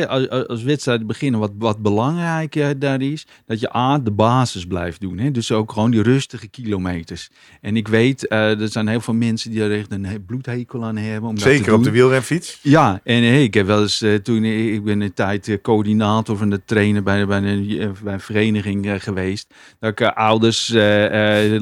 als, 0.07 0.29
als 0.49 0.63
wedstrijden 0.63 1.07
beginnen, 1.07 1.41
wat, 1.41 1.53
wat 1.59 1.79
belangrijk 1.79 2.57
eh, 2.57 2.69
daar 2.77 3.01
is, 3.01 3.27
dat 3.47 3.61
je 3.61 3.77
A, 3.77 3.99
de 3.99 4.11
basis 4.11 4.65
blijft 4.67 5.01
doen. 5.01 5.19
Hè? 5.19 5.31
Dus 5.31 5.53
ook 5.53 5.73
gewoon 5.73 5.91
die 5.91 6.03
rustige 6.03 6.49
kilometers. 6.49 7.31
En 7.61 7.77
ik 7.77 7.89
weet, 7.89 8.27
eh, 8.27 8.61
er 8.61 8.69
zijn 8.69 8.89
heel 8.89 9.01
veel 9.01 9.15
mensen 9.15 9.51
die 9.51 9.63
er 9.63 9.79
echt 9.79 9.93
een 9.93 10.05
he- 10.05 10.19
bloedhekel 10.19 10.85
aan 10.85 10.97
hebben. 10.97 11.29
Om 11.29 11.35
dat 11.35 11.45
te 11.45 11.51
Zeker 11.51 11.75
op 11.75 11.85
de 11.85 11.91
wielrenfiets. 11.91 12.59
Ja, 12.63 13.01
en 13.05 13.23
hey, 13.23 13.43
ik 13.43 13.55
heb 13.55 13.67
wel 13.67 13.81
eens 13.83 14.05
toen 14.23 14.45
ik 14.45 14.85
ben 14.85 15.01
een 15.01 15.15
tijd 15.15 15.59
coördinator 15.63 16.37
van 16.37 16.51
de 16.51 16.61
trainer 16.65 17.03
bij, 17.03 17.27
bij, 17.27 17.43
een, 17.43 17.95
bij 18.03 18.13
een 18.13 18.21
vereniging 18.21 19.03
geweest. 19.03 19.55
Dat 19.79 19.91
ik 19.91 20.01
eh, 20.01 20.13
ouders 20.13 20.69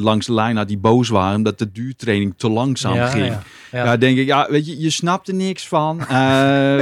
langs 0.00 0.26
de 0.26 0.32
lijn 0.34 0.56
had 0.56 0.68
die 0.68 0.78
boos 0.78 1.08
waren 1.08 1.36
omdat 1.36 1.58
de 1.58 1.72
duurtraining 1.72 2.34
te 2.36 2.48
langzaam 2.48 2.94
Ja, 2.94 3.06
ging. 3.06 3.26
ja. 3.26 3.42
Ja. 3.72 3.84
Ja. 3.84 3.96
denk 3.96 4.18
ik, 4.18 4.26
ja, 4.26 4.46
weet 4.50 4.66
je, 4.66 4.80
je 4.80 4.90
snapt 4.90 5.28
er 5.28 5.34
niks 5.34 5.68
van. 5.68 5.86
Eh, 5.96 6.06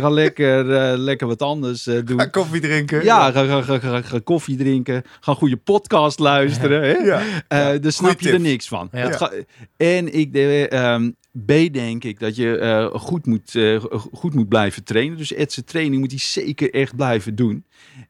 ga 0.03 0.09
lekker, 0.09 0.73
eh, 0.75 0.99
lekker 0.99 1.27
wat 1.27 1.42
anders 1.42 1.87
eh, 1.87 1.99
doen. 2.05 2.19
Ga 2.21 2.27
koffie 2.27 2.61
drinken. 2.61 3.05
Ja, 3.05 3.31
ga, 3.31 3.45
ga, 3.45 3.62
ga, 3.62 3.79
ga, 3.79 4.01
ga 4.03 4.19
koffie 4.19 4.57
drinken. 4.57 5.03
Ga 5.21 5.31
een 5.31 5.37
goede 5.38 5.57
podcast 5.57 6.19
luisteren. 6.19 6.83
Hè? 6.83 6.95
Ja. 7.07 7.21
Eh, 7.49 7.81
daar 7.81 7.92
snap 7.92 8.21
je 8.21 8.25
tip. 8.27 8.35
er 8.35 8.40
niks 8.40 8.69
van. 8.69 8.88
Ja. 8.92 8.99
Het 8.99 9.16
ga- 9.16 9.33
en 9.77 10.14
ik, 10.19 10.33
de, 10.33 10.69
ehm, 10.69 11.11
B 11.47 11.73
denk 11.73 12.05
ik 12.05 12.19
dat 12.21 12.37
je 12.37 12.59
eh, 12.59 13.01
goed, 13.01 13.27
moet, 13.27 13.55
eh, 13.55 13.85
goed 14.12 14.35
moet 14.35 14.49
blijven 14.49 14.85
trainen. 14.85 15.16
Dus 15.16 15.33
Ed's 15.33 15.61
training 15.64 16.01
moet 16.01 16.11
hij 16.11 16.21
zeker 16.21 16.75
echt 16.75 16.97
blijven 16.97 17.35
doen. 17.35 17.64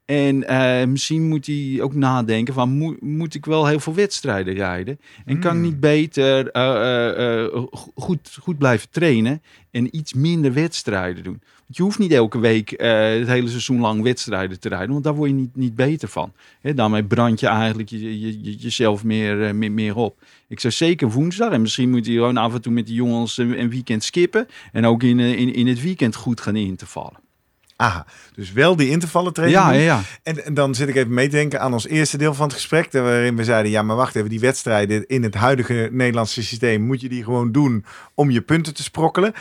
En 0.05 0.47
eh, 0.49 0.87
misschien 0.87 1.29
moet 1.29 1.47
hij 1.47 1.79
ook 1.81 1.95
nadenken 1.95 2.55
van 2.55 2.69
moet, 2.71 3.01
moet 3.03 3.35
ik 3.35 3.45
wel 3.45 3.67
heel 3.67 3.81
veel 3.81 3.95
wedstrijden 3.95 4.55
rijden? 4.55 4.99
En 5.25 5.39
kan 5.41 5.51
ik 5.51 5.59
Hmm. 5.59 5.67
niet 5.69 5.81
beter 5.81 6.51
eh, 6.51 6.71
eh, 6.71 7.45
eh, 7.45 7.53
go- 7.53 7.93
goed, 7.95 8.37
goed 8.41 8.59
blijven 8.59 8.91
trainen 8.91 9.43
en 9.77 9.97
iets 9.97 10.13
minder 10.15 10.53
wedstrijden 10.53 11.23
doen? 11.25 11.41
Want 11.43 11.77
je 11.77 11.83
hoeft 11.83 11.99
niet 11.99 12.13
elke 12.13 12.39
week 12.39 12.73
eh, 12.73 12.89
het 13.19 13.27
hele 13.29 13.49
seizoen 13.49 13.81
lang 13.81 14.03
wedstrijden 14.03 14.61
te 14.61 14.69
rijden, 14.69 14.91
want 14.91 15.05
daar 15.05 15.15
word 15.15 15.31
je 15.31 15.37
niet, 15.37 15.57
niet 15.57 15.75
beter 15.75 16.09
van. 16.09 16.33
Daarmee 16.63 17.05
brand 17.05 17.41
je 17.41 17.47
eigenlijk 17.47 17.89
je, 17.89 18.21
je, 18.21 18.43
je- 18.43 18.57
jezelf 18.57 19.05
meer, 19.05 19.45
eh, 19.47 19.53
meer, 19.53 19.73
meer 19.73 19.97
op. 19.97 20.19
Ik 20.49 20.61
zou 20.61 20.73
zeker 20.73 21.11
woensdag, 21.11 21.53
en 21.53 21.61
misschien 21.61 21.91
moet 21.91 22.07
je 22.07 22.13
gewoon 22.13 22.37
af 22.37 22.55
en 22.55 22.61
toe 22.63 22.73
met 22.73 22.87
de 22.87 22.95
jongens 22.95 23.39
een, 23.39 23.61
een 23.61 23.71
weekend 23.71 24.05
skippen. 24.05 24.47
En 24.73 24.85
ook 24.87 25.03
in, 25.03 25.21
eh, 25.21 25.39
in, 25.39 25.55
in 25.55 25.67
het 25.67 25.83
weekend 25.83 26.15
goed 26.15 26.41
gaan 26.41 26.57
in 26.57 26.77
te 26.77 26.87
vallen. 26.87 27.25
Aha, 27.77 28.07
dus 28.35 28.53
wel 28.53 28.77
die 28.77 28.89
intervallen 28.89 29.33
training 29.33 29.63
Ja, 29.63 29.73
ja, 29.73 29.81
ja. 29.81 30.01
En, 30.23 30.45
en 30.45 30.55
dan 30.55 30.75
zit 30.75 30.89
ik 30.89 30.95
even 30.97 31.15
mee 31.15 31.29
te 31.29 31.37
denken 31.37 31.61
aan 31.61 31.73
ons 31.73 31.87
eerste 31.87 32.19
deel 32.19 32.35
van 32.35 32.45
het 32.47 32.55
gesprek. 32.55 32.93
Waarin 32.93 33.37
we 33.37 33.45
zeiden, 33.45 33.71
ja 33.71 33.83
maar 33.83 33.97
wacht 33.97 34.17
even, 34.17 34.29
die 34.29 34.41
wedstrijden 34.41 35.07
in 35.07 35.23
het 35.23 35.35
huidige 35.35 35.89
Nederlandse 35.93 36.43
systeem 36.43 36.83
moet 36.83 37.01
je 37.01 37.09
die 37.09 37.25
gewoon 37.25 37.53
doen 37.53 37.85
om 38.15 38.31
je 38.31 38.41
punten 38.41 38.75
te 38.75 38.83
sprokkelen. 38.83 39.33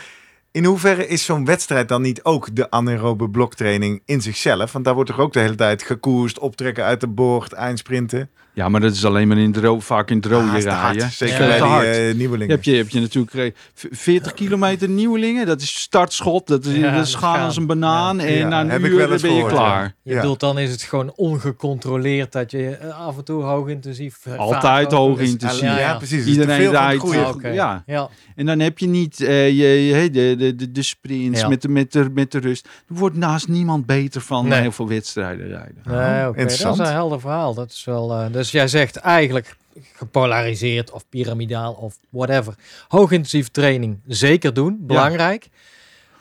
In 0.56 0.64
hoeverre 0.64 1.06
is 1.08 1.24
zo'n 1.24 1.44
wedstrijd 1.44 1.88
dan 1.88 2.02
niet 2.02 2.22
ook 2.24 2.48
de 2.56 2.70
anaerobe 2.70 3.28
bloktraining 3.30 4.02
in 4.04 4.20
zichzelf? 4.22 4.72
Want 4.72 4.84
daar 4.84 4.94
wordt 4.94 5.10
toch 5.10 5.18
ook 5.20 5.32
de 5.32 5.40
hele 5.40 5.54
tijd 5.54 5.82
gekoerst, 5.82 6.38
optrekken 6.38 6.84
uit 6.84 7.00
de 7.00 7.06
bocht, 7.08 7.52
eindsprinten. 7.52 8.30
Ja, 8.52 8.68
maar 8.68 8.80
dat 8.80 8.92
is 8.92 9.04
alleen 9.04 9.28
maar 9.28 9.38
in 9.38 9.54
ro- 9.60 9.80
vaak 9.80 10.10
in 10.10 10.16
het 10.16 10.26
rode 10.26 10.46
Ah, 10.46 10.62
rijden. 10.62 11.10
Zeker 11.10 11.40
Ja. 11.40 11.46
bij 11.46 11.56
die 11.56 11.66
hard. 11.66 11.86
eh, 11.86 12.14
nieuwelingen. 12.14 12.54
heb 12.54 12.64
je, 12.64 12.74
heb 12.76 12.88
je 12.88 13.00
natuurlijk 13.00 13.34
eh, 13.34 13.50
v- 13.74 13.84
40 13.90 14.32
kilometer 14.34 14.88
nieuwelingen. 14.88 15.46
Dat 15.46 15.60
is 15.60 15.80
startschot. 15.80 16.46
Dat 16.46 16.64
is, 16.64 16.74
Ja, 16.76 16.94
dat 16.94 17.06
is 17.06 17.12
dat 17.12 17.20
gaan 17.20 17.34
gaan. 17.34 17.44
als 17.44 17.56
een 17.56 17.66
banaan. 17.66 18.16
Ja. 18.16 18.24
En 18.24 18.34
Ja, 18.34 18.48
na 18.48 18.60
een 18.60 18.70
heb 18.70 18.84
ik 18.84 18.90
uur 18.90 18.96
wel 18.96 19.12
eens 19.12 19.22
ben 19.22 19.30
je 19.30 19.36
gehoord, 19.36 19.54
klaar. 19.54 19.94
Je 20.02 20.12
Ja. 20.12 20.20
bedoelt 20.20 20.40
dan 20.40 20.58
is 20.58 20.70
het 20.70 20.82
gewoon 20.82 21.12
ongecontroleerd 21.16 22.32
dat 22.32 22.50
je 22.50 22.68
eh, 22.70 23.06
af 23.06 23.16
en 23.16 23.24
toe 23.24 23.42
hoog 23.42 23.68
intensief. 23.68 24.18
eh, 24.26 24.36
Altijd 24.38 24.92
hoog 24.92 25.18
intensief. 25.18 25.60
Ja, 25.60 25.96
precies. 25.96 26.24
Dus 26.24 26.32
Iedereen 26.32 26.70
rijdt, 26.70 27.10
eh, 27.12 27.26
Ah. 27.44 27.54
Ja. 27.54 27.82
ja. 27.86 28.08
En 28.36 28.46
dan 28.46 28.58
heb 28.60 28.78
je 28.78 28.86
niet 28.86 29.20
eh, 29.20 29.48
je, 29.48 29.86
je- 29.86 30.10
de, 30.10 30.34
de, 30.38 30.45
de, 30.54 30.72
de 30.72 30.82
sprints 30.82 31.40
Ja. 31.40 31.48
met, 31.48 31.62
de, 31.62 31.68
met, 31.68 31.92
de, 31.92 32.10
met 32.14 32.32
de 32.32 32.38
rust. 32.38 32.64
Er 32.88 32.94
wordt 32.94 33.16
naast 33.16 33.48
niemand 33.48 33.86
beter 33.86 34.20
van 34.20 34.48
Nee. 34.48 34.60
heel 34.60 34.72
veel 34.72 34.88
wedstrijden 34.88 35.46
rijden. 35.48 35.76
Nee, 35.84 36.44
dat 36.44 36.50
is 36.50 36.62
een 36.62 36.80
helder 36.86 37.20
verhaal. 37.20 37.54
Dat 37.54 37.70
is 37.70 37.84
wel, 37.84 38.12
eh, 38.14 38.32
dus 38.32 38.50
jij 38.50 38.68
zegt 38.68 38.96
eigenlijk 38.96 39.56
gepolariseerd 39.92 40.90
of 40.90 41.08
piramidaal 41.08 41.72
of 41.72 41.94
whatever. 42.10 42.54
Hoogintensieve 42.88 43.50
training 43.50 43.98
zeker 44.06 44.54
doen, 44.54 44.78
belangrijk. 44.80 45.48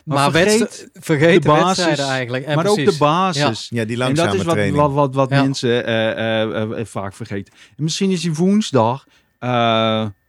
Maar, 0.04 0.18
Maar 0.18 0.32
vergeet 0.94 1.42
de, 1.42 1.48
basis, 1.48 1.66
wedstrijden 1.66 2.06
eigenlijk. 2.06 2.46
En 2.46 2.56
maar 2.56 2.66
ook 2.66 2.76
de 2.86 2.96
basis. 3.00 3.68
Ja, 3.70 3.84
die 3.86 3.94
En 3.94 3.98
langzame 3.98 4.30
dat 4.30 4.40
is 4.40 4.44
wat, 4.44 4.54
training. 4.54 4.78
wat, 4.82 4.92
wat, 4.92 5.16
wat 5.16 5.30
Ja. 5.30 5.42
mensen 5.42 5.86
eh, 5.86 6.42
eh, 6.42 6.80
eh, 6.80 6.86
vaak 6.86 7.14
vergeten. 7.14 7.54
En 7.78 7.84
misschien 7.84 8.12
is 8.12 8.22
die 8.22 8.34
woensdag. 8.34 9.06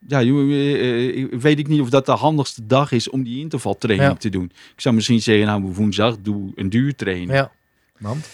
Ja, 0.08 0.20
eh, 0.20 1.22
eh, 1.22 1.28
weet 1.40 1.58
ik 1.58 1.68
niet 1.68 1.80
of 1.80 1.90
dat 1.90 2.06
de 2.06 2.12
handigste 2.12 2.66
dag 2.66 2.92
is 2.92 3.10
om 3.10 3.22
die 3.22 3.38
intervaltraining 3.40 4.10
Ja. 4.10 4.16
te 4.16 4.28
doen. 4.28 4.44
Ik 4.74 4.80
zou 4.80 4.94
misschien 4.94 5.22
zeggen, 5.22 5.46
nou 5.46 5.62
woensdag 5.62 6.16
doe 6.22 6.52
een 6.54 6.68
duurtraining. 6.70 7.30
Ja. 7.32 7.52
Want? 7.98 8.28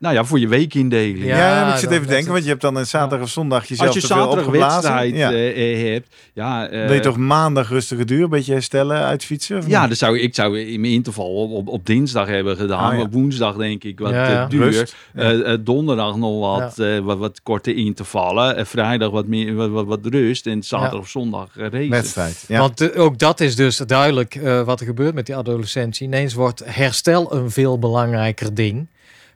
Nou 0.00 0.14
ja, 0.14 0.24
voor 0.24 0.38
je 0.40 0.48
weekindeling. 0.48 1.24
Ja, 1.24 1.36
Ja, 1.36 1.64
maar 1.64 1.72
ik 1.72 1.78
zit 1.78 1.90
even 1.90 2.02
te 2.06 2.12
denken, 2.12 2.32
want 2.32 2.42
je 2.44 2.48
hebt 2.50 2.60
dan 2.60 2.76
een 2.76 2.86
zaterdag 2.86 3.20
of 3.26 3.32
zondag 3.32 3.66
jezelf 3.66 3.86
Als 3.88 3.96
je 3.96 4.00
te 4.02 4.06
veel 4.06 4.16
zaterdag 4.16 4.44
opgeblazen. 4.46 4.82
wedstrijd 4.82 5.14
Ja. 5.16 5.30
eh, 5.32 5.86
eh, 5.86 5.92
hebt, 5.92 6.14
ja, 6.34 6.68
eh, 6.68 6.84
Wil 6.86 6.94
je 6.94 7.00
toch 7.00 7.16
maandag 7.16 7.68
rustige 7.68 8.04
duur, 8.04 8.22
een 8.22 8.28
beetje 8.30 8.52
herstellen, 8.52 8.96
uitfietsen? 8.96 9.58
of 9.58 9.66
Ja, 9.66 9.86
dat 9.86 9.96
zou, 9.96 10.18
ik 10.18 10.34
zou 10.34 10.60
in 10.60 10.80
mijn 10.80 10.92
interval 10.92 11.26
op, 11.34 11.50
op, 11.50 11.68
op 11.68 11.86
dinsdag 11.86 12.26
hebben 12.26 12.56
gedaan. 12.56 12.90
Ah, 12.90 12.96
ja. 12.96 13.02
Op 13.02 13.12
woensdag 13.12 13.56
denk 13.56 13.84
ik 13.84 13.98
wat 13.98 14.10
Ja, 14.10 14.26
eh, 14.26 14.32
ja. 14.32 14.46
duur. 14.46 14.64
Rust. 14.64 14.96
Ja. 15.14 15.20
Eh, 15.22 15.52
eh, 15.52 15.58
donderdag 15.64 16.16
nog 16.16 16.40
wat, 16.58 16.78
eh, 16.78 16.98
wat, 16.98 17.18
wat 17.18 17.42
korte 17.42 17.74
intervallen. 17.74 18.56
En 18.56 18.66
vrijdag 18.66 19.10
wat, 19.10 19.26
meer, 19.26 19.54
wat, 19.54 19.70
wat, 19.70 19.86
wat 19.86 20.00
rust. 20.06 20.46
En 20.46 20.62
zaterdag 20.62 20.92
Ja. 20.94 20.98
of 20.98 21.08
zondag 21.08 21.48
eh, 21.56 21.66
racen. 21.70 21.90
wedstrijd. 21.90 22.44
Ja. 22.48 22.58
Want 22.60 22.80
eh, 22.80 23.02
ook 23.02 23.18
dat 23.18 23.40
is 23.40 23.56
dus 23.56 23.76
duidelijk 23.76 24.34
eh, 24.34 24.62
wat 24.62 24.80
er 24.80 24.86
gebeurt 24.86 25.14
met 25.14 25.26
die 25.26 25.36
adolescentie. 25.36 26.06
Ineens 26.06 26.34
wordt 26.34 26.62
herstel 26.64 27.34
een 27.34 27.50
veel 27.50 27.78
belangrijker 27.78 28.54
ding. 28.54 28.86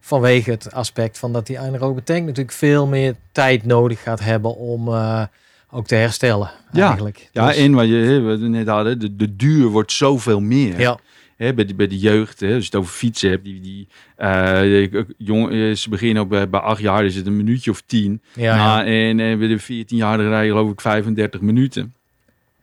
Vanwege 0.07 0.51
het 0.51 0.73
aspect 0.73 1.19
van 1.19 1.33
dat 1.33 1.47
die 1.47 1.59
anaerobe 1.59 2.03
tank 2.03 2.21
natuurlijk 2.27 2.57
veel 2.57 2.87
meer 2.87 3.15
tijd 3.33 3.65
nodig 3.65 4.03
gaat 4.03 4.21
hebben 4.21 4.57
om 4.57 4.89
eh, 4.89 5.23
ook 5.71 5.87
te 5.87 5.95
herstellen. 5.95 6.51
Ja. 6.73 6.87
Eigenlijk. 6.87 7.29
Ja, 7.33 7.47
Dus- 7.47 7.57
en 7.57 7.73
wat 7.73 7.87
je 7.89 8.37
net 8.41 8.69
hadden, 8.69 8.99
de, 8.99 9.17
de 9.17 9.37
duur 9.37 9.69
wordt 9.69 9.93
zoveel 9.93 10.41
meer. 10.41 10.81
ja. 10.81 10.99
Hè, 11.37 11.55
bij, 11.55 11.65
de, 11.65 11.75
bij 11.75 11.87
de 11.87 11.99
jeugd, 11.99 12.41
hè, 12.41 12.47
als 12.47 12.59
je 12.59 12.65
het 12.65 12.75
over 12.75 12.93
fietsen 12.93 13.31
hebt, 13.31 13.45
die, 13.45 13.61
die, 13.61 13.89
jong, 15.19 15.51
eh, 15.51 15.75
ze 15.75 15.89
beginnen 15.89 16.23
ook 16.23 16.29
bij, 16.29 16.49
bij 16.49 16.61
acht 16.61 16.81
jaar, 16.81 17.05
is 17.05 17.17
het 17.17 17.27
een 17.27 17.37
minuutje 17.37 17.71
of 17.71 17.83
tien. 17.87 18.23
Ja, 18.35 18.57
ja. 18.57 18.85
en 18.85 19.21
eh, 19.21 19.39
bij 19.39 19.49
de 19.49 19.63
14-jarige 19.63 20.29
rijden 20.29 20.57
geloof 20.57 20.71
ik 20.71 20.81
35 20.81 21.41
minuten. 21.41 21.95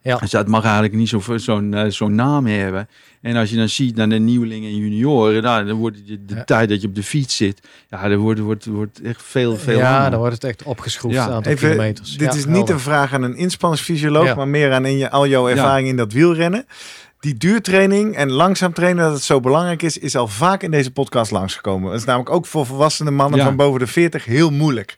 Ja. 0.04 0.18
Dus 0.18 0.30
dat 0.32 0.48
mag 0.48 0.64
eigenlijk 0.64 0.94
niet 0.94 1.10
zo- 1.10 1.38
zo'n 1.38 1.74
eh, 1.74 1.90
zo'n 1.92 2.16
naam 2.16 2.46
hebben. 2.46 2.88
En 3.22 3.36
als 3.36 3.50
je 3.50 3.56
dan 3.56 3.70
ziet 3.70 3.96
naar 3.96 4.10
de 4.10 4.20
nieuwelingen 4.20 4.70
en 4.70 4.78
junioren, 4.78 5.44
nou, 5.44 5.66
dan 5.66 5.78
wordt 5.78 6.08
de, 6.08 6.26
de 6.26 6.36
Ja. 6.36 6.44
tijd 6.44 6.70
dat 6.70 6.82
je 6.82 6.88
op 6.88 6.96
de 6.96 7.04
fiets 7.04 7.36
zit, 7.36 7.68
ja, 7.90 8.08
dan 8.08 8.18
wordt, 8.18 8.40
wordt, 8.40 8.66
wordt 8.66 9.02
echt 9.02 9.22
veel, 9.24 9.58
veel 9.58 9.78
ja, 9.78 9.92
langer. 9.92 10.10
dan 10.12 10.20
wordt 10.20 10.34
het 10.34 10.44
echt 10.44 10.64
opgeschroefd, 10.64 11.16
Ja. 11.16 11.24
het 11.26 11.32
aantal 11.34 11.52
Even, 11.52 11.70
kilometers. 11.70 12.12
dit 12.18 12.32
Ja, 12.34 12.38
is 12.40 12.46
niet 12.46 12.70
een 12.70 12.80
vraag 12.80 13.14
aan 13.14 13.24
een 13.24 13.36
inspanningsfysioloog, 13.36 14.26
Ja. 14.26 14.36
maar 14.36 14.48
meer 14.48 14.72
aan 14.74 14.86
in 14.86 14.98
je, 14.98 15.10
al 15.12 15.28
jouw 15.28 15.48
ervaring 15.50 15.88
in 15.88 15.96
dat 15.98 16.14
wielrennen. 16.14 16.66
Die 17.20 17.34
duurtraining 17.38 18.16
en 18.16 18.32
langzaam 18.32 18.74
trainen, 18.74 19.04
dat 19.04 19.14
het 19.14 19.24
zo 19.24 19.40
belangrijk 19.40 19.82
is, 19.82 19.98
is 19.98 20.16
al 20.16 20.28
vaak 20.28 20.64
in 20.64 20.72
deze 20.72 20.92
podcast 20.92 21.32
langsgekomen. 21.32 21.90
Dat 21.92 22.00
is 22.00 22.06
namelijk 22.06 22.30
ook 22.30 22.46
voor 22.46 22.66
volwassene 22.66 23.12
mannen 23.12 23.40
Ja. 23.40 23.46
van 23.46 23.56
boven 23.56 23.80
de 23.80 23.88
40 23.88 24.26
heel 24.26 24.50
moeilijk. 24.52 24.96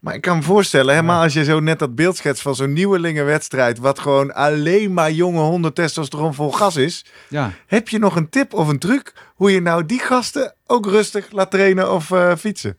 Maar 0.00 0.14
ik 0.14 0.20
kan 0.20 0.36
me 0.36 0.42
voorstellen, 0.42 0.94
helemaal 0.94 1.22
als 1.22 1.32
je 1.32 1.44
zo 1.44 1.60
net 1.60 1.78
dat 1.78 1.94
beeld 1.94 2.16
schetst 2.16 2.42
van 2.42 2.54
zo'n 2.54 2.72
nieuwelingenwedstrijd, 2.72 3.78
wat 3.78 3.98
gewoon 3.98 4.34
alleen 4.34 4.92
maar 4.92 5.12
jonge 5.12 5.40
honden 5.40 5.72
testosteron 5.74 6.34
vol 6.34 6.52
gas 6.52 6.76
is. 6.76 7.04
Ja. 7.28 7.52
Heb 7.66 7.88
je 7.88 7.98
nog 7.98 8.16
een 8.16 8.28
tip 8.28 8.54
of 8.54 8.68
een 8.68 8.78
truc 8.78 9.14
hoe 9.34 9.50
je 9.52 9.60
nou 9.60 9.86
die 9.86 9.98
gasten 10.00 10.54
ook 10.66 10.86
rustig 10.86 11.30
laat 11.32 11.50
trainen 11.50 11.92
of 11.92 12.10
eh, 12.10 12.34
fietsen? 12.36 12.76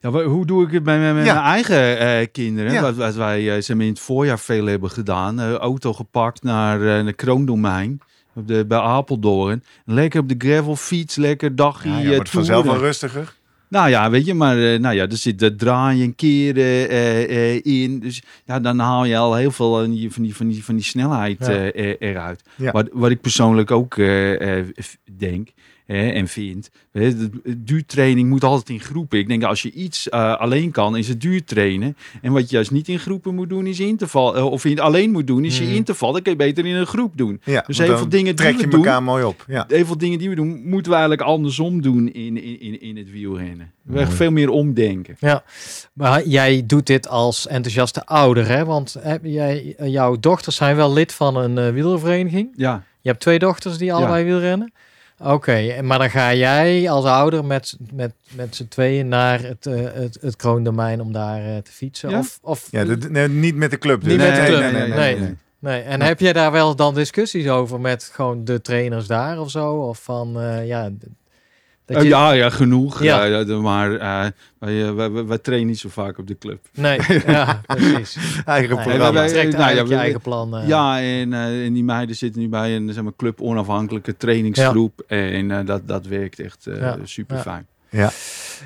Ja, 0.00 0.10
hoe 0.10 0.46
doe 0.46 0.66
ik 0.66 0.72
het 0.72 0.82
bij, 0.82 0.98
mijn- 0.98 1.14
met 1.14 1.24
Ja. 1.24 1.32
mijn 1.34 1.46
eigen 1.46 1.98
eh, 1.98 2.26
kinderen? 2.32 2.72
Ja. 2.72 2.80
Wat, 2.82 2.94
wat 2.96 3.14
wij 3.14 3.42
maar, 3.44 3.86
in 3.86 3.92
het 3.92 4.00
voorjaar 4.00 4.38
veel 4.38 4.66
hebben 4.66 4.90
gedaan. 4.90 5.40
Auto 5.40 5.92
gepakt 5.92 6.42
naar 6.42 6.80
uh, 6.80 7.04
de 7.06 7.12
kroondomein. 7.12 8.00
Op 8.34 8.48
de, 8.48 8.66
bij 8.66 8.78
Apeldoorn. 8.78 9.64
Lekker 9.84 10.20
op 10.20 10.28
de 10.28 10.34
gravelfiets, 10.38 11.16
lekker 11.16 11.56
dagje 11.56 11.90
Ja, 11.90 12.14
wordt 12.14 12.30
vanzelf 12.30 12.64
wel 12.64 12.76
rustiger. 12.78 13.34
Nou 13.72 13.88
ja, 13.88 14.10
weet 14.10 14.26
je, 14.26 14.34
maar 14.34 14.72
eh, 14.72 14.78
nou 14.78 14.94
ja, 14.94 15.08
er 15.08 15.16
zit 15.16 15.38
de 15.38 15.54
draaien, 15.54 16.14
keren 16.14 16.88
eh, 16.88 17.54
eh, 17.54 17.60
in. 17.64 18.00
Dus 18.00 18.22
ja, 18.44 18.60
dan 18.60 18.78
haal 18.78 19.04
je 19.04 19.16
al 19.16 19.34
heel 19.34 19.50
veel 19.50 19.72
van 19.72 19.90
die, 19.90 20.12
van 20.12 20.22
die, 20.22 20.36
van 20.36 20.48
die, 20.48 20.64
van 20.64 20.74
die 20.74 20.84
snelheid 20.84 21.46
Ja. 21.46 21.70
eruit. 21.98 22.42
Ja. 22.56 22.72
Wat, 22.72 22.88
wat 22.92 23.10
ik 23.10 23.20
persoonlijk 23.20 23.70
ook 23.70 23.96
denk 25.16 25.48
hè, 25.86 26.08
en 26.10 26.28
vind. 26.28 26.70
Hè, 26.92 27.16
de, 27.16 27.30
de 27.44 27.64
duurtraining 27.64 28.28
moet 28.28 28.44
altijd 28.44 28.68
in 28.68 28.80
groepen. 28.80 29.18
Ik 29.18 29.28
denk 29.28 29.42
als 29.42 29.62
je 29.62 29.70
iets 29.72 30.08
eh, 30.08 30.36
alleen 30.36 30.70
kan, 30.70 30.96
is 30.96 31.08
het 31.08 31.20
duurtrainen. 31.20 31.96
En 32.22 32.32
wat 32.32 32.48
je 32.50 32.54
juist 32.54 32.70
niet 32.70 32.88
in 32.88 32.98
groepen 32.98 33.34
moet 33.34 33.48
doen, 33.48 33.66
is 33.66 33.80
interval. 33.80 34.36
eh, 34.36 34.44
of 34.50 34.62
je 34.62 34.68
het 34.68 34.80
alleen 34.80 35.10
moet 35.10 35.26
doen, 35.26 35.44
is 35.44 35.58
je 35.58 35.74
interval. 35.74 36.12
Dat 36.12 36.22
kun 36.22 36.32
je 36.32 36.38
beter 36.38 36.66
in 36.66 36.74
een 36.74 36.86
groep 36.86 37.16
doen. 37.16 37.40
Ja, 37.44 37.64
Dus 37.66 37.78
heel 37.78 37.86
dan 37.86 37.96
veel 37.98 38.08
dingen 38.08 38.36
die 38.36 38.44
trek 38.44 38.56
we 38.56 38.60
je 38.62 38.68
doen- 38.68 38.78
elkaar 38.84 39.02
mooi 39.02 39.24
op. 39.24 39.44
Ja. 39.48 39.64
Heel 39.68 39.84
veel 39.86 39.98
dingen 39.98 40.18
die 40.18 40.28
we 40.28 40.34
doen, 40.34 40.62
moeten 40.68 40.90
we 40.92 40.98
eigenlijk 40.98 41.28
andersom 41.28 41.82
doen 41.82 42.12
in, 42.12 42.42
in, 42.42 42.60
in, 42.60 42.80
in 42.80 42.96
het 42.96 43.10
wielrennen. 43.10 43.70
We 43.82 44.06
veel 44.06 44.30
meer 44.30 44.48
omdenken. 44.50 45.16
Maar 45.92 46.26
jij 46.26 46.62
doet 46.66 46.86
dit 46.86 47.08
als 47.08 47.46
enthousiaste 47.46 48.06
ouder, 48.06 48.48
hè? 48.48 48.64
Want 48.64 48.96
heb 49.00 49.20
jij, 49.24 49.74
jouw 49.84 50.16
dochters 50.20 50.56
zijn 50.56 50.76
wel 50.76 50.92
lid 50.92 51.12
van 51.12 51.36
een 51.36 51.58
eh 51.58 51.72
wielervereniging. 51.72 52.48
Ja, 52.56 52.84
Je 53.00 53.08
hebt 53.08 53.20
twee 53.20 53.38
dochters 53.38 53.78
die 53.78 53.92
allebei 53.92 54.24
wielrennen. 54.24 54.72
Oké, 55.24 55.82
maar 55.82 55.98
dan 55.98 56.10
ga 56.10 56.34
jij 56.34 56.90
als 56.90 57.04
ouder 57.04 57.44
met, 57.44 57.76
met, 57.92 58.12
met 58.34 58.56
z'n 58.56 58.68
tweeën 58.68 59.08
naar 59.08 59.40
het, 59.42 59.66
eh, 59.66 59.74
het, 59.92 60.18
het 60.20 60.36
kroondomein 60.36 61.00
om 61.00 61.12
daar 61.12 61.44
eh, 61.44 61.56
te 61.56 61.70
fietsen? 61.72 62.10
Ja. 62.10 62.18
Of, 62.18 62.38
of 62.42 62.68
Ja, 62.70 62.84
dat- 62.84 63.08
nee, 63.10 63.28
niet 63.28 63.54
met 63.56 63.70
de 63.70 63.78
club. 63.78 64.00
dus. 64.00 64.08
Niet 64.10 64.18
met 64.20 64.34
de 64.34 64.40
Nee, 64.40 64.46
club, 64.50 64.60
nee, 64.60 64.72
nee, 64.72 64.88
nee, 64.88 64.98
nee. 64.98 65.18
nee. 65.18 65.34
Nee, 65.58 65.80
en 65.82 66.00
heb 66.02 66.20
je 66.20 66.32
daar 66.32 66.52
wel 66.52 66.76
dan 66.76 66.94
discussies 66.94 67.48
over 67.48 67.80
met 67.80 68.10
gewoon 68.12 68.44
de 68.44 68.60
trainers 68.60 69.06
daar 69.06 69.40
of 69.40 69.50
zo? 69.50 69.72
Of 69.74 70.02
van, 70.02 70.40
eh, 70.40 70.66
ja... 70.66 70.90
Eh, 71.96 72.02
je, 72.02 72.08
ja, 72.08 72.32
ja, 72.32 72.50
genoeg. 72.50 73.02
Ja. 73.02 73.24
Ja. 73.24 73.38
ja, 73.46 73.60
maar 73.60 73.92
eh, 73.94 74.26
wij, 74.58 74.82
eh, 74.88 74.94
wij, 74.94 75.10
wij, 75.10 75.24
wij 75.24 75.38
trainen 75.38 75.66
niet 75.68 75.78
zo 75.78 75.88
vaak 75.88 76.18
op 76.18 76.26
de 76.26 76.38
club. 76.38 76.58
Nee, 76.74 76.98
ja, 77.26 77.60
precies. 77.66 78.16
Eigen 78.44 78.76
wij- 78.76 79.28
Trekt 79.28 79.56
nou 79.56 79.74
ja, 79.76 79.82
je 79.84 79.94
eigen 79.96 80.20
plan. 80.20 80.56
eh. 80.56 80.68
Ja, 80.68 81.00
en, 81.00 81.32
eh, 81.32 81.64
en 81.64 81.72
die 81.72 81.84
meiden 81.84 82.16
zitten 82.16 82.40
nu 82.40 82.48
bij 82.48 82.76
een 82.76 82.92
zeg 82.92 83.02
maar, 83.02 83.12
club 83.16 83.40
onafhankelijke 83.40 84.16
trainingsgroep. 84.16 85.00
En 85.06 85.50
eh, 85.50 85.66
dat, 85.66 85.88
dat 85.88 86.06
werkt 86.06 86.40
echt 86.40 86.66
eh, 86.66 86.80
Ja. 86.80 86.96
super 87.04 87.36
Ja. 87.36 87.42
fijn. 87.42 87.66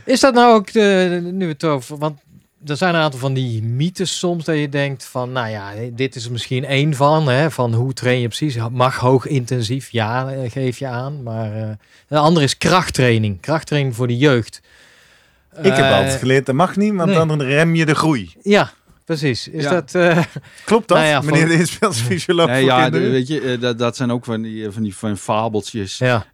Is 0.05 0.21
dat 0.21 0.35
nou 0.35 0.55
ook, 0.55 0.73
de, 0.73 1.21
nu 1.33 1.49
het 1.49 1.65
over... 1.65 1.99
Want 1.99 2.19
er 2.67 2.77
zijn 2.77 2.95
een 2.95 3.01
aantal 3.01 3.21
van 3.21 3.35
die 3.35 3.63
mythes 3.63 4.19
soms 4.19 4.45
dat 4.45 4.57
je 4.59 4.69
denkt 4.69 5.05
van... 5.05 5.33
Nou 5.33 5.49
ja, 5.49 5.71
dit 5.93 6.17
is 6.17 6.25
er 6.25 6.33
misschien 6.33 6.65
één 6.65 6.95
van. 6.95 7.29
Hè, 7.29 7.51
van 7.51 7.75
hoe 7.75 7.93
train 7.93 8.21
je 8.21 8.27
precies? 8.29 8.57
Mag 8.71 8.97
hoog 8.97 9.27
intensief? 9.27 9.91
Ja, 9.91 10.31
eh, 10.33 10.51
geef 10.51 10.79
je 10.79 10.87
aan. 10.87 11.23
Maar 11.23 11.57
eh 11.57 11.69
de 12.09 12.17
andere 12.19 12.45
is 12.45 12.59
krachttraining. 12.59 13.41
Krachttraining 13.41 13.95
voor 13.97 14.07
de 14.07 14.17
jeugd. 14.17 14.61
Ik 15.57 15.65
heb 15.73 15.77
Eh, 15.85 15.97
altijd 15.97 16.15
geleerd, 16.19 16.47
dat 16.47 16.55
mag 16.55 16.77
niet, 16.77 16.95
want 16.95 17.11
nee. 17.11 17.27
dan 17.27 17.43
rem 17.43 17.75
je 17.75 17.87
de 17.87 17.95
groei. 17.95 18.35
Ja, 18.43 18.71
precies. 19.05 19.49
Is 19.49 19.63
Ja. 19.63 19.71
dat... 19.71 19.95
eh, 19.95 20.19
Klopt 20.65 20.89
dat, 20.89 20.97
Nou 20.99 21.09
ja, 21.11 21.21
meneer 21.21 21.41
van- 21.41 21.49
de 21.49 21.55
inspelsfysioloog 21.55 22.47
Nee, 22.51 22.61
voor 22.61 22.69
ja, 22.71 22.83
kinderen? 22.83 23.07
de- 23.07 23.13
weet 23.13 23.29
je, 23.29 23.59
dat, 23.61 23.79
dat 23.79 23.97
zijn 23.97 24.11
ook 24.11 24.25
van 24.25 24.43
die, 24.43 24.71
van 24.71 24.83
die 24.83 24.97
van 24.97 25.17
fabeltjes. 25.17 25.99
ja, 25.99 26.27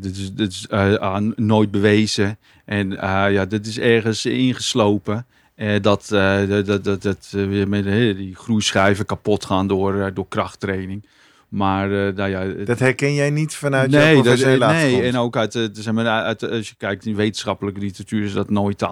dit 0.00 0.16
is, 0.16 0.32
dit 0.32 0.50
is 0.52 0.66
aan 1.00 1.32
nooit 1.36 1.70
bewezen. 1.70 2.38
En 2.64 3.00
eh, 3.00 3.32
ja, 3.32 3.44
dit 3.44 3.66
is 3.66 3.78
ergens 3.78 4.26
ingeslopen. 4.26 5.26
Eh, 5.58 5.80
dat, 5.80 6.12
eh, 6.12 6.48
dat, 6.48 6.66
dat, 6.66 6.84
dat, 6.84 7.02
dat 7.02 7.32
eh, 7.34 7.46
weer 7.46 7.68
met 7.68 7.86
eh, 7.86 8.16
die 8.16 8.34
groeischijven 8.34 9.06
kapot 9.06 9.44
gaan 9.44 9.66
door, 9.66 10.10
door 10.14 10.28
krachttraining. 10.28 11.06
Maar 11.48 11.88
nou 11.88 12.30
ja, 12.30 12.64
Dat 12.64 12.78
herken 12.78 13.14
jij 13.14 13.30
niet 13.30 13.54
vanuit 13.54 13.90
je 13.90 13.96
nee, 13.96 14.14
dat, 14.14 14.22
professionele 14.22 14.66
nee, 14.66 14.74
achtergrond? 14.74 15.04
en 15.04 15.16
ook 15.16 15.36
uit, 15.36 15.70
zeg 15.72 15.92
maar, 15.92 16.06
uit, 16.06 16.50
als 16.50 16.68
je 16.68 16.74
kijkt 16.78 17.06
in 17.06 17.14
wetenschappelijke 17.14 17.80
literatuur 17.80 18.24
is 18.24 18.32
dat 18.32 18.50
nooit, 18.50 18.86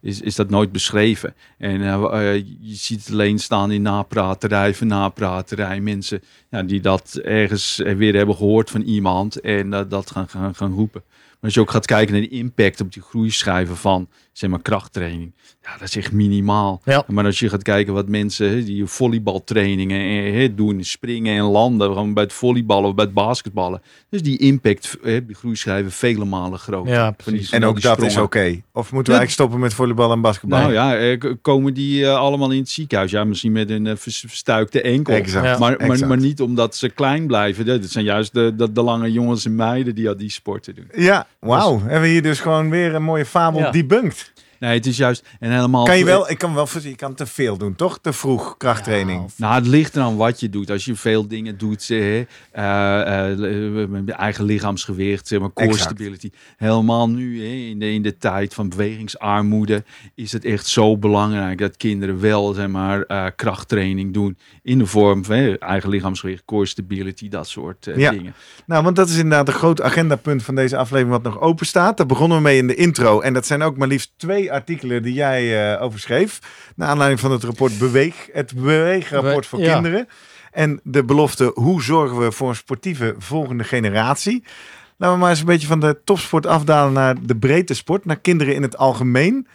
is, 0.00 0.20
is 0.20 0.34
dat 0.34 0.50
nooit 0.50 0.72
beschreven. 0.72 1.34
En 1.58 1.82
eh, 1.82 2.34
je 2.60 2.74
ziet 2.74 3.04
het 3.04 3.12
alleen 3.12 3.38
staan 3.38 3.70
in 3.70 3.82
napraterij, 3.82 4.74
van 4.74 4.86
napraterij, 4.86 5.80
mensen 5.80 6.22
ja, 6.50 6.62
die 6.62 6.80
dat 6.80 7.20
ergens 7.22 7.76
weer 7.76 8.14
hebben 8.14 8.36
gehoord 8.36 8.70
van 8.70 8.80
iemand 8.80 9.40
en 9.40 9.70
dat 9.70 9.90
dat 9.90 10.10
gaan, 10.10 10.28
gaan, 10.28 10.54
gaan 10.54 10.72
roepen. 10.72 11.02
Maar 11.06 11.50
als 11.50 11.54
je 11.54 11.60
ook 11.60 11.70
gaat 11.70 11.86
kijken 11.86 12.12
naar 12.12 12.22
de 12.22 12.36
impact 12.36 12.80
op 12.80 12.92
die 12.92 13.02
groeischijven 13.02 13.76
van 13.76 14.08
zeg 14.32 14.50
maar, 14.50 14.62
krachttraining, 14.62 15.32
ja, 15.62 15.70
dat 15.78 15.88
is 15.88 15.96
echt 15.96 16.12
minimaal. 16.12 16.80
Ja. 16.84 17.04
Maar 17.06 17.24
als 17.24 17.38
je 17.38 17.48
gaat 17.48 17.62
kijken 17.62 17.92
wat 17.94 18.08
mensen 18.08 18.64
die 18.64 18.86
volleybaltrainingen 18.86 20.00
eh, 20.00 20.32
hè, 20.32 20.54
doen, 20.54 20.84
springen 20.84 21.36
en 21.36 21.42
landen, 21.44 21.86
gewoon 21.88 22.14
bij 22.14 22.22
het 22.22 22.32
volleyballen 22.32 22.88
of 22.88 22.94
bij 22.94 23.04
het 23.04 23.14
basketballen. 23.14 23.82
Dus 24.10 24.22
die 24.22 24.38
impact, 24.38 24.96
hè, 25.02 25.26
die 25.26 25.34
groeischijven 25.34 25.92
vele 25.92 26.24
malen 26.24 26.58
groter. 26.58 26.92
ja, 26.92 27.14
die- 27.24 27.48
En 27.50 27.64
ook 27.64 27.80
dat 27.80 28.02
is 28.02 28.16
oké. 28.16 28.60
Of 28.72 28.92
moeten 28.92 29.12
we 29.12 29.18
Ja. 29.18 29.18
eigenlijk 29.18 29.30
stoppen 29.30 29.60
met 29.60 29.74
volleybal 29.74 30.12
en 30.12 30.20
basketbal? 30.20 30.58
Nou 30.60 30.72
ja, 30.72 30.96
eh, 30.96 31.20
komen 31.42 31.74
die 31.74 32.04
eh, 32.06 32.14
allemaal 32.16 32.50
in 32.50 32.58
het 32.58 32.68
ziekenhuis? 32.68 33.10
Ja, 33.10 33.24
misschien 33.24 33.52
met 33.52 33.70
een 33.70 33.86
eh, 33.86 33.96
vers- 33.96 34.24
verstuikte 34.26 34.80
enkel. 34.82 35.14
Exact. 35.14 35.44
Ja. 35.44 35.50
Maar, 35.58 35.76
maar, 35.78 35.88
exact. 35.90 36.08
maar 36.08 36.18
niet 36.18 36.40
omdat 36.40 36.76
ze 36.76 36.88
klein 36.88 37.26
blijven. 37.26 37.66
Dat 37.66 37.84
zijn 37.84 38.04
juist 38.04 38.32
de, 38.32 38.54
de, 38.56 38.72
de 38.72 38.82
lange 38.82 39.12
jongens 39.12 39.44
en 39.44 39.54
meiden 39.54 39.94
die 39.94 40.08
al 40.08 40.16
die 40.16 40.30
sporten 40.30 40.74
doen. 40.74 40.86
Ja, 40.96 41.26
wauw. 41.38 41.80
Hebben 41.80 42.00
we 42.00 42.06
hier 42.08 42.22
dus 42.22 42.40
gewoon 42.40 42.70
weer 42.70 42.94
een 42.94 43.02
mooie 43.02 43.24
fabel 43.26 43.60
Ja. 43.60 43.70
debunked. 43.70 44.21
Nee, 44.62 44.74
het 44.74 44.86
is 44.86 44.96
juist 44.96 45.24
en 45.40 45.50
helemaal. 45.50 45.84
Kan 45.84 45.98
je 45.98 46.04
wel, 46.04 46.30
ik 46.30 46.38
kan 46.38 46.54
wel 46.54 46.68
je 46.82 46.94
kan 46.96 47.14
te 47.14 47.26
veel 47.26 47.56
doen, 47.56 47.74
toch? 47.74 47.98
Te 47.98 48.12
vroeg 48.12 48.56
krachttraining. 48.56 49.18
Ja, 49.18 49.24
of- 49.24 49.38
Nou, 49.38 49.54
het 49.54 49.66
ligt 49.66 49.96
eraan 49.96 50.16
wat 50.16 50.40
je 50.40 50.50
doet. 50.50 50.70
Als 50.70 50.84
je 50.84 50.94
veel 50.96 51.28
dingen 51.28 51.58
doet, 51.58 51.82
zeg, 51.82 51.98
hè, 52.02 52.24
eh, 52.50 53.32
eh, 53.84 54.18
eigen 54.18 54.44
lichaamsgewicht, 54.44 55.26
zeg 55.28 55.40
maar, 55.40 55.52
core 55.52 55.68
Exact. 55.68 55.84
stability. 55.84 56.30
Helemaal 56.56 57.08
nu, 57.08 57.40
hè, 57.46 57.52
in, 57.54 57.78
de, 57.78 57.92
in 57.92 58.02
de 58.02 58.16
tijd 58.16 58.54
van 58.54 58.68
bewegingsarmoede, 58.68 59.84
is 60.14 60.32
het 60.32 60.44
echt 60.44 60.66
zo 60.66 60.96
belangrijk 60.98 61.58
dat 61.58 61.76
kinderen 61.76 62.20
wel, 62.20 62.52
zeg 62.52 62.68
maar, 62.68 63.02
eh, 63.02 63.26
krachttraining 63.36 64.12
doen. 64.12 64.38
In 64.62 64.78
de 64.78 64.86
vorm 64.86 65.24
van 65.24 65.34
hè, 65.36 65.58
eigen 65.58 65.88
lichaamsgewicht, 65.88 66.44
core 66.44 66.66
stability, 66.66 67.28
dat 67.28 67.48
soort 67.48 67.88
Ja. 67.96 68.10
dingen. 68.10 68.34
Nou, 68.66 68.82
want 68.84 68.96
dat 68.96 69.08
is 69.08 69.16
inderdaad 69.16 69.48
een 69.48 69.54
groot 69.54 69.82
agendapunt 69.82 70.42
van 70.42 70.54
deze 70.54 70.76
aflevering 70.76 71.10
wat 71.22 71.32
nog 71.32 71.40
open 71.40 71.66
staat. 71.66 71.96
Daar 71.96 72.06
begonnen 72.06 72.36
we 72.36 72.42
mee 72.42 72.58
in 72.58 72.66
de 72.66 72.74
intro. 72.74 73.20
En 73.20 73.32
dat 73.32 73.46
zijn 73.46 73.62
ook 73.62 73.76
maar 73.76 73.88
liefst 73.88 74.12
twee 74.16 74.51
artikelen 74.52 75.02
die 75.02 75.12
jij 75.14 75.72
eh 75.74 75.82
overschreef. 75.82 76.38
Naar 76.76 76.88
aanleiding 76.88 77.20
van 77.20 77.30
het 77.30 77.44
rapport 77.44 77.78
Beweeg. 77.78 78.28
Het 78.32 78.54
Beweegrapport 78.54 79.46
voor 79.46 79.60
Ja. 79.60 79.72
kinderen. 79.72 80.08
En 80.50 80.80
de 80.82 81.04
belofte, 81.04 81.50
hoe 81.54 81.82
zorgen 81.82 82.18
we 82.18 82.32
voor 82.32 82.48
een 82.48 82.54
sportieve 82.56 83.14
volgende 83.18 83.64
generatie? 83.64 84.44
Laten 84.96 85.14
we 85.16 85.20
maar 85.22 85.30
eens 85.30 85.40
een 85.40 85.46
beetje 85.46 85.66
van 85.66 85.80
de 85.80 86.00
topsport 86.04 86.46
afdalen 86.46 86.92
naar 86.92 87.16
de 87.22 87.36
breedte 87.36 87.74
sport. 87.74 88.04
Naar 88.04 88.18
kinderen 88.20 88.54
in 88.54 88.62
het 88.62 88.76
algemeen. 88.76 89.46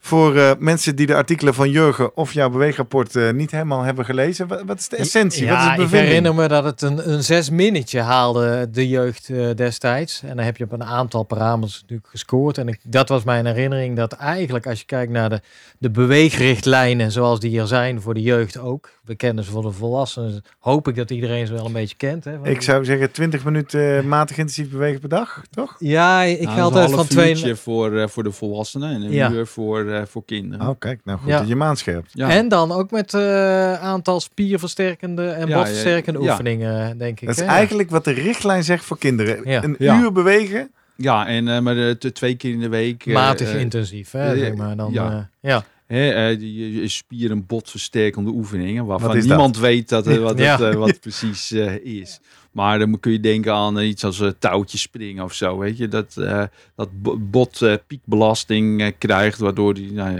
Voor 0.00 0.36
eh, 0.36 0.50
mensen 0.58 0.96
die 0.96 1.06
de 1.06 1.14
artikelen 1.14 1.54
van 1.54 1.70
Jurgen 1.70 2.16
of 2.16 2.32
jouw 2.32 2.50
beweegrapport 2.50 3.16
eh, 3.16 3.30
niet 3.32 3.50
helemaal 3.50 3.82
hebben 3.82 4.04
gelezen. 4.04 4.46
Wat, 4.48 4.62
wat 4.66 4.78
is 4.78 4.88
de 4.88 4.96
essentie? 4.96 5.48
wat 5.48 5.58
is 5.58 5.64
het 5.64 5.80
ik 5.80 5.88
herinner 5.90 6.34
me 6.34 6.48
dat 6.48 6.64
het 6.64 6.82
een, 6.82 7.10
een 7.12 7.22
zes 7.24 7.50
minnetje 7.50 8.00
haalde 8.00 8.68
de 8.70 8.88
jeugd 8.88 9.28
eh, 9.28 9.46
destijds. 9.54 10.22
En 10.22 10.36
dan 10.36 10.44
heb 10.44 10.56
je 10.56 10.64
op 10.64 10.72
een 10.72 10.84
aantal 10.84 11.22
parameters 11.22 11.80
natuurlijk 11.80 12.08
gescoord. 12.08 12.58
En 12.58 12.68
ik, 12.68 12.78
dat 12.82 13.08
was 13.08 13.24
mijn 13.24 13.46
herinnering 13.46 13.96
dat 13.96 14.12
eigenlijk 14.12 14.66
als 14.66 14.78
je 14.78 14.86
kijkt 14.86 15.12
naar 15.12 15.28
de, 15.30 15.40
de 15.78 15.90
beweegrichtlijnen 15.90 17.12
zoals 17.12 17.40
die 17.40 17.60
er 17.60 17.66
zijn 17.66 18.00
voor 18.00 18.14
de 18.14 18.22
jeugd 18.22 18.58
ook. 18.58 18.88
We 19.04 19.14
kennen 19.14 19.44
ze 19.44 19.50
voor 19.50 19.62
de 19.62 19.70
volwassenen. 19.70 20.42
Hoop 20.58 20.88
ik 20.88 20.96
dat 20.96 21.10
iedereen 21.10 21.46
ze 21.46 21.52
wel 21.52 21.66
een 21.66 21.72
beetje 21.72 21.96
kent. 21.96 22.24
Hè? 22.24 22.32
Ik 22.48 22.62
zou 22.62 22.84
zeggen 22.84 23.10
20 23.12 23.44
minuten 23.44 23.98
eh, 23.98 24.04
matig 24.04 24.36
intensief 24.38 24.70
bewegen 24.70 25.00
per 25.00 25.08
dag, 25.08 25.42
toch? 25.50 25.76
Ja, 25.78 26.22
ik 26.22 26.40
Nou, 26.42 26.54
ga 26.56 26.62
altijd 26.62 26.82
een 26.82 26.88
van 26.88 26.98
half 26.98 27.08
twee... 27.08 27.30
uurtje 27.30 27.56
voor, 27.56 27.96
eh, 27.98 28.08
voor 28.08 28.22
de 28.22 28.32
volwassenen 28.32 28.90
en 28.94 29.02
een 29.02 29.12
Ja. 29.12 29.30
uur 29.30 29.46
voor, 29.46 29.87
eh, 29.94 30.02
voor 30.06 30.24
kinderen. 30.24 30.68
Oh, 30.68 30.74
kijk, 30.78 31.00
nou 31.04 31.18
goed 31.18 31.28
Ja. 31.28 31.38
dat 31.38 31.48
je 31.48 31.56
maan 31.56 31.76
scherpt. 31.76 32.10
Ja. 32.14 32.30
En 32.30 32.48
dan 32.48 32.72
ook 32.72 32.90
met 32.90 33.12
een 33.12 33.76
aantal 33.78 34.20
spierversterkende 34.20 35.28
en 35.28 35.48
Ja, 35.48 35.56
botversterkende 35.56 36.18
ja, 36.18 36.24
ja. 36.24 36.30
oefeningen, 36.30 36.98
denk 36.98 37.20
ik. 37.20 37.26
Dat 37.26 37.36
is 37.36 37.42
hè? 37.42 37.48
eigenlijk 37.48 37.90
wat 37.90 38.04
de 38.04 38.10
richtlijn 38.12 38.64
zegt 38.64 38.84
voor 38.84 38.98
kinderen. 38.98 39.40
Ja. 39.44 39.62
Een 39.64 39.76
Ja. 39.78 40.00
uur 40.00 40.12
bewegen. 40.12 40.70
Ja, 40.96 41.26
en 41.26 41.48
eh, 41.48 41.60
maar 41.60 41.74
de, 41.74 41.96
de 41.98 42.12
twee 42.12 42.34
keer 42.36 42.52
in 42.52 42.60
de 42.60 42.68
week. 42.68 43.06
eh, 43.06 43.14
Matig 43.14 43.52
eh, 43.54 43.60
intensief, 43.60 44.10
hè, 44.10 44.32
eh, 44.32 44.38
zeg 44.38 44.54
maar. 44.54 44.76
Dan, 44.76 44.92
ja. 44.92 45.28
ja. 45.40 45.64
Hè, 45.86 46.10
eh, 46.10 46.40
je 46.80 46.88
spier- 46.88 47.30
en 47.30 47.46
botversterkende 47.46 48.30
oefeningen, 48.30 48.84
waarvan 48.86 49.18
niemand 49.18 49.58
weet 49.58 49.88
dat, 49.88 50.06
eh, 50.06 50.16
wat, 50.16 50.38
Ja. 50.38 50.50
het, 50.58 50.60
eh, 50.60 50.74
wat 50.78 50.88
het 50.88 51.00
precies 51.08 51.50
eh, 51.52 51.84
is. 51.84 52.20
Maar 52.50 52.78
dan 52.78 53.00
kun 53.00 53.12
je 53.12 53.20
denken 53.20 53.52
aan 53.54 53.78
eh, 53.78 53.88
iets 53.88 54.04
als 54.04 54.20
eh, 54.20 54.30
touwtjes 54.38 54.80
springen 54.80 55.24
of 55.24 55.32
zo, 55.32 55.58
weet 55.58 55.76
je. 55.76 55.88
Dat, 55.88 56.16
eh, 56.16 56.42
dat 56.76 56.88
bo- 56.92 57.16
bot 57.18 57.78
piekbelasting 57.86 58.94
krijgt, 58.98 59.38
waardoor, 59.38 59.74
die, 59.74 59.92
nou, 59.92 60.18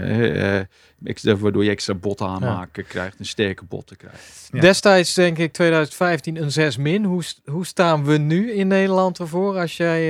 extra, 1.03 1.35
waardoor 1.37 1.63
je 1.63 1.69
extra 1.69 1.93
bot 1.93 2.21
aanmaken 2.21 2.85
krijgt 2.85 3.19
en 3.19 3.25
sterke 3.25 3.63
botten 3.63 3.97
krijgt. 3.97 4.49
Ja. 4.51 4.59
Destijds 4.59 5.13
denk 5.13 5.37
ik 5.37 5.53
2015 5.53 6.41
een 6.41 6.51
6 6.51 6.77
min. 6.77 7.03
Hoe, 7.03 7.23
hoe 7.45 7.65
staan 7.65 8.05
we 8.05 8.17
nu 8.17 8.51
in 8.51 8.67
Nederland 8.67 9.19
ervoor 9.19 9.57
als 9.57 9.77
jij 9.77 10.05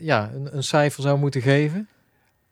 ja, 0.00 0.30
een, 0.34 0.56
een 0.56 0.64
cijfer 0.64 1.02
zou 1.02 1.18
moeten 1.18 1.42
geven? 1.42 1.88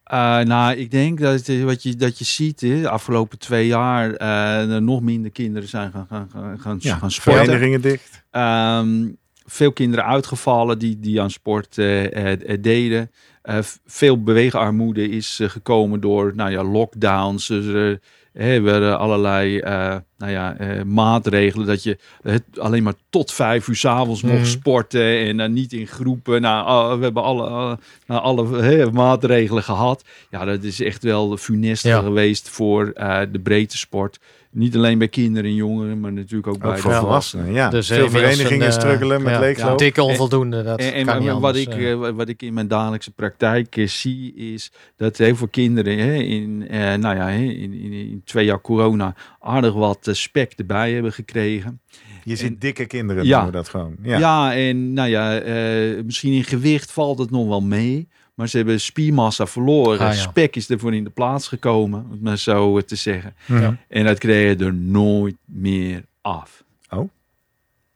Eh, 0.08 0.38
nou, 0.40 0.76
ik 0.76 0.90
denk 0.90 1.20
dat, 1.20 1.46
het, 1.46 1.62
wat 1.62 1.82
je, 1.82 1.96
dat 1.96 2.18
je 2.18 2.24
ziet, 2.24 2.58
de 2.58 2.88
afgelopen 2.88 3.38
twee 3.38 3.66
jaar 3.66 4.14
eh, 4.14 4.70
er 4.74 4.82
nog 4.82 5.00
minder 5.00 5.30
kinderen 5.30 5.68
zijn 5.68 5.92
gaan, 5.92 6.06
gaan, 6.08 6.28
gaan, 6.32 6.60
gaan, 6.60 6.76
Ja, 6.80 6.96
gaan 6.96 7.10
sporten. 7.10 7.44
verenigingen 7.44 7.80
dicht. 7.80 8.22
Ehm, 8.30 9.06
veel 9.46 9.72
kinderen 9.72 10.04
uitgevallen 10.04 10.78
die, 10.78 10.98
die 10.98 11.20
aan 11.20 11.30
sport 11.30 11.78
eh, 11.78 12.32
eh, 12.32 12.62
deden. 12.62 13.10
Eh, 13.42 13.58
veel 13.86 14.22
beweegarmoede 14.22 15.08
is 15.08 15.40
eh, 15.40 15.48
gekomen 15.48 16.00
door 16.00 16.32
nou 16.34 16.50
ja, 16.50 16.64
lockdowns. 16.64 17.46
Dus, 17.46 17.96
hè, 18.44 18.60
we 18.60 18.96
allerlei 18.96 19.58
eh, 19.58 19.96
nou 20.18 20.32
ja, 20.32 20.56
eh, 20.56 20.82
maatregelen 20.82 21.66
dat 21.66 21.82
je 21.82 21.98
het 22.22 22.42
alleen 22.58 22.82
maar 22.82 22.94
tot 23.10 23.32
vijf 23.32 23.68
uur 23.68 23.76
s'avonds 23.76 24.22
Mhm. 24.22 24.32
mocht 24.34 24.46
sporten 24.48 25.18
en 25.18 25.36
dan 25.36 25.52
niet 25.52 25.72
in 25.72 25.86
groepen. 25.86 26.40
Nou, 26.40 26.66
ah, 26.66 26.98
we 26.98 27.04
hebben 27.04 27.22
alle, 27.22 27.42
ah, 27.46 27.76
nou, 28.06 28.22
alle 28.22 28.90
maatregelen 28.92 29.62
gehad. 29.62 30.04
Ja, 30.30 30.44
dat 30.44 30.62
is 30.62 30.80
echt 30.80 31.02
wel 31.02 31.36
funest 31.36 31.84
Ja. 31.84 32.00
geweest 32.00 32.48
voor 32.48 32.90
eh, 32.94 33.20
de 33.32 33.38
breedte 33.40 33.76
sport. 33.78 34.18
Niet 34.50 34.76
alleen 34.76 34.98
bij 34.98 35.08
kinderen 35.08 35.50
en 35.50 35.56
jongeren, 35.56 36.00
maar 36.00 36.12
natuurlijk 36.12 36.46
ook, 36.46 36.58
bij 36.58 36.70
Ook 36.70 36.78
voor 36.78 36.90
de 36.90 36.96
volwassenen, 36.96 37.52
ja. 37.52 37.70
Dus, 37.70 37.86
Veel 37.86 38.10
verenigingen 38.10 38.52
een, 38.52 38.72
eh, 38.72 38.72
struggelen 38.72 39.22
met 39.22 39.32
ja, 39.32 39.40
leegloop. 39.40 39.78
Dikke 39.78 40.02
onvoldoende, 40.02 40.62
dat 40.62 40.78
En, 40.78 40.92
en 40.92 41.06
kan 41.06 41.18
niet 41.18 41.28
wat, 41.28 41.34
anders, 41.42 41.58
ik, 41.58 41.68
eh. 41.72 41.92
eh, 41.92 41.98
wat 41.98 42.28
ik 42.28 42.42
in 42.42 42.54
mijn 42.54 42.68
dagelijkse 42.68 43.10
praktijk 43.10 43.82
zie, 43.84 44.34
is 44.34 44.72
dat 44.96 45.16
heel 45.16 45.36
veel 45.36 45.48
kinderen 45.48 45.98
hè, 45.98 46.14
in, 46.14 46.68
eh, 46.68 46.94
nou 46.94 47.16
ja, 47.16 47.28
hè, 47.28 47.42
in, 47.42 47.72
in, 47.72 47.92
in 47.92 48.22
twee 48.24 48.44
jaar 48.44 48.60
corona 48.60 49.14
aardig 49.40 49.72
wat 49.72 50.08
spek 50.12 50.52
erbij 50.56 50.92
hebben 50.92 51.12
gekregen. 51.12 51.80
Je 52.24 52.36
ziet 52.36 52.48
En- 52.48 52.58
dikke 52.58 52.86
kinderen 52.86 53.24
Ja. 53.24 53.50
dat 53.50 53.68
gewoon. 53.68 53.96
Ja. 54.02 54.18
Ja, 54.18 54.54
en 54.54 54.92
nou 54.92 55.08
ja, 55.08 55.38
eh, 55.38 56.04
misschien 56.04 56.32
in 56.32 56.44
gewicht 56.44 56.92
valt 56.92 57.18
het 57.18 57.30
nog 57.30 57.48
wel 57.48 57.60
mee. 57.62 58.08
Maar 58.38 58.48
ze 58.48 58.56
hebben 58.56 58.80
spiermassa 58.80 59.46
verloren. 59.46 59.98
Ah, 59.98 60.14
ja. 60.14 60.20
Spek 60.20 60.56
is 60.56 60.70
ervoor 60.70 60.94
in 60.94 61.04
de 61.04 61.10
plaats 61.10 61.48
gekomen, 61.48 62.04
om 62.04 62.10
het 62.10 62.22
maar 62.22 62.38
zo 62.38 62.80
te 62.80 62.96
zeggen. 62.96 63.34
Mhm. 63.46 63.72
En 63.88 64.04
dat 64.04 64.18
kreeg 64.18 64.58
je 64.58 64.64
er 64.64 64.74
nooit 64.74 65.36
meer 65.44 66.04
af. 66.20 66.62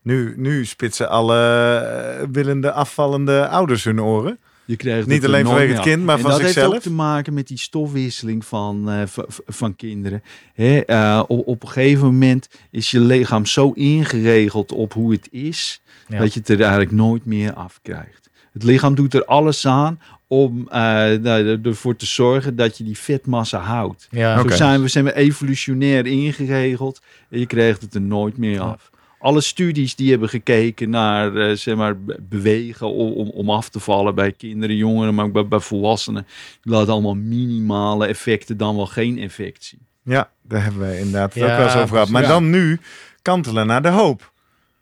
Nu, 0.01 0.33
nu 0.37 0.65
spitsen 0.65 1.09
alle 1.09 1.37
eh, 1.77 2.27
willende 2.31 2.71
afvallende 2.71 3.47
ouders 3.47 3.83
hun 3.83 4.01
oren. 4.01 4.37
Je 4.65 4.75
krijgt 4.75 5.07
Niet 5.07 5.21
het 5.21 5.25
alleen 5.25 5.45
vanwege 5.45 5.73
het 5.73 5.81
kind, 5.81 6.03
maar 6.03 6.15
en 6.15 6.21
van 6.21 6.31
dat 6.31 6.39
heeft 6.39 6.53
zichzelf. 6.53 6.75
ook 6.75 6.81
te 6.81 6.91
maken 6.91 7.33
met 7.33 7.47
die 7.47 7.57
stofwisseling 7.57 8.45
van, 8.45 8.89
eh, 8.89 9.01
van, 9.47 9.75
kinderen. 9.75 10.23
Hè, 10.53 10.79
eh, 10.79 11.23
op, 11.27 11.47
op 11.47 11.63
een 11.63 11.69
gegeven 11.69 12.05
moment 12.05 12.49
is 12.71 12.91
je 12.91 12.99
lichaam 12.99 13.45
zo 13.45 13.71
ingeregeld 13.71 14.71
op 14.71 14.93
hoe 14.93 15.11
het 15.11 15.27
is, 15.31 15.81
Ja. 16.07 16.19
dat 16.19 16.33
je 16.33 16.39
het 16.39 16.49
er 16.49 16.61
eigenlijk 16.61 16.91
nooit 16.91 17.25
meer 17.25 17.53
afkrijgt. 17.53 18.29
Het 18.53 18.63
lichaam 18.63 18.95
doet 18.95 19.13
er 19.13 19.25
alles 19.25 19.67
aan 19.67 19.99
om 20.41 20.67
eh, 20.69 20.77
nou, 21.21 21.59
ervoor 21.63 21.95
te 21.95 22.05
zorgen 22.05 22.55
dat 22.55 22.77
je 22.77 22.83
die 22.83 22.97
vetmassa 22.97 23.59
houdt. 23.59 24.07
ja. 24.11 24.41
Zo 24.41 24.49
zijn 24.55 24.81
we, 24.81 24.87
zijn 24.87 25.05
we 25.05 25.15
evolutionair 25.15 26.05
ingeregeld 26.05 27.01
en 27.29 27.39
je 27.39 27.45
krijgt 27.45 27.81
het 27.81 27.93
er 27.95 28.01
nooit 28.01 28.37
meer 28.37 28.59
af. 28.59 28.91
Alle 29.19 29.41
studies 29.41 29.95
die 29.95 30.09
hebben 30.09 30.29
gekeken 30.29 30.89
naar 30.89 31.35
eh, 31.35 31.55
zeg 31.55 31.75
maar, 31.75 31.99
be- 32.01 32.17
bewegen 32.29 32.87
om, 32.93 33.11
om, 33.11 33.29
om 33.29 33.49
af 33.49 33.69
te 33.69 33.79
vallen 33.79 34.15
bij 34.15 34.31
kinderen, 34.31 34.75
jongeren, 34.75 35.15
maar 35.15 35.25
ook 35.25 35.31
bij, 35.33 35.47
bij 35.47 35.59
volwassenen, 35.59 36.27
die 36.61 36.73
laten 36.73 36.93
allemaal 36.93 37.15
minimale 37.15 38.07
effecten 38.07 38.57
dan 38.57 38.75
wel 38.75 38.85
geen 38.85 39.19
effect 39.19 39.63
zien. 39.63 39.79
Ja, 40.03 40.29
daar 40.41 40.63
hebben 40.63 40.81
we 40.89 40.97
inderdaad 40.97 41.33
Ja, 41.35 41.41
ook 41.51 41.57
wel 41.57 41.65
eens 41.65 41.75
over 41.75 41.87
gehad. 41.87 42.09
Maar 42.09 42.21
ja. 42.21 42.27
dan 42.27 42.49
nu 42.49 42.79
kantelen 43.21 43.67
naar 43.67 43.81
de 43.81 43.89
hoop. 43.89 44.31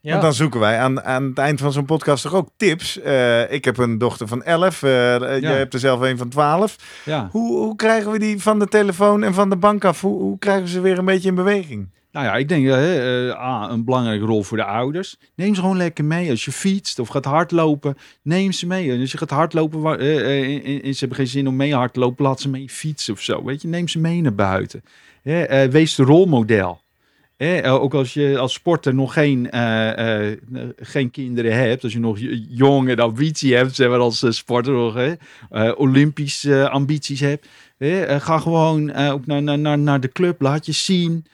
Ja. 0.02 0.12
Want 0.12 0.22
dan 0.22 0.34
zoeken 0.34 0.60
wij 0.60 0.78
aan, 0.80 1.02
aan 1.04 1.24
het 1.24 1.38
eind 1.38 1.60
van 1.60 1.72
zo'n 1.72 1.86
podcast 1.86 2.24
toch 2.24 2.34
ook 2.34 2.50
tips. 2.58 3.00
Eh, 3.00 3.52
ik 3.52 3.66
heb 3.66 3.78
een 3.78 3.98
dochter 3.98 4.28
van 4.28 4.44
11. 4.44 4.84
eh 4.84 4.90
Jij 5.40 5.58
hebt 5.58 5.74
er 5.74 5.80
zelf 5.80 6.02
een 6.02 6.18
van 6.18 6.30
12. 6.30 6.76
Ja. 7.06 7.28
Hoe, 7.32 7.58
hoe 7.58 7.76
krijgen 7.76 8.12
we 8.12 8.20
die 8.20 8.42
van 8.42 8.60
de 8.60 8.68
telefoon 8.68 9.24
en 9.24 9.34
van 9.34 9.50
de 9.50 9.56
bank 9.56 9.86
af? 9.86 10.02
Hoe, 10.02 10.22
hoe 10.22 10.40
krijgen 10.40 10.64
we 10.64 10.70
ze 10.70 10.82
weer 10.82 10.98
een 10.98 11.06
beetje 11.06 11.30
in 11.30 11.36
beweging? 11.36 11.90
Nou 12.12 12.26
ja, 12.26 12.36
ik 12.36 12.48
denk 12.50 12.68
eh, 12.68 13.30
eh, 13.30 13.68
een 13.70 13.86
belangrijke 13.86 14.26
rol 14.26 14.44
voor 14.44 14.58
de 14.58 14.64
ouders. 14.64 15.18
Neem 15.36 15.56
ze 15.56 15.62
gewoon 15.62 15.78
lekker 15.78 16.06
mee. 16.06 16.30
Als 16.30 16.46
je 16.46 16.52
fietst 16.52 17.00
of 17.00 17.08
gaat 17.08 17.26
hardlopen, 17.26 17.98
neem 18.22 18.52
ze 18.52 18.68
mee. 18.68 18.92
En 18.92 19.00
als 19.00 19.12
je 19.12 19.18
gaat 19.18 19.30
hardlopen 19.30 20.00
eh, 20.00 20.20
eh, 20.20 20.86
en, 20.86 20.94
ze 20.94 21.00
hebben 21.00 21.18
geen 21.18 21.28
zin 21.28 21.48
om 21.48 21.56
mee 21.56 21.76
hard 21.76 21.94
te 21.94 22.00
lopen, 22.00 22.26
laat 22.26 22.42
ze 22.42 22.50
mee 22.50 22.70
fietsen 22.70 23.14
of 23.14 23.22
zo. 23.22 23.44
Weet 23.44 23.62
je, 23.62 23.68
neem 23.68 23.88
ze 23.88 24.00
mee 24.00 24.22
naar 24.22 24.36
buiten. 24.36 24.84
Hè, 25.22 25.44
eh, 25.44 25.70
wees 25.70 25.96
de 25.96 26.04
rolmodel. 26.04 26.81
Eh, 27.42 27.74
ook 27.74 27.94
als 27.94 28.14
je 28.14 28.38
als 28.38 28.54
sporter 28.54 28.96
nog 28.96 29.14
geen, 29.14 29.50
eh, 29.50 30.30
eh, 30.30 30.38
geen 30.78 31.12
kinderen 31.12 31.54
hebt, 31.54 31.84
als 31.84 31.94
je 31.94 32.00
nog 32.00 32.18
jong 32.50 32.90
en 32.90 33.00
ambitie 33.00 33.56
hebt, 33.56 33.76
zeg 33.76 33.90
maar 33.90 34.00
als 34.00 34.26
sporter 34.30 34.74
nog, 34.74 34.94
hè, 34.94 35.72
Olympische 35.72 36.70
ambities 36.70 37.20
hebt, 37.20 37.48
hè, 37.78 38.20
ga 38.20 38.40
gewoon 38.40 38.96
ook 38.96 39.26
naar, 39.26 39.60
naar, 39.60 39.80
naar, 39.80 40.00
de 40.00 40.12
club, 40.12 40.42
laat 40.42 40.66
je 40.66 40.72
zien. 40.72 41.26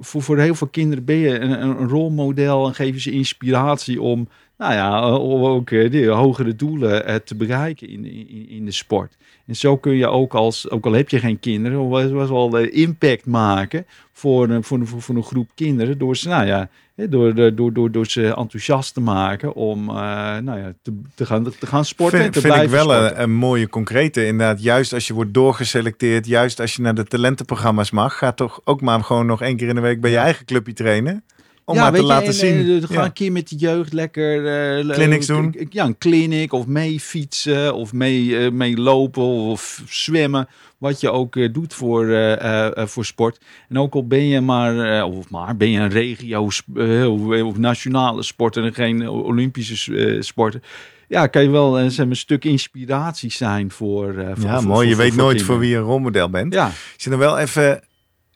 Voor, 0.00 0.22
voor 0.22 0.38
heel 0.38 0.54
veel 0.54 0.68
kinderen 0.68 1.04
ben 1.04 1.16
je 1.16 1.38
een 1.38 1.88
rolmodel 1.88 2.66
en 2.66 2.74
geef 2.74 2.94
je 2.94 3.00
ze 3.00 3.10
inspiratie 3.10 4.02
om, 4.02 4.28
nou 4.58 4.72
ja, 4.72 5.02
eh, 5.02 5.14
om 5.14 5.44
ook 5.44 5.70
eh, 5.70 5.90
die 5.90 6.08
hogere 6.08 6.56
doelen 6.56 7.06
eh, 7.06 7.14
te 7.14 7.34
bereiken 7.34 7.88
in, 7.88 8.04
in, 8.04 8.48
in 8.48 8.64
de 8.64 8.70
sport. 8.70 9.16
En 9.46 9.56
zo 9.56 9.76
kun 9.76 9.94
je 9.94 10.06
ook 10.06 10.34
als, 10.34 10.70
ook 10.70 10.86
al 10.86 10.92
heb 10.92 11.08
je 11.08 11.18
geen 11.18 11.40
kinderen, 11.40 11.88
was, 11.88 12.28
wel 12.28 12.56
impact 12.56 13.26
maken 13.26 13.86
voor 14.12 14.48
een, 14.48 14.64
voor, 14.64 14.78
een, 14.78 14.86
voor 14.86 15.16
een 15.16 15.22
groep 15.22 15.48
kinderen 15.54 15.98
door 15.98 16.16
ze, 16.16 16.28
nou 16.28 16.46
ja, 16.46 16.68
door, 16.94 17.34
door, 17.34 17.72
door, 17.72 17.90
door, 17.90 18.06
ze 18.06 18.34
enthousiast 18.34 18.94
te 18.94 19.00
maken 19.00 19.54
om, 19.54 19.84
nou 19.84 20.58
ja, 20.58 20.72
te, 20.82 21.00
te 21.14 21.26
gaan, 21.26 21.52
te 21.58 21.66
gaan 21.66 21.84
sporten. 21.84 22.18
en 22.18 22.24
Vind, 22.24 22.34
te 22.34 22.40
vind 22.40 22.62
ik 22.62 22.68
wel 22.68 22.94
een, 22.94 23.22
een 23.22 23.32
mooie 23.32 23.68
concrete. 23.68 24.26
Inderdaad, 24.26 24.62
juist 24.62 24.92
als 24.92 25.06
je 25.06 25.14
wordt 25.14 25.34
doorgeselecteerd, 25.34 26.26
juist 26.26 26.60
als 26.60 26.76
je 26.76 26.82
naar 26.82 26.94
de 26.94 27.04
talentenprogramma's 27.04 27.90
mag, 27.90 28.18
ga 28.18 28.32
toch 28.32 28.60
ook 28.64 28.80
maar 28.80 29.04
gewoon 29.04 29.26
nog 29.26 29.42
één 29.42 29.56
keer 29.56 29.68
in 29.68 29.74
de 29.74 29.80
week 29.80 30.00
bij 30.00 30.10
je 30.10 30.16
eigen 30.16 30.44
clubje 30.44 30.72
trainen. 30.72 31.24
Om 31.68 31.76
maar 31.76 31.92
te 31.92 31.98
je, 31.98 32.04
laten 32.04 32.26
en, 32.26 32.34
zien. 32.34 32.82
eh, 32.82 32.88
ga 32.88 32.94
Ja. 32.94 33.04
een 33.04 33.12
keer 33.12 33.32
met 33.32 33.48
de 33.48 33.56
jeugd 33.56 33.92
lekker... 33.92 34.36
eh, 34.38 34.84
le- 34.84 34.94
Clinics 34.94 35.26
doen. 35.26 35.50
k- 35.50 35.66
Ja, 35.72 35.84
een 35.84 35.98
clinic 35.98 36.52
of 36.52 36.66
mee 36.66 37.00
fietsen 37.00 37.74
of 37.74 37.92
mee, 37.92 38.38
eh, 38.38 38.50
mee 38.50 38.76
lopen 38.76 39.22
of 39.22 39.82
zwemmen. 39.88 40.48
Wat 40.78 41.00
je 41.00 41.10
ook 41.10 41.36
eh, 41.36 41.52
doet 41.52 41.74
voor, 41.74 42.08
eh, 42.08 42.32
eh, 42.40 42.76
eh, 42.76 42.86
voor 42.86 43.04
sport. 43.04 43.40
En 43.68 43.78
ook 43.78 43.94
al 43.94 44.06
ben 44.06 44.26
je 44.26 44.40
maar, 44.40 44.98
eh, 44.98 45.04
of 45.16 45.30
maar 45.30 45.56
ben 45.56 45.70
je 45.70 45.78
een 45.80 45.90
regio 45.90 46.48
eh, 46.76 47.12
of, 47.12 47.42
of 47.42 47.58
nationale 47.58 48.22
sporter 48.22 48.64
en 48.64 48.74
geen 48.74 49.08
Olympische 49.08 49.96
eh, 49.96 50.20
sporter. 50.20 50.60
Ja, 51.08 51.26
kan 51.26 51.42
je 51.42 51.50
wel 51.50 51.78
eh, 51.78 51.84
zeg 51.86 51.96
maar, 51.98 52.06
een 52.06 52.16
stuk 52.16 52.44
inspiratie 52.44 53.32
zijn 53.32 53.70
voor... 53.70 54.08
eh, 54.18 54.30
voor 54.34 54.44
Ja, 54.44 54.60
voor- 54.60 54.68
mooi. 54.68 54.88
Je 54.88 54.94
voor- 54.94 55.02
weet 55.02 55.12
voor 55.14 55.22
nooit 55.22 55.42
voor 55.42 55.58
wie 55.58 55.70
je 55.70 55.76
een 55.76 55.82
rolmodel 55.82 56.30
bent. 56.30 56.52
Ja, 56.54 56.66
Ik 56.68 56.74
zit 56.96 57.12
er 57.12 57.18
wel 57.18 57.38
even, 57.38 57.80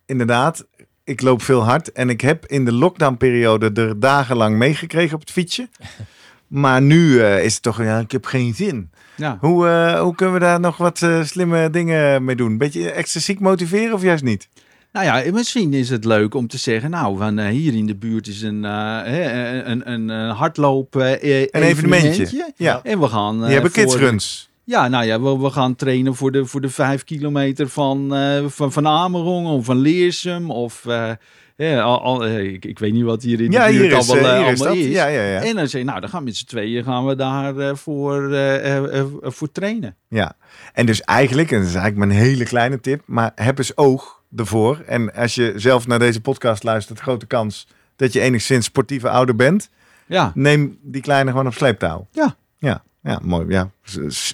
inderdaad, 0.06 0.66
ik 1.04 1.20
loop 1.20 1.42
veel 1.42 1.64
hard 1.64 1.92
en 1.92 2.10
ik 2.10 2.20
heb 2.20 2.46
in 2.46 2.64
de 2.64 2.72
lockdownperiode 2.72 3.70
er 3.74 4.00
dagenlang 4.00 4.56
meegekregen 4.56 5.14
op 5.14 5.20
het 5.20 5.30
fietsje. 5.30 5.68
Maar 6.52 6.82
nu 6.82 7.20
eh, 7.20 7.44
is 7.44 7.54
het 7.54 7.62
toch, 7.62 7.82
ja, 7.82 7.98
ik 7.98 8.12
heb 8.12 8.24
geen 8.24 8.54
zin. 8.54 8.90
ja. 9.16 9.38
Hoe, 9.40 9.68
eh, 9.68 10.00
hoe 10.00 10.14
kunnen 10.14 10.34
we 10.34 10.40
daar 10.40 10.60
nog 10.60 10.76
wat 10.76 11.02
eh, 11.02 11.24
slimme 11.24 11.70
dingen 11.70 12.24
mee 12.24 12.36
doen? 12.36 12.58
Beetje 12.58 12.90
excentriek 12.90 13.40
motiveren 13.40 13.94
of 13.94 14.02
juist 14.02 14.24
niet? 14.24 14.48
Nou 14.92 15.06
ja, 15.06 15.32
misschien 15.32 15.72
is 15.72 15.90
het 15.90 16.04
leuk 16.04 16.34
om 16.34 16.48
te 16.48 16.58
zeggen, 16.58 16.90
nou, 16.90 17.18
van, 17.18 17.40
hier 17.40 17.74
in 17.74 17.86
de 17.86 17.94
buurt 17.94 18.26
is 18.26 18.42
een, 18.42 18.64
een, 18.64 19.90
een, 19.92 20.08
een 20.08 20.30
hardloop 20.30 20.94
Een 20.94 21.48
evenementje. 21.50 22.52
Ja, 22.56 22.80
En 22.82 23.00
we 23.00 23.08
gaan... 23.08 23.40
die 23.40 23.52
hebben 23.52 23.70
voor 23.70 23.82
kidsruns. 23.82 24.50
Ja, 24.72 24.88
nou 24.88 25.04
ja, 25.04 25.20
we, 25.20 25.38
we 25.38 25.50
gaan 25.50 25.74
trainen 25.74 26.14
voor 26.14 26.32
de, 26.32 26.46
voor 26.46 26.60
de 26.60 26.68
vijf 26.68 27.04
kilometer 27.04 27.68
van, 27.68 28.14
eh, 28.14 28.44
van, 28.46 28.72
van 28.72 28.86
Amerongen 28.86 29.52
of 29.52 29.64
van 29.64 29.76
Leersum. 29.78 30.50
Of, 30.50 30.86
eh, 30.86 31.10
ja, 31.56 31.80
al, 31.82 32.02
al- 32.02 32.24
eh, 32.24 32.52
ik, 32.52 32.64
ik 32.64 32.78
weet 32.78 32.92
niet 32.92 33.04
wat 33.04 33.22
hier 33.22 33.40
in 33.40 33.50
de 33.50 33.56
Ja, 33.56 33.66
buurt 33.66 33.80
hier 33.80 33.98
is, 33.98 34.10
allemaal, 34.10 34.30
eh, 34.30 34.36
eh, 34.38 34.42
hier 34.44 34.52
is 34.52 34.60
allemaal 34.60 34.78
is. 34.78 34.86
Ja, 34.86 35.06
ja, 35.06 35.22
ja. 35.22 35.40
En 35.42 35.54
dan 35.56 35.68
zeg 35.68 35.80
je, 35.80 35.86
nou, 35.86 36.00
dan 36.00 36.08
gaan 36.08 36.18
we 36.18 36.24
met 36.24 36.36
z'n 36.36 36.44
tweeën 36.46 36.84
gaan 36.84 37.06
we 37.06 37.16
daar 37.16 37.56
eh, 37.58 37.74
voor, 37.74 38.32
eh, 38.32 38.76
eh, 38.76 38.98
eh, 38.98 39.06
voor 39.22 39.52
trainen. 39.52 39.96
Ja, 40.08 40.32
en 40.72 40.86
dus 40.86 41.00
eigenlijk, 41.00 41.50
en 41.50 41.58
dat 41.58 41.68
is 41.68 41.74
eigenlijk 41.74 42.06
mijn 42.06 42.20
hele 42.20 42.44
kleine 42.44 42.80
tip, 42.80 43.02
maar 43.06 43.32
heb 43.34 43.58
eens 43.58 43.76
oog 43.76 44.22
ervoor. 44.36 44.82
En 44.86 45.14
als 45.14 45.34
je 45.34 45.52
zelf 45.56 45.86
naar 45.86 45.98
deze 45.98 46.20
podcast 46.20 46.62
luistert, 46.62 47.00
grote 47.00 47.26
kans 47.26 47.66
dat 47.96 48.12
je 48.12 48.20
enigszins 48.20 48.64
sportieve 48.66 49.08
ouder 49.08 49.36
bent. 49.36 49.70
Ja, 50.06 50.32
Neem 50.34 50.78
die 50.82 51.02
kleine 51.02 51.30
gewoon 51.30 51.46
op 51.46 51.54
sleeptouw. 51.54 52.06
Ja. 52.10 52.36
Ja, 52.58 52.82
ja 53.02 53.20
mooi. 53.22 53.46
Ja, 53.48 53.70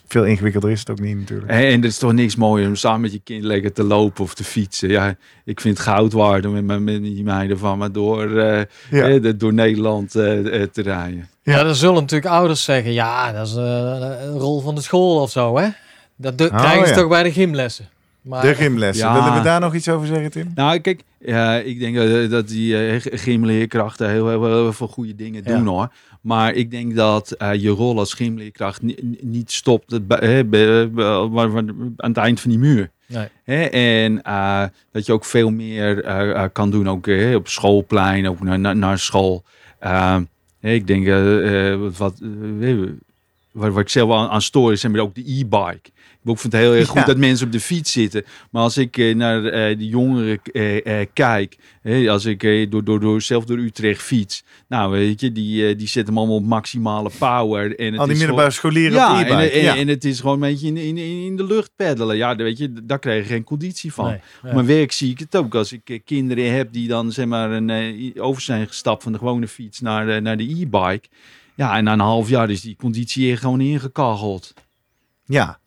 veel 0.08 0.24
ingewikkelder 0.24 0.70
is 0.70 0.78
het 0.80 0.90
ook 0.90 1.00
niet 1.00 1.16
natuurlijk. 1.18 1.50
En, 1.50 1.56
en 1.66 1.80
er 1.80 1.84
is 1.86 1.98
toch 1.98 2.12
niks 2.12 2.36
mooier 2.36 2.68
om 2.68 2.76
samen 2.76 3.00
met 3.00 3.12
je 3.12 3.20
kind 3.24 3.44
lekker 3.44 3.72
te 3.72 3.82
lopen 3.82 4.24
of 4.24 4.34
te 4.34 4.44
fietsen. 4.44 4.88
Ja, 4.88 5.14
ik 5.44 5.60
vind 5.60 5.78
het 5.78 5.86
goud 5.86 6.12
waard 6.12 6.46
om 6.46 6.52
met, 6.52 6.64
mijn- 6.64 6.84
met 6.84 7.02
die 7.02 7.24
meiden 7.24 7.58
van 7.58 7.78
me 7.78 7.90
door, 7.90 8.38
eh, 8.38 8.62
Ja. 8.90 9.08
eh, 9.08 9.22
de- 9.22 9.36
door 9.36 9.52
Nederland 9.54 10.14
eh, 10.14 10.22
te 10.62 10.82
rijden. 10.82 11.28
Ja, 11.42 11.62
dan 11.62 11.74
zullen 11.74 11.94
natuurlijk 11.94 12.32
ouders 12.34 12.64
zeggen, 12.64 12.92
ja, 12.92 13.32
dat 13.32 13.46
is 13.46 13.54
eh, 13.54 14.20
een 14.22 14.38
rol 14.38 14.60
van 14.60 14.74
de 14.74 14.80
school 14.80 15.20
of 15.22 15.30
zo, 15.30 15.58
hè? 15.58 15.68
Dat 16.16 16.38
de- 16.38 16.44
Oh, 16.52 16.58
krijgen 16.58 16.86
ze 16.86 16.94
ja. 16.94 16.98
toch 17.00 17.08
bij 17.08 17.22
de 17.22 17.32
gymlessen. 17.32 17.88
Maar, 18.28 18.42
De 18.42 18.54
gymlessen. 18.54 19.06
Ja. 19.06 19.14
Willen 19.14 19.38
we 19.38 19.44
daar 19.44 19.60
nog 19.60 19.74
iets 19.74 19.88
over 19.88 20.06
zeggen, 20.06 20.30
Tim? 20.30 20.50
Nou, 20.54 20.78
kijk, 20.78 21.02
ja, 21.18 21.54
ik 21.56 21.78
denk 21.78 22.30
dat 22.30 22.48
die 22.48 23.00
g- 23.00 23.06
gymleerkrachten 23.10 24.10
heel, 24.10 24.28
heel, 24.28 24.44
heel 24.46 24.72
veel 24.72 24.88
goede 24.88 25.14
dingen 25.14 25.42
Ja. 25.44 25.56
doen 25.56 25.66
hoor. 25.66 25.92
Maar 26.20 26.54
ik 26.54 26.70
denk 26.70 26.96
dat 26.96 27.30
eh, 27.30 27.54
je 27.54 27.68
rol 27.68 27.98
als 27.98 28.14
gymleerkracht 28.14 28.82
ni- 28.82 29.16
niet 29.20 29.52
stopt 29.52 30.06
bij- 30.06 30.18
hè, 30.28 30.44
bij- 30.44 30.90
bij- 30.90 31.28
bij- 31.30 31.64
aan 31.96 32.08
het 32.08 32.16
eind 32.16 32.40
van 32.40 32.50
die 32.50 32.58
muur. 32.58 32.90
Nee. 33.06 33.26
Hè, 33.44 33.62
en 33.64 34.22
eh, 34.22 34.62
dat 34.92 35.06
je 35.06 35.12
ook 35.12 35.24
veel 35.24 35.50
meer 35.50 36.02
kan 36.52 36.70
doen, 36.70 36.88
ook 36.88 37.08
op 37.34 37.48
schoolplein, 37.48 38.28
ook 38.28 38.40
naar, 38.42 38.76
naar, 38.76 38.98
school. 38.98 39.44
Eh, 39.78 40.16
Nee, 40.60 40.74
ik 40.74 40.86
denk 40.86 41.06
wat, 41.78 41.96
wat, 41.96 42.20
waar, 43.52 43.72
waar 43.72 43.82
ik 43.82 43.88
zelf 43.88 44.12
aan, 44.12 44.28
aan 44.28 44.42
stoor 44.42 44.72
is 44.72 44.80
ook 45.00 45.14
de 45.14 45.20
e-bike. 45.26 45.90
Ik 46.34 46.40
vind 46.40 46.52
het 46.52 46.62
heel 46.62 46.74
erg 46.74 46.88
goed 46.88 46.98
Ja. 47.00 47.04
dat 47.06 47.16
mensen 47.16 47.46
op 47.46 47.52
de 47.52 47.60
fiets 47.60 47.92
zitten. 47.92 48.24
Maar 48.50 48.62
als 48.62 48.76
ik 48.76 48.96
eh, 48.98 49.14
naar 49.14 49.44
eh, 49.44 49.78
de 49.78 49.86
jongeren 49.86 50.40
eh, 50.52 51.06
kijk, 51.12 51.56
als 52.08 52.24
ik 52.24 52.70
door, 52.70 52.84
door, 52.84 53.00
door, 53.00 53.22
zelf 53.22 53.44
door 53.44 53.58
Utrecht 53.58 54.02
fiets, 54.02 54.44
nou 54.68 54.90
weet 54.90 55.20
je, 55.20 55.32
die, 55.32 55.76
die 55.76 55.86
zetten 55.88 56.14
hem 56.14 56.18
allemaal 56.18 56.36
op 56.36 56.44
maximale 56.44 57.10
power. 57.18 57.78
En 57.78 57.90
het 57.90 57.98
Al 57.98 58.04
die 58.04 58.14
is 58.14 58.18
middelbare 58.20 58.50
scholieren 58.50 58.92
ja, 58.92 59.20
op 59.20 59.26
en, 59.26 59.62
ja. 59.62 59.76
en 59.76 59.88
het 59.88 60.04
is 60.04 60.20
gewoon 60.20 60.34
een 60.34 60.40
beetje 60.50 60.66
in, 60.66 60.76
in, 60.76 60.96
in 60.96 61.36
de 61.36 61.44
lucht 61.44 61.70
peddelen. 61.76 62.16
Ja, 62.16 62.36
weet 62.36 62.58
je, 62.58 62.72
daar 62.82 62.98
krijg 62.98 63.22
je 63.22 63.32
geen 63.32 63.44
conditie 63.44 63.92
van. 63.92 64.04
Nee, 64.06 64.20
ja. 64.42 64.48
Op 64.48 64.54
mijn 64.54 64.66
werk 64.66 64.92
zie 64.92 65.10
ik 65.10 65.18
het 65.18 65.36
ook. 65.36 65.54
Als 65.54 65.72
ik 65.72 66.00
kinderen 66.04 66.52
heb 66.54 66.72
die 66.72 66.88
dan 66.88 67.12
zeg 67.12 67.26
maar 67.26 67.50
een, 67.50 68.12
over 68.18 68.42
zijn 68.42 68.66
gestapt 68.66 69.02
van 69.02 69.12
de 69.12 69.18
gewone 69.18 69.48
fiets 69.48 69.80
naar, 69.80 70.06
de- 70.06 70.20
naar 70.20 70.36
de 70.36 70.44
e-bike. 70.50 71.08
Ja, 71.54 71.76
en 71.76 71.84
na 71.84 71.92
een 71.92 72.00
half 72.00 72.28
jaar 72.28 72.50
is 72.50 72.60
die 72.60 72.76
conditie 72.76 73.36
gewoon 73.36 73.60
ingekacheld. 73.60 74.54
ja. 75.26 75.58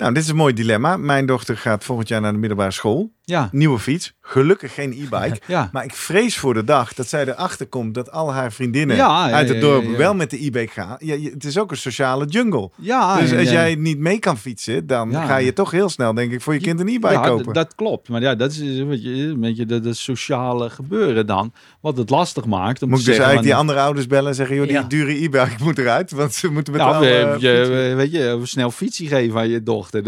Nou, 0.00 0.12
dit 0.12 0.22
is 0.22 0.28
een 0.28 0.36
mooi 0.36 0.54
dilemma. 0.54 0.96
Mijn 0.96 1.26
dochter 1.26 1.56
gaat 1.56 1.84
volgend 1.84 2.08
jaar 2.08 2.20
naar 2.20 2.32
de 2.32 2.38
middelbare 2.38 2.70
school. 2.70 3.12
Ja, 3.30 3.48
Nieuwe 3.52 3.78
fiets. 3.78 4.12
Gelukkig 4.22 4.74
geen 4.74 4.90
e-bike. 4.92 5.38
ja. 5.54 5.68
Maar 5.72 5.84
ik 5.84 5.94
vrees 5.94 6.38
voor 6.38 6.54
de 6.54 6.64
dag 6.64 6.94
dat 6.94 7.08
zij 7.08 7.26
erachter 7.28 7.66
komt 7.66 7.94
dat 7.94 8.10
al 8.12 8.32
haar 8.32 8.52
vriendinnen 8.52 8.96
Ja, 8.96 9.30
uit 9.30 9.48
het 9.48 9.60
dorp 9.60 9.96
wel 9.96 10.14
met 10.14 10.30
de 10.30 10.44
e-bike 10.44 10.72
gaan. 10.72 10.96
Ja, 10.98 11.16
het 11.18 11.44
is 11.44 11.58
ook 11.58 11.70
een 11.70 11.76
sociale 11.76 12.26
jungle. 12.26 12.70
Ja, 12.76 13.20
dus 13.20 13.30
als 13.32 13.40
eh, 13.46 13.50
jij 13.52 13.74
niet 13.74 13.98
mee 13.98 14.18
kan 14.18 14.38
fietsen, 14.38 14.86
dan 14.86 15.12
ga 15.12 15.36
je 15.36 15.52
toch 15.52 15.70
heel 15.70 15.88
snel, 15.88 16.14
denk 16.14 16.32
ik, 16.32 16.40
voor 16.40 16.54
je 16.54 16.60
kind 16.60 16.80
een 16.80 16.88
e-bike 16.88 17.20
kopen. 17.20 17.52
dat 17.54 17.74
klopt. 17.74 18.08
Maar 18.08 18.20
ja, 18.20 18.34
dat 18.34 18.50
is 18.50 18.58
een 18.58 18.88
beetje, 18.88 19.10
een 19.10 19.40
beetje 19.40 19.66
dat, 19.66 19.84
dat 19.84 19.96
sociale 19.96 20.70
gebeuren 20.70 21.26
dan. 21.26 21.52
Wat 21.80 21.96
het 21.96 22.10
lastig 22.10 22.44
maakt. 22.44 22.82
Om 22.82 22.88
Moet 22.88 22.98
te 22.98 23.02
ik 23.04 23.08
dus 23.08 23.16
zeggen 23.16 23.24
eigenlijk 23.24 23.42
die 23.42 23.54
andere 23.54 23.80
ouders 23.80 24.06
bellen 24.06 24.28
en 24.28 24.34
zeggen, 24.34 24.56
joh, 24.56 24.68
die 24.68 24.86
dure 24.86 25.12
e-bike 25.22 25.56
moet 25.64 25.78
eruit, 25.78 26.10
want 26.10 26.34
ze 26.34 26.48
moeten 26.48 26.72
met 26.72 26.82
we- 26.82 26.88
eh, 26.88 27.20
je, 27.40 27.56
fietsen. 27.56 27.96
weet 27.96 28.12
je, 28.12 28.40
snel 28.42 28.70
fietsie 28.70 29.08
geven 29.08 29.38
aan 29.40 29.48
je 29.48 29.62
dochter. 29.62 30.02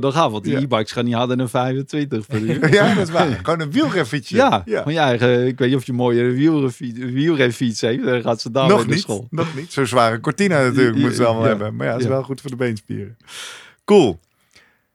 Dan 0.00 0.12
gaan, 0.12 0.30
want 0.30 0.44
die 0.44 0.52
Ja. 0.52 0.58
e-bikes 0.60 0.92
gaan 0.92 1.04
niet 1.04 1.14
harder 1.14 1.36
dan 1.36 1.48
25 1.48 2.21
per 2.26 2.40
uur. 2.48 2.72
Ja, 2.72 2.94
dat 2.94 3.08
is 3.08 3.12
waar. 3.12 3.40
Gewoon 3.42 3.60
een 3.60 3.70
wielrenfietsje. 3.70 4.36
Ja, 4.36 4.62
ja. 4.64 4.82
van 4.82 4.92
je 4.92 4.98
eigen, 4.98 5.46
ik 5.46 5.58
weet 5.58 5.68
niet 5.68 5.78
of 5.78 5.84
je 5.84 5.90
een 5.90 5.98
mooie 5.98 6.22
wielrenfiets, 7.12 7.80
heeft, 7.80 8.04
dan 8.04 8.22
gaat 8.22 8.40
ze 8.40 8.50
daar 8.50 8.68
Nog 8.68 8.78
naar 8.78 8.86
niet, 8.86 9.00
school. 9.00 9.26
nog 9.30 9.54
niet. 9.56 9.72
Zo'n 9.72 9.86
zware 9.86 10.20
cortina 10.20 10.62
natuurlijk 10.62 10.96
moeten 10.96 11.16
ze 11.16 11.24
allemaal 11.24 11.42
ja. 11.42 11.48
hebben. 11.48 11.76
Maar 11.76 11.86
ja, 11.86 11.92
dat 11.92 12.00
is 12.02 12.06
wel 12.08 12.22
goed 12.22 12.40
voor 12.40 12.50
de 12.50 12.56
beenspieren. 12.56 13.16
Cool. 13.84 14.20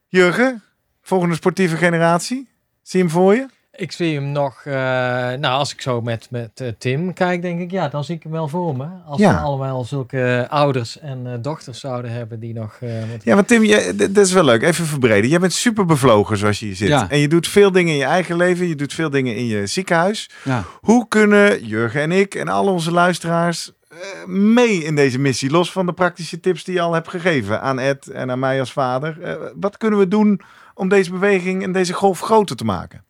Jurgen, 0.07 0.63
volgende 1.01 1.35
sportieve 1.35 1.77
generatie. 1.77 2.49
Zie 2.81 2.99
je 2.99 3.05
hem 3.05 3.13
voor 3.13 3.35
je? 3.35 3.47
Ik 3.79 3.91
zie 3.91 4.15
hem 4.15 4.31
nog, 4.31 4.61
eh, 4.65 4.73
nou 4.73 5.45
als 5.45 5.73
ik 5.73 5.81
zo 5.81 6.01
met, 6.01 6.27
met 6.31 6.49
eh, 6.61 6.67
Tim 6.77 7.13
kijk, 7.13 7.41
denk 7.41 7.59
ik, 7.59 7.71
ja, 7.71 7.87
dan 7.87 8.03
zie 8.03 8.15
ik 8.15 8.23
hem 8.23 8.31
wel 8.31 8.47
voor 8.47 8.75
me. 8.77 8.85
Als 9.05 9.19
Ja. 9.19 9.33
we 9.33 9.39
allemaal 9.39 9.83
zulke 9.83 10.45
ouders 10.49 10.99
en 10.99 11.27
eh, 11.27 11.33
dochters 11.41 11.79
zouden 11.79 12.11
hebben 12.11 12.39
die 12.39 12.53
nog... 12.53 12.77
eh, 12.79 12.89
Ja, 13.23 13.35
want 13.35 13.47
Tim, 13.47 13.63
je, 13.63 13.95
dat 14.11 14.25
is 14.25 14.31
wel 14.33 14.43
leuk. 14.43 14.61
Even 14.63 14.85
verbreden. 14.85 15.29
Jij 15.29 15.39
bent 15.39 15.53
super 15.53 15.85
bevlogen 15.85 16.37
zoals 16.37 16.59
je 16.59 16.65
hier 16.65 16.75
zit. 16.75 16.87
Ja. 16.87 17.09
En 17.09 17.19
je 17.19 17.27
doet 17.27 17.47
veel 17.47 17.71
dingen 17.71 17.91
in 17.93 17.99
je 17.99 18.05
eigen 18.05 18.35
leven. 18.37 18.67
Je 18.67 18.75
doet 18.75 18.93
veel 18.93 19.09
dingen 19.09 19.35
in 19.35 19.45
je 19.45 19.67
ziekenhuis. 19.67 20.29
Ja. 20.43 20.63
Hoe 20.81 21.07
kunnen 21.07 21.65
Jurgen 21.65 22.01
en 22.01 22.11
ik 22.11 22.35
en 22.35 22.47
al 22.47 22.67
onze 22.67 22.91
luisteraars 22.91 23.71
eh, 23.89 23.97
mee 24.27 24.83
in 24.83 24.95
deze 24.95 25.19
missie? 25.19 25.49
Los 25.51 25.71
van 25.71 25.85
de 25.85 25.93
praktische 25.93 26.39
tips 26.39 26.63
die 26.63 26.73
je 26.73 26.81
al 26.81 26.93
hebt 26.93 27.07
gegeven 27.09 27.61
aan 27.61 27.79
Ed 27.79 28.07
en 28.07 28.31
aan 28.31 28.39
mij 28.39 28.59
als 28.59 28.71
vader. 28.71 29.21
Eh, 29.21 29.35
wat 29.59 29.77
kunnen 29.77 29.99
we 29.99 30.07
doen 30.07 30.41
om 30.73 30.89
deze 30.89 31.11
beweging 31.11 31.63
en 31.63 31.71
deze 31.71 31.93
golf 31.93 32.19
groter 32.19 32.55
te 32.55 32.65
maken? 32.65 33.05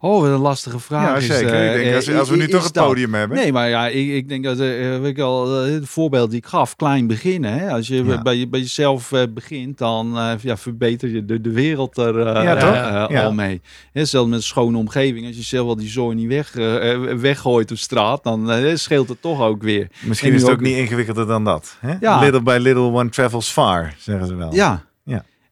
Oh, 0.00 0.20
wat 0.20 0.30
een 0.30 0.36
lastige 0.38 0.78
vraag. 0.78 1.08
ja, 1.08 1.16
is, 1.16 1.26
zeker. 1.26 1.52
eh, 1.54 1.76
ik 1.76 1.82
denk, 1.82 1.94
als, 1.94 2.06
eh, 2.06 2.18
als 2.18 2.28
we 2.28 2.36
nu 2.36 2.42
is 2.44 2.50
toch 2.50 2.64
het 2.64 2.74
dat- 2.74 2.86
podium 2.86 3.14
hebben. 3.14 3.36
Nee, 3.38 3.52
maar 3.52 3.68
ja, 3.68 3.88
ik, 3.88 4.08
ik 4.08 4.28
denk 4.28 4.44
dat 4.44 4.58
eh, 4.58 4.66
weet 5.00 5.04
ik 5.04 5.18
al, 5.18 5.64
eh, 5.64 5.72
het 5.72 5.88
voorbeeld 5.88 6.30
die 6.30 6.38
ik 6.38 6.46
gaf, 6.46 6.76
klein 6.76 7.06
beginnen. 7.06 7.52
Hè? 7.52 7.70
Als 7.70 7.86
je 7.88 8.04
Ja. 8.04 8.22
bij, 8.22 8.48
bij 8.48 8.60
jezelf 8.60 9.12
eh, 9.12 9.22
begint, 9.34 9.78
dan 9.78 10.18
eh, 10.18 10.32
ja, 10.40 10.56
verbeter 10.56 11.08
je 11.08 11.24
de, 11.24 11.40
de 11.40 11.50
wereld 11.52 11.98
er 11.98 12.18
eh, 12.26 12.42
Ja, 12.42 12.56
eh, 12.56 13.16
eh, 13.18 13.24
al 13.24 13.32
mee. 13.32 13.60
Hè, 13.92 14.04
zelfs 14.04 14.28
met 14.28 14.38
een 14.38 14.44
schone 14.44 14.78
omgeving. 14.78 15.26
Als 15.26 15.36
je 15.36 15.42
zelf 15.42 15.68
al 15.68 15.76
die 15.76 15.88
zooi 15.88 16.14
niet 16.16 16.28
weg, 16.28 16.56
eh, 16.56 16.92
eh, 16.92 17.00
weggooit 17.18 17.70
op 17.70 17.78
straat, 17.78 18.24
dan 18.24 18.50
eh, 18.50 18.74
scheelt 18.76 19.08
het 19.08 19.22
toch 19.22 19.40
ook 19.40 19.62
weer. 19.62 19.88
Misschien 20.04 20.28
En 20.30 20.34
is 20.36 20.42
nu 20.42 20.48
het 20.48 20.56
ook 20.58 20.62
ook- 20.62 20.66
niet 20.70 20.76
ingewikkelder 20.76 21.26
dan 21.26 21.44
dat. 21.44 21.76
Hè? 21.80 22.20
Little 22.20 22.42
by 22.42 22.56
little 22.60 22.82
one 22.92 23.08
travels 23.08 23.48
far, 23.48 23.94
zeggen 23.98 24.26
ze 24.26 24.34
wel. 24.34 24.54
Ja. 24.54 24.84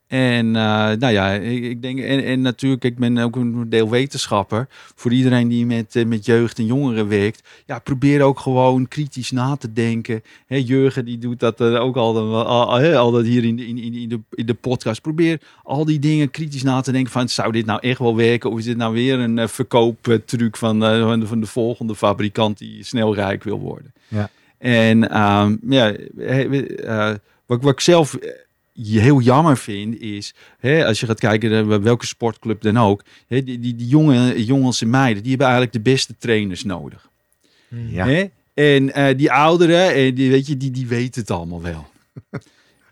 En 0.06 0.56
eh, 0.56 0.90
nou 0.98 1.08
ja, 1.08 1.32
ik, 1.32 1.64
ik 1.64 1.82
denk, 1.82 2.00
en, 2.00 2.24
en 2.24 2.40
natuurlijk, 2.40 2.84
ik 2.84 2.98
ben 2.98 3.18
ook 3.18 3.36
een 3.36 3.68
deel 3.68 3.90
wetenschapper. 3.90 4.66
Voor 4.94 5.12
iedereen 5.12 5.48
die 5.48 5.66
met, 5.66 5.96
eh, 5.96 6.04
met 6.04 6.24
jeugd 6.24 6.58
en 6.58 6.66
jongeren 6.66 7.08
werkt, 7.08 7.42
ja, 7.66 7.78
probeer 7.78 8.22
ook 8.22 8.40
gewoon 8.40 8.88
kritisch 8.88 9.30
na 9.30 9.56
te 9.56 9.72
denken. 9.72 10.22
Hè, 10.46 10.56
Jurgen 10.56 11.04
die 11.04 11.18
doet 11.18 11.40
dat 11.40 11.60
eh, 11.60 11.80
ook 11.80 11.96
al, 11.96 12.44
al, 12.44 12.94
altijd 12.96 13.26
hier 13.26 13.44
in 13.44 13.56
de, 13.56 13.66
in, 13.66 13.78
in, 13.78 14.08
de, 14.08 14.20
in 14.30 14.46
de 14.46 14.54
podcast. 14.54 15.00
Probeer 15.00 15.40
al 15.62 15.84
die 15.84 15.98
dingen 15.98 16.30
kritisch 16.30 16.62
na 16.62 16.80
te 16.80 16.92
denken 16.92 17.12
van, 17.12 17.28
zou 17.28 17.52
dit 17.52 17.66
nou 17.66 17.80
echt 17.80 17.98
wel 17.98 18.16
werken? 18.16 18.50
Of 18.50 18.58
is 18.58 18.64
dit 18.64 18.76
nou 18.76 18.94
weer 18.94 19.18
een 19.18 19.48
verkooptruc 19.48 20.56
van, 20.56 20.80
van, 20.80 21.20
de, 21.20 21.26
van 21.26 21.40
de 21.40 21.46
volgende 21.46 21.94
fabrikant 21.94 22.58
die 22.58 22.84
snel 22.84 23.14
rijk 23.14 23.44
wil 23.44 23.58
worden? 23.58 23.92
Ja. 24.08 24.30
En 24.58 25.10
ehm, 25.10 25.56
ja, 25.68 25.94
wat, 27.46 27.62
wat 27.62 27.72
ik 27.72 27.80
zelf 27.80 28.18
eh, 28.74 29.02
heel 29.02 29.20
jammer 29.20 29.56
vind 29.56 30.00
is, 30.00 30.34
hè, 30.58 30.86
als 30.86 31.00
je 31.00 31.06
gaat 31.06 31.20
kijken 31.20 31.50
naar 31.50 31.82
welke 31.82 32.06
sportclub 32.06 32.62
dan 32.62 32.78
ook, 32.78 33.04
hè, 33.26 33.42
die, 33.42 33.58
die, 33.58 33.74
die 33.74 33.86
jonge, 33.86 34.44
jongens 34.44 34.80
en 34.80 34.90
meiden, 34.90 35.22
die 35.22 35.30
hebben 35.30 35.48
eigenlijk 35.48 35.76
de 35.76 35.90
beste 35.90 36.14
trainers 36.18 36.64
nodig. 36.64 37.10
Hmm. 37.68 37.90
Ja. 37.90 38.06
Hè? 38.06 38.26
En 38.54 38.94
eh, 38.94 39.16
die 39.16 39.32
ouderen, 39.32 39.94
eh, 39.94 40.16
die, 40.16 40.30
weet 40.30 40.46
je, 40.46 40.56
die, 40.56 40.70
die 40.70 40.86
weten 40.86 41.20
het 41.20 41.30
allemaal 41.30 41.62
wel. 41.62 41.86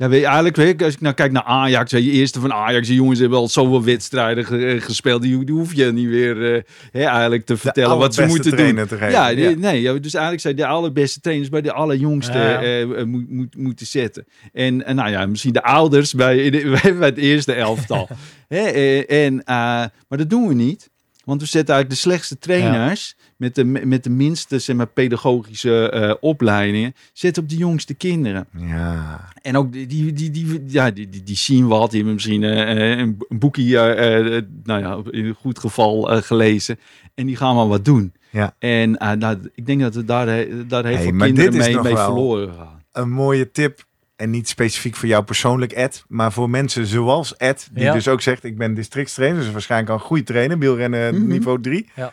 Ja, 0.03 0.09
weet 0.09 0.21
je, 0.21 0.25
eigenlijk, 0.27 0.57
weet 0.57 0.79
je, 0.79 0.85
als 0.85 0.95
ik 0.95 1.01
nou 1.01 1.15
kijk 1.15 1.33
naar 1.33 1.43
Ajax, 1.43 1.93
weet 1.93 2.05
je, 2.05 2.11
eerste 2.11 2.41
van 2.41 2.53
Ajax, 2.53 2.87
die 2.87 2.97
jongens 2.97 3.19
hebben 3.19 3.39
al 3.39 3.49
zoveel 3.49 3.85
wedstrijden 3.85 4.45
ge- 4.45 4.67
eh, 4.67 4.81
gespeeld, 4.81 5.23
die, 5.23 5.45
die 5.45 5.55
hoef 5.55 5.75
je 5.75 5.85
niet 5.93 6.09
weer 6.09 6.55
eh, 6.55 6.63
hè, 6.91 7.03
eigenlijk 7.05 7.45
te 7.47 7.57
vertellen 7.57 7.99
wat 7.99 8.15
ze 8.15 8.21
moeten 8.27 8.51
doen. 8.57 8.87
te. 8.87 8.97
Ja, 9.11 9.31
nee, 9.57 10.01
dus 10.01 10.13
eigenlijk 10.15 10.41
zijn 10.43 10.57
de 10.57 10.67
allerbeste 10.67 11.21
trainers 11.21 11.49
bij 11.51 11.61
de 11.61 11.73
allerjongste 11.73 12.39
Ja. 12.39 12.63
eh, 12.63 13.05
moet, 13.05 13.31
moet, 13.31 13.57
moeten 13.57 13.87
zetten. 13.87 14.27
En, 14.53 14.87
en 14.87 14.97
nou 14.97 15.11
ja, 15.11 15.27
misschien 15.27 15.53
de 15.53 15.63
ouders 15.63 16.15
bij, 16.15 16.39
in 16.39 16.53
de- 16.83 16.95
bij 16.99 17.09
het 17.09 17.19
eerste 17.19 17.53
elftal. 17.53 18.09
Hè, 18.49 18.99
en, 19.01 19.43
maar 19.45 19.91
dat 20.09 20.31
doen 20.31 20.49
we 20.49 20.55
niet. 20.55 20.91
Want 21.25 21.41
we 21.41 21.47
zetten 21.47 21.75
eigenlijk 21.75 22.03
de 22.03 22.09
slechtste 22.09 22.39
trainers 22.39 23.17
met, 23.37 23.55
de, 23.55 23.65
met 23.65 24.05
de 24.05 24.11
minste 24.11 24.59
zeg 24.59 24.77
maar, 24.77 24.87
pedagogische 24.87 25.91
eh, 25.91 26.15
opleidingen, 26.21 26.95
zetten 27.13 27.43
op 27.43 27.49
de 27.49 27.57
jongste 27.57 27.95
kinderen. 27.95 28.47
Ja. 28.57 29.29
En 29.43 29.57
ook 29.57 29.73
die, 29.73 29.87
die, 29.87 30.13
die, 30.13 30.31
die, 30.31 30.63
ja, 30.67 30.91
die, 30.91 31.09
die, 31.09 31.23
die 31.23 31.37
zien 31.37 31.67
wat, 31.67 31.87
die 31.91 31.97
hebben 31.97 32.15
misschien 32.15 32.43
eh, 32.45 32.93
eh, 32.93 32.99
een 32.99 33.19
boekje, 33.29 34.47
nou 34.65 34.81
ja, 34.81 35.01
in 35.11 35.25
een 35.25 35.35
goed 35.35 35.59
geval 35.59 36.23
gelezen. 36.23 36.79
En 37.15 37.27
die 37.27 37.37
gaan 37.37 37.55
maar 37.57 37.69
wat 37.69 37.85
doen. 37.85 38.13
Ja. 38.31 38.55
En 38.59 38.91
nou, 38.91 39.39
ik 39.55 39.67
denk 39.67 39.81
dat 39.81 39.95
we 39.95 40.05
daar, 40.05 40.27
daar 40.67 40.85
heel 40.85 40.95
Hey, 40.95 41.03
veel 41.03 41.17
kinderen 41.17 41.57
mee, 41.57 41.75
nog 41.75 41.83
mee 41.83 41.95
wel- 41.95 42.05
verloren 42.05 42.55
gaan. 42.55 42.81
Een 42.93 43.11
mooie 43.11 43.51
tip. 43.51 43.85
En 44.17 44.31
niet 44.31 44.49
specifiek 44.49 44.97
voor 44.97 45.09
jou 45.09 45.25
persoonlijk, 45.25 45.73
Ed. 45.73 46.05
Maar 46.09 46.33
voor 46.33 46.51
mensen 46.51 46.87
zoals 46.87 47.37
Ed. 47.37 47.69
Die 47.73 47.85
Ja. 47.85 47.93
dus 47.93 48.09
ook 48.09 48.21
zegt, 48.21 48.45
ik 48.45 48.59
ben 48.59 48.75
districtstrainer. 48.75 49.43
Dus 49.43 49.53
waarschijnlijk 49.53 49.91
al 49.91 49.97
een 49.97 50.03
goede 50.05 50.23
trainer. 50.23 50.59
Wielrennen 50.59 51.15
Mhm. 51.15 51.27
niveau 51.27 51.61
3. 51.61 51.91
Ja. 51.95 52.13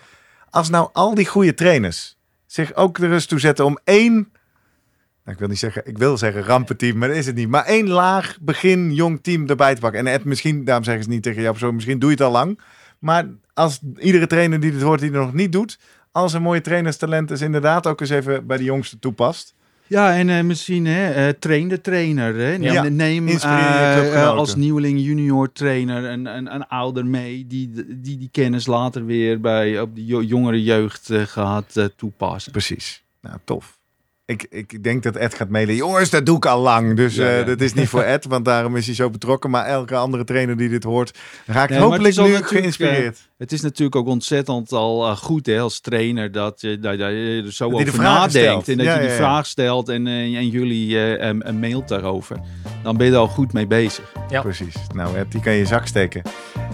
Als 0.50 0.70
nou 0.70 0.90
al 0.94 1.16
die 1.16 1.26
goede 1.28 1.54
trainers 1.54 2.18
zich 2.46 2.74
ook 2.76 2.98
er 2.98 3.14
eens 3.14 3.26
toe 3.26 3.40
zetten 3.40 3.66
om 3.66 3.80
één... 3.84 4.14
Nou, 4.14 5.32
ik 5.34 5.40
wil 5.40 5.48
niet 5.48 5.60
zeggen, 5.60 5.86
ik 5.86 5.98
wil 5.98 6.18
zeggen 6.18 6.44
rampenteam, 6.44 6.98
maar 6.98 7.08
dat 7.08 7.18
is 7.18 7.26
het 7.26 7.36
niet. 7.36 7.50
Maar 7.50 7.66
één 7.66 7.88
laag 7.90 8.38
begin 8.42 8.94
jong 8.94 9.20
team 9.24 9.48
erbij 9.50 9.74
te 9.76 9.82
pakken. 9.82 10.00
En 10.00 10.08
Ed, 10.14 10.24
misschien, 10.24 10.64
daarom 10.64 10.84
zeggen 10.84 11.04
ze 11.04 11.10
niet 11.10 11.24
tegen 11.24 11.40
jou 11.42 11.52
persoon, 11.54 11.76
misschien 11.76 12.00
doe 12.00 12.10
je 12.10 12.16
het 12.16 12.26
al 12.26 12.32
lang. 12.32 12.60
Maar 13.00 13.26
als 13.54 13.80
iedere 13.98 14.28
trainer 14.28 14.60
die 14.60 14.72
dit 14.72 14.82
hoort, 14.82 15.00
die 15.00 15.10
het 15.12 15.20
nog 15.20 15.34
niet 15.34 15.52
doet, 15.52 15.80
als 16.12 16.34
een 16.34 16.42
mooie 16.42 16.62
trainerstalent 16.62 17.32
is 17.32 17.42
inderdaad 17.42 17.88
ook 17.88 18.02
eens 18.02 18.10
even 18.10 18.48
bij 18.48 18.58
de 18.58 18.64
jongste 18.64 19.00
toepast. 19.00 19.54
Ja, 19.90 20.16
en 20.18 20.30
eh, 20.30 20.44
misschien 20.44 20.86
hè, 20.86 21.12
eh, 21.12 21.34
train 21.40 21.68
de 21.68 21.82
trainer. 21.82 22.36
Hè? 22.36 22.58
Neem, 22.58 22.74
Ja. 22.74 22.84
neem 22.84 23.28
eh, 23.28 24.28
als 24.30 24.56
nieuweling 24.56 25.00
junior 25.02 25.52
trainer 25.52 26.04
een, 26.04 26.26
een, 26.26 26.54
een 26.56 26.68
ouder 26.68 27.06
mee 27.06 27.46
die, 27.48 27.72
die 27.88 28.18
die 28.18 28.30
kennis 28.32 28.68
later 28.68 29.06
weer 29.06 29.40
bij 29.40 29.82
op 29.82 29.96
de 29.96 30.06
jo- 30.06 30.22
jongere 30.22 30.64
jeugd 30.64 31.10
gaat 31.14 31.90
toepassen. 31.96 32.52
Precies. 32.52 33.04
Nou, 33.22 33.38
tof. 33.44 33.78
Ik, 34.26 34.46
ik 34.50 34.84
denk 34.84 35.04
dat 35.04 35.16
Ed 35.16 35.34
gaat 35.34 35.50
mailen. 35.50 35.76
Jongens, 35.76 36.10
dat 36.10 36.26
doe 36.26 36.36
ik 36.38 36.46
al 36.46 36.62
lang. 36.62 36.96
Dus 36.96 37.16
Ja, 37.16 37.30
ja. 37.30 37.44
dat 37.44 37.62
is 37.62 37.74
niet 37.74 37.90
voor 37.90 38.02
Ed, 38.02 38.26
want 38.26 38.46
daarom 38.46 38.76
is 38.76 38.86
hij 38.86 38.96
zo 38.96 39.10
betrokken. 39.10 39.50
Maar 39.50 39.66
elke 39.66 39.96
andere 39.96 40.24
trainer 40.24 40.58
die 40.58 40.70
dit 40.70 40.84
hoort, 40.84 41.18
raakt 41.46 41.76
hopelijk 41.76 42.18
nu 42.18 42.36
geïnspireerd. 42.36 43.29
Het 43.40 43.52
is 43.52 43.62
natuurlijk 43.62 43.96
ook 43.96 44.08
ontzettend 44.08 44.72
al 44.72 45.08
eh, 45.08 45.18
goed 45.18 45.46
hè, 45.46 45.60
als 45.60 45.80
trainer 45.80 46.32
dat 46.32 46.62
je, 46.62 46.80
dat, 46.80 46.98
dat 46.98 47.10
je 47.10 47.42
er 47.46 47.54
zo 47.54 47.70
Dat 47.70 47.82
over 47.88 48.02
nadenkt. 48.02 48.70
En 48.70 48.78
dat 48.78 48.86
Ja, 48.86 48.94
je 48.94 49.00
die 49.00 49.10
ja, 49.10 49.16
vraag 49.16 49.46
stelt 49.46 49.90
en, 49.90 50.08
eh, 50.08 50.14
en 50.14 50.48
jullie 50.48 51.00
eh, 51.00 51.28
een, 51.28 51.48
een 51.48 51.60
mailt 51.60 51.88
daarover. 51.88 52.40
Dan 52.84 52.98
ben 52.98 53.06
je 53.06 53.12
er 53.12 53.18
al 53.18 53.28
goed 53.28 53.54
mee 53.54 53.68
bezig. 53.68 54.14
Ja. 54.30 54.42
Precies. 54.42 54.76
Nou, 54.94 55.16
die 55.30 55.42
kan 55.42 55.52
je 55.52 55.58
in 55.58 55.64
je 55.64 55.70
zak 55.70 55.88
steken. 55.88 56.22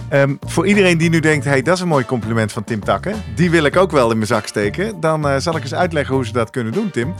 Ehm, 0.08 0.34
voor 0.46 0.66
iedereen 0.66 0.98
die 0.98 1.10
nu 1.10 1.20
denkt, 1.20 1.44
hey, 1.44 1.62
dat 1.62 1.74
is 1.74 1.80
een 1.80 1.88
mooi 1.88 2.04
compliment 2.04 2.52
van 2.52 2.64
Tim 2.64 2.84
Takken. 2.84 3.14
Die 3.34 3.50
wil 3.50 3.64
ik 3.64 3.76
ook 3.76 3.90
wel 3.90 4.10
in 4.10 4.16
mijn 4.16 4.28
zak 4.28 4.46
steken. 4.46 5.00
Dan 5.00 5.40
zal 5.40 5.56
ik 5.56 5.62
eens 5.62 5.74
uitleggen 5.74 6.14
hoe 6.14 6.26
ze 6.26 6.32
dat 6.32 6.50
kunnen 6.50 6.72
doen, 6.72 6.90
Tim. 6.90 7.14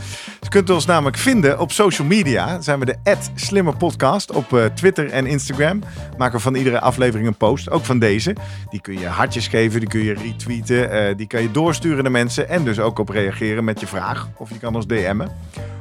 Ze 0.47 0.53
kunt 0.53 0.71
ons 0.71 0.87
namelijk 0.87 1.17
vinden 1.17 1.61
op 1.61 1.73
social 1.73 2.07
media. 2.07 2.61
Zijn 2.61 2.79
we 2.79 2.85
de 2.85 2.97
@slimmerpodcast 3.35 4.33
op 4.33 4.53
eh, 4.53 4.65
Twitter 4.65 5.11
en 5.11 5.27
Instagram. 5.27 5.81
Maken 6.17 6.37
we 6.37 6.43
van 6.43 6.55
iedere 6.55 6.81
aflevering 6.81 7.29
een 7.29 7.37
post, 7.37 7.71
ook 7.71 7.85
van 7.85 7.99
deze. 7.99 8.37
Die 8.71 8.81
kun 8.81 8.99
je 8.99 9.07
geven, 9.45 9.80
die 9.80 9.89
kun 9.89 10.03
je 10.03 10.14
retweeten, 10.14 10.91
eh, 10.91 11.16
die 11.16 11.26
kan 11.26 11.43
je 11.43 11.51
doorsturen 11.51 12.03
naar 12.03 12.12
mensen 12.12 12.49
en 12.49 12.64
dus 12.64 12.80
ook 12.80 12.99
op 12.99 13.09
reageren 13.09 13.64
met 13.64 13.80
je 13.80 13.87
vraag. 13.87 14.28
Of 14.37 14.51
je 14.51 14.59
kan 14.59 14.74
ons 14.74 14.87
DM'en. 14.87 15.30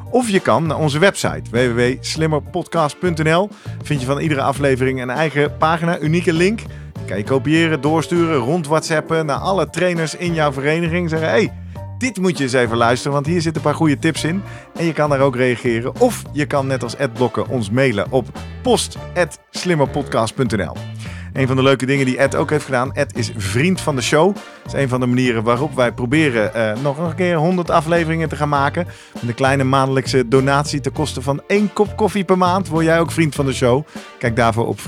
Of 0.09 0.29
je 0.29 0.39
kan 0.39 0.67
naar 0.67 0.77
onze 0.77 0.99
website 0.99 1.49
www.slimmerpodcast.nl. 1.51 3.49
Vind 3.83 3.99
je 3.99 4.05
van 4.05 4.19
iedere 4.19 4.41
aflevering 4.41 5.01
een 5.01 5.09
eigen 5.09 5.57
pagina, 5.57 5.99
unieke 5.99 6.33
link. 6.33 6.59
Die 6.93 7.05
kan 7.05 7.17
je 7.17 7.23
kopiëren, 7.23 7.81
doorsturen, 7.81 8.37
rond 8.37 8.67
WhatsAppen 8.67 9.25
naar 9.25 9.37
alle 9.37 9.69
trainers 9.69 10.15
in 10.15 10.33
jouw 10.33 10.53
vereniging. 10.53 11.09
Zeggen, 11.09 11.29
hey, 11.29 11.53
dit 11.97 12.17
moet 12.17 12.37
je 12.37 12.43
eens 12.43 12.53
even 12.53 12.77
luisteren, 12.77 13.13
want 13.13 13.25
hier 13.25 13.41
zitten 13.41 13.61
een 13.61 13.67
paar 13.69 13.77
goede 13.77 13.99
tips 13.99 14.23
in. 14.23 14.41
En 14.75 14.85
je 14.85 14.93
kan 14.93 15.09
daar 15.09 15.19
ook 15.19 15.35
reageren. 15.35 15.99
Of 15.99 16.21
je 16.31 16.45
kan 16.45 16.67
net 16.67 16.83
als 16.83 16.97
Adblokken 16.97 17.47
ons 17.47 17.69
mailen 17.69 18.11
op 18.11 18.27
post.slimmerpodcast.nl. 18.61 20.94
Een 21.35 21.47
van 21.47 21.55
de 21.55 21.63
leuke 21.63 21.85
dingen 21.85 22.05
die 22.05 22.17
Ed 22.17 22.35
ook 22.35 22.49
heeft 22.49 22.65
gedaan. 22.65 22.93
Ed 22.93 23.17
is 23.17 23.31
vriend 23.37 23.81
van 23.81 23.95
de 23.95 24.01
show. 24.01 24.35
Dat 24.35 24.73
is 24.73 24.81
een 24.81 24.89
van 24.89 24.99
de 24.99 25.05
manieren 25.05 25.43
waarop 25.43 25.75
wij 25.75 25.91
proberen 25.91 26.53
eh, 26.53 26.73
nog 26.83 26.97
een 26.97 27.15
keer 27.15 27.35
100 27.35 27.69
afleveringen 27.69 28.29
te 28.29 28.35
gaan 28.35 28.49
maken. 28.49 28.87
Met 29.13 29.23
een 29.27 29.33
kleine 29.33 29.63
maandelijkse 29.63 30.27
donatie 30.27 30.79
ten 30.79 30.91
koste 30.91 31.21
van 31.21 31.41
één 31.47 31.73
kop 31.73 31.97
koffie 31.97 32.23
per 32.23 32.37
maand. 32.37 32.67
Word 32.67 32.85
jij 32.85 32.99
ook 32.99 33.11
vriend 33.11 33.35
van 33.35 33.45
de 33.45 33.53
show? 33.53 33.85
Kijk 34.19 34.35
daarvoor 34.35 34.67
op 34.67 34.79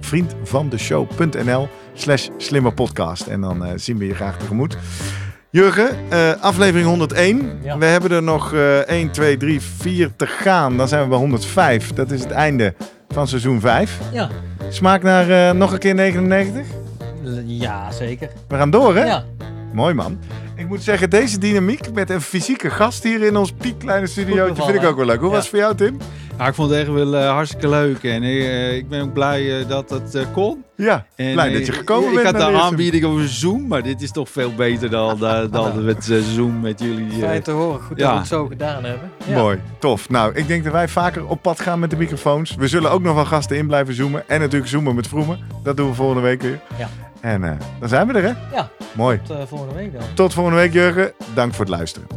vriendvandeshow.nl 0.00 1.68
slash 1.94 2.28
slimmerpodcast. 2.36 3.26
En 3.26 3.40
dan 3.40 3.64
eh, 3.64 3.72
zien 3.76 3.98
we 3.98 4.06
je 4.06 4.14
graag 4.14 4.38
tegemoet. 4.38 4.78
Jurgen, 5.50 5.96
eh, 6.08 6.30
aflevering 6.40 6.88
101. 6.88 7.58
Ja. 7.62 7.78
We 7.78 7.84
hebben 7.84 8.10
er 8.10 8.22
nog 8.22 8.52
eh 8.52 8.78
1, 8.78 9.10
2, 9.10 9.36
3, 9.36 9.60
4 9.60 10.10
te 10.16 10.26
gaan. 10.26 10.76
Dan 10.76 10.88
zijn 10.88 11.02
we 11.02 11.08
bij 11.08 11.18
105. 11.18 11.92
Dat 11.92 12.10
is 12.10 12.20
het 12.20 12.30
einde 12.30 12.74
van 13.08 13.28
seizoen 13.28 13.60
5. 13.60 13.98
Ja, 14.12 14.30
Smaak 14.70 15.02
naar 15.02 15.30
eh, 15.30 15.54
nog 15.54 15.72
een 15.72 15.78
keer 15.78 15.94
99? 15.94 16.66
ja 17.46 17.90
zeker. 17.90 18.28
We 18.48 18.56
gaan 18.56 18.70
door, 18.70 18.96
hè? 18.96 19.04
Ja, 19.04 19.24
Mooi, 19.72 19.94
man. 19.94 20.18
Ik 20.60 20.68
moet 20.68 20.82
zeggen, 20.82 21.10
deze 21.10 21.38
dynamiek 21.38 21.92
met 21.92 22.10
een 22.10 22.20
fysieke 22.20 22.70
gast 22.70 23.02
hier 23.02 23.22
in 23.22 23.36
ons 23.36 23.52
piepkleine 23.52 24.06
studiootje 24.06 24.62
vind 24.62 24.82
ik 24.82 24.84
ook 24.88 24.96
wel 24.96 25.06
leuk. 25.06 25.18
Hoe 25.20 25.28
Ja. 25.28 25.34
was 25.34 25.40
het 25.40 25.50
voor 25.50 25.58
jou, 25.58 25.74
Tim? 25.76 25.96
Ja, 26.38 26.46
ik 26.46 26.54
vond 26.54 26.70
het 26.70 26.78
echt 26.78 26.88
wel 26.88 27.16
eh, 27.16 27.30
hartstikke 27.30 27.68
leuk. 27.68 28.02
En 28.02 28.22
eh, 28.22 28.76
ik 28.76 28.88
ben 28.88 29.02
ook 29.02 29.12
blij 29.12 29.60
eh, 29.60 29.68
dat 29.68 29.90
het 29.90 30.26
kon. 30.32 30.64
Ja, 30.76 31.06
En, 31.16 31.32
blij 31.32 31.52
dat 31.52 31.66
je 31.66 31.72
gekomen 31.72 32.08
ik, 32.08 32.14
bent. 32.14 32.34
Ik 32.36 32.40
had 32.42 32.50
de 32.52 32.58
aanbieding 32.58 33.04
over 33.04 33.28
Zoom, 33.28 33.66
maar 33.66 33.82
dit 33.82 34.02
is 34.02 34.10
toch 34.10 34.28
veel 34.28 34.54
beter 34.54 34.90
dan, 34.90 35.18
dan, 35.50 35.84
met 35.84 36.04
Zoom 36.34 36.60
met 36.60 36.80
jullie. 36.80 37.10
eh. 37.12 37.18
fijn 37.18 37.42
te 37.42 37.50
horen. 37.50 37.80
Goed 37.80 37.98
ja. 37.98 38.04
dat 38.04 38.12
we 38.12 38.18
het 38.18 38.28
zo 38.28 38.46
gedaan 38.46 38.84
hebben. 38.84 39.10
Ja. 39.26 39.36
Mooi, 39.36 39.58
tof. 39.78 40.08
Nou, 40.10 40.32
ik 40.34 40.46
denk 40.48 40.64
dat 40.64 40.72
wij 40.72 40.88
vaker 40.88 41.26
op 41.26 41.42
pad 41.42 41.60
gaan 41.60 41.78
met 41.78 41.90
de 41.90 41.96
microfoons. 41.96 42.54
We 42.54 42.68
zullen 42.68 42.90
ook 42.90 43.02
nog 43.02 43.14
wel 43.14 43.24
gasten 43.24 43.56
in 43.56 43.66
blijven 43.66 43.94
zoomen. 43.94 44.28
En 44.28 44.40
natuurlijk 44.40 44.70
zoomen 44.70 44.94
met 44.94 45.08
Vroemen. 45.08 45.38
Dat 45.62 45.76
doen 45.76 45.88
we 45.88 45.94
volgende 45.94 46.22
week 46.22 46.42
weer. 46.42 46.60
Ja. 46.78 46.88
En 47.20 47.44
eh, 47.44 47.58
dan 47.80 47.88
zijn 47.88 48.06
we 48.06 48.12
er, 48.12 48.22
hè? 48.22 48.56
Ja. 48.56 48.70
Mooi. 48.96 49.20
Tot 49.22 49.36
eh, 49.36 49.46
volgende 49.46 49.74
week 49.74 49.92
dan. 49.92 50.02
Tot 50.14 50.32
volgende 50.32 50.58
week, 50.58 50.72
Jurgen. 50.72 51.12
Dank 51.34 51.54
voor 51.54 51.64
het 51.64 51.74
luisteren. 51.74 52.08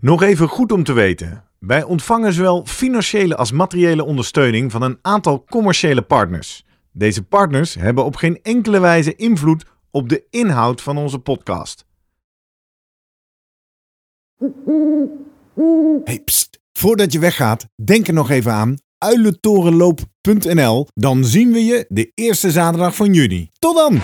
Nog 0.00 0.22
even 0.22 0.48
goed 0.48 0.72
om 0.72 0.84
te 0.84 0.92
weten. 0.92 1.44
Wij 1.58 1.82
ontvangen 1.82 2.32
zowel 2.32 2.64
financiële 2.66 3.36
als 3.36 3.52
materiële 3.52 4.04
ondersteuning 4.04 4.70
van 4.72 4.82
een 4.82 4.98
aantal 5.02 5.44
commerciële 5.44 6.02
partners. 6.02 6.66
Deze 6.92 7.22
partners 7.22 7.74
hebben 7.74 8.04
op 8.04 8.16
geen 8.16 8.38
enkele 8.42 8.80
wijze 8.80 9.14
invloed 9.16 9.64
op 9.90 10.08
de 10.08 10.26
inhoud 10.30 10.82
van 10.82 10.96
onze 10.96 11.18
podcast. 11.18 11.86
Hey, 16.04 16.20
pst. 16.24 16.60
Voordat 16.72 17.12
je 17.12 17.18
weggaat, 17.18 17.66
denk 17.84 18.06
er 18.08 18.14
nog 18.14 18.30
even 18.30 18.52
aan 18.52 18.78
uilentorenloop.nl. 18.98 20.86
Dan 20.94 21.24
zien 21.24 21.52
we 21.52 21.64
je 21.64 21.84
de 21.88 22.12
eerste 22.14 22.50
zaterdag 22.50 22.94
van 22.94 23.12
juni. 23.12 23.50
Tot 23.58 23.76
dan! 23.76 24.00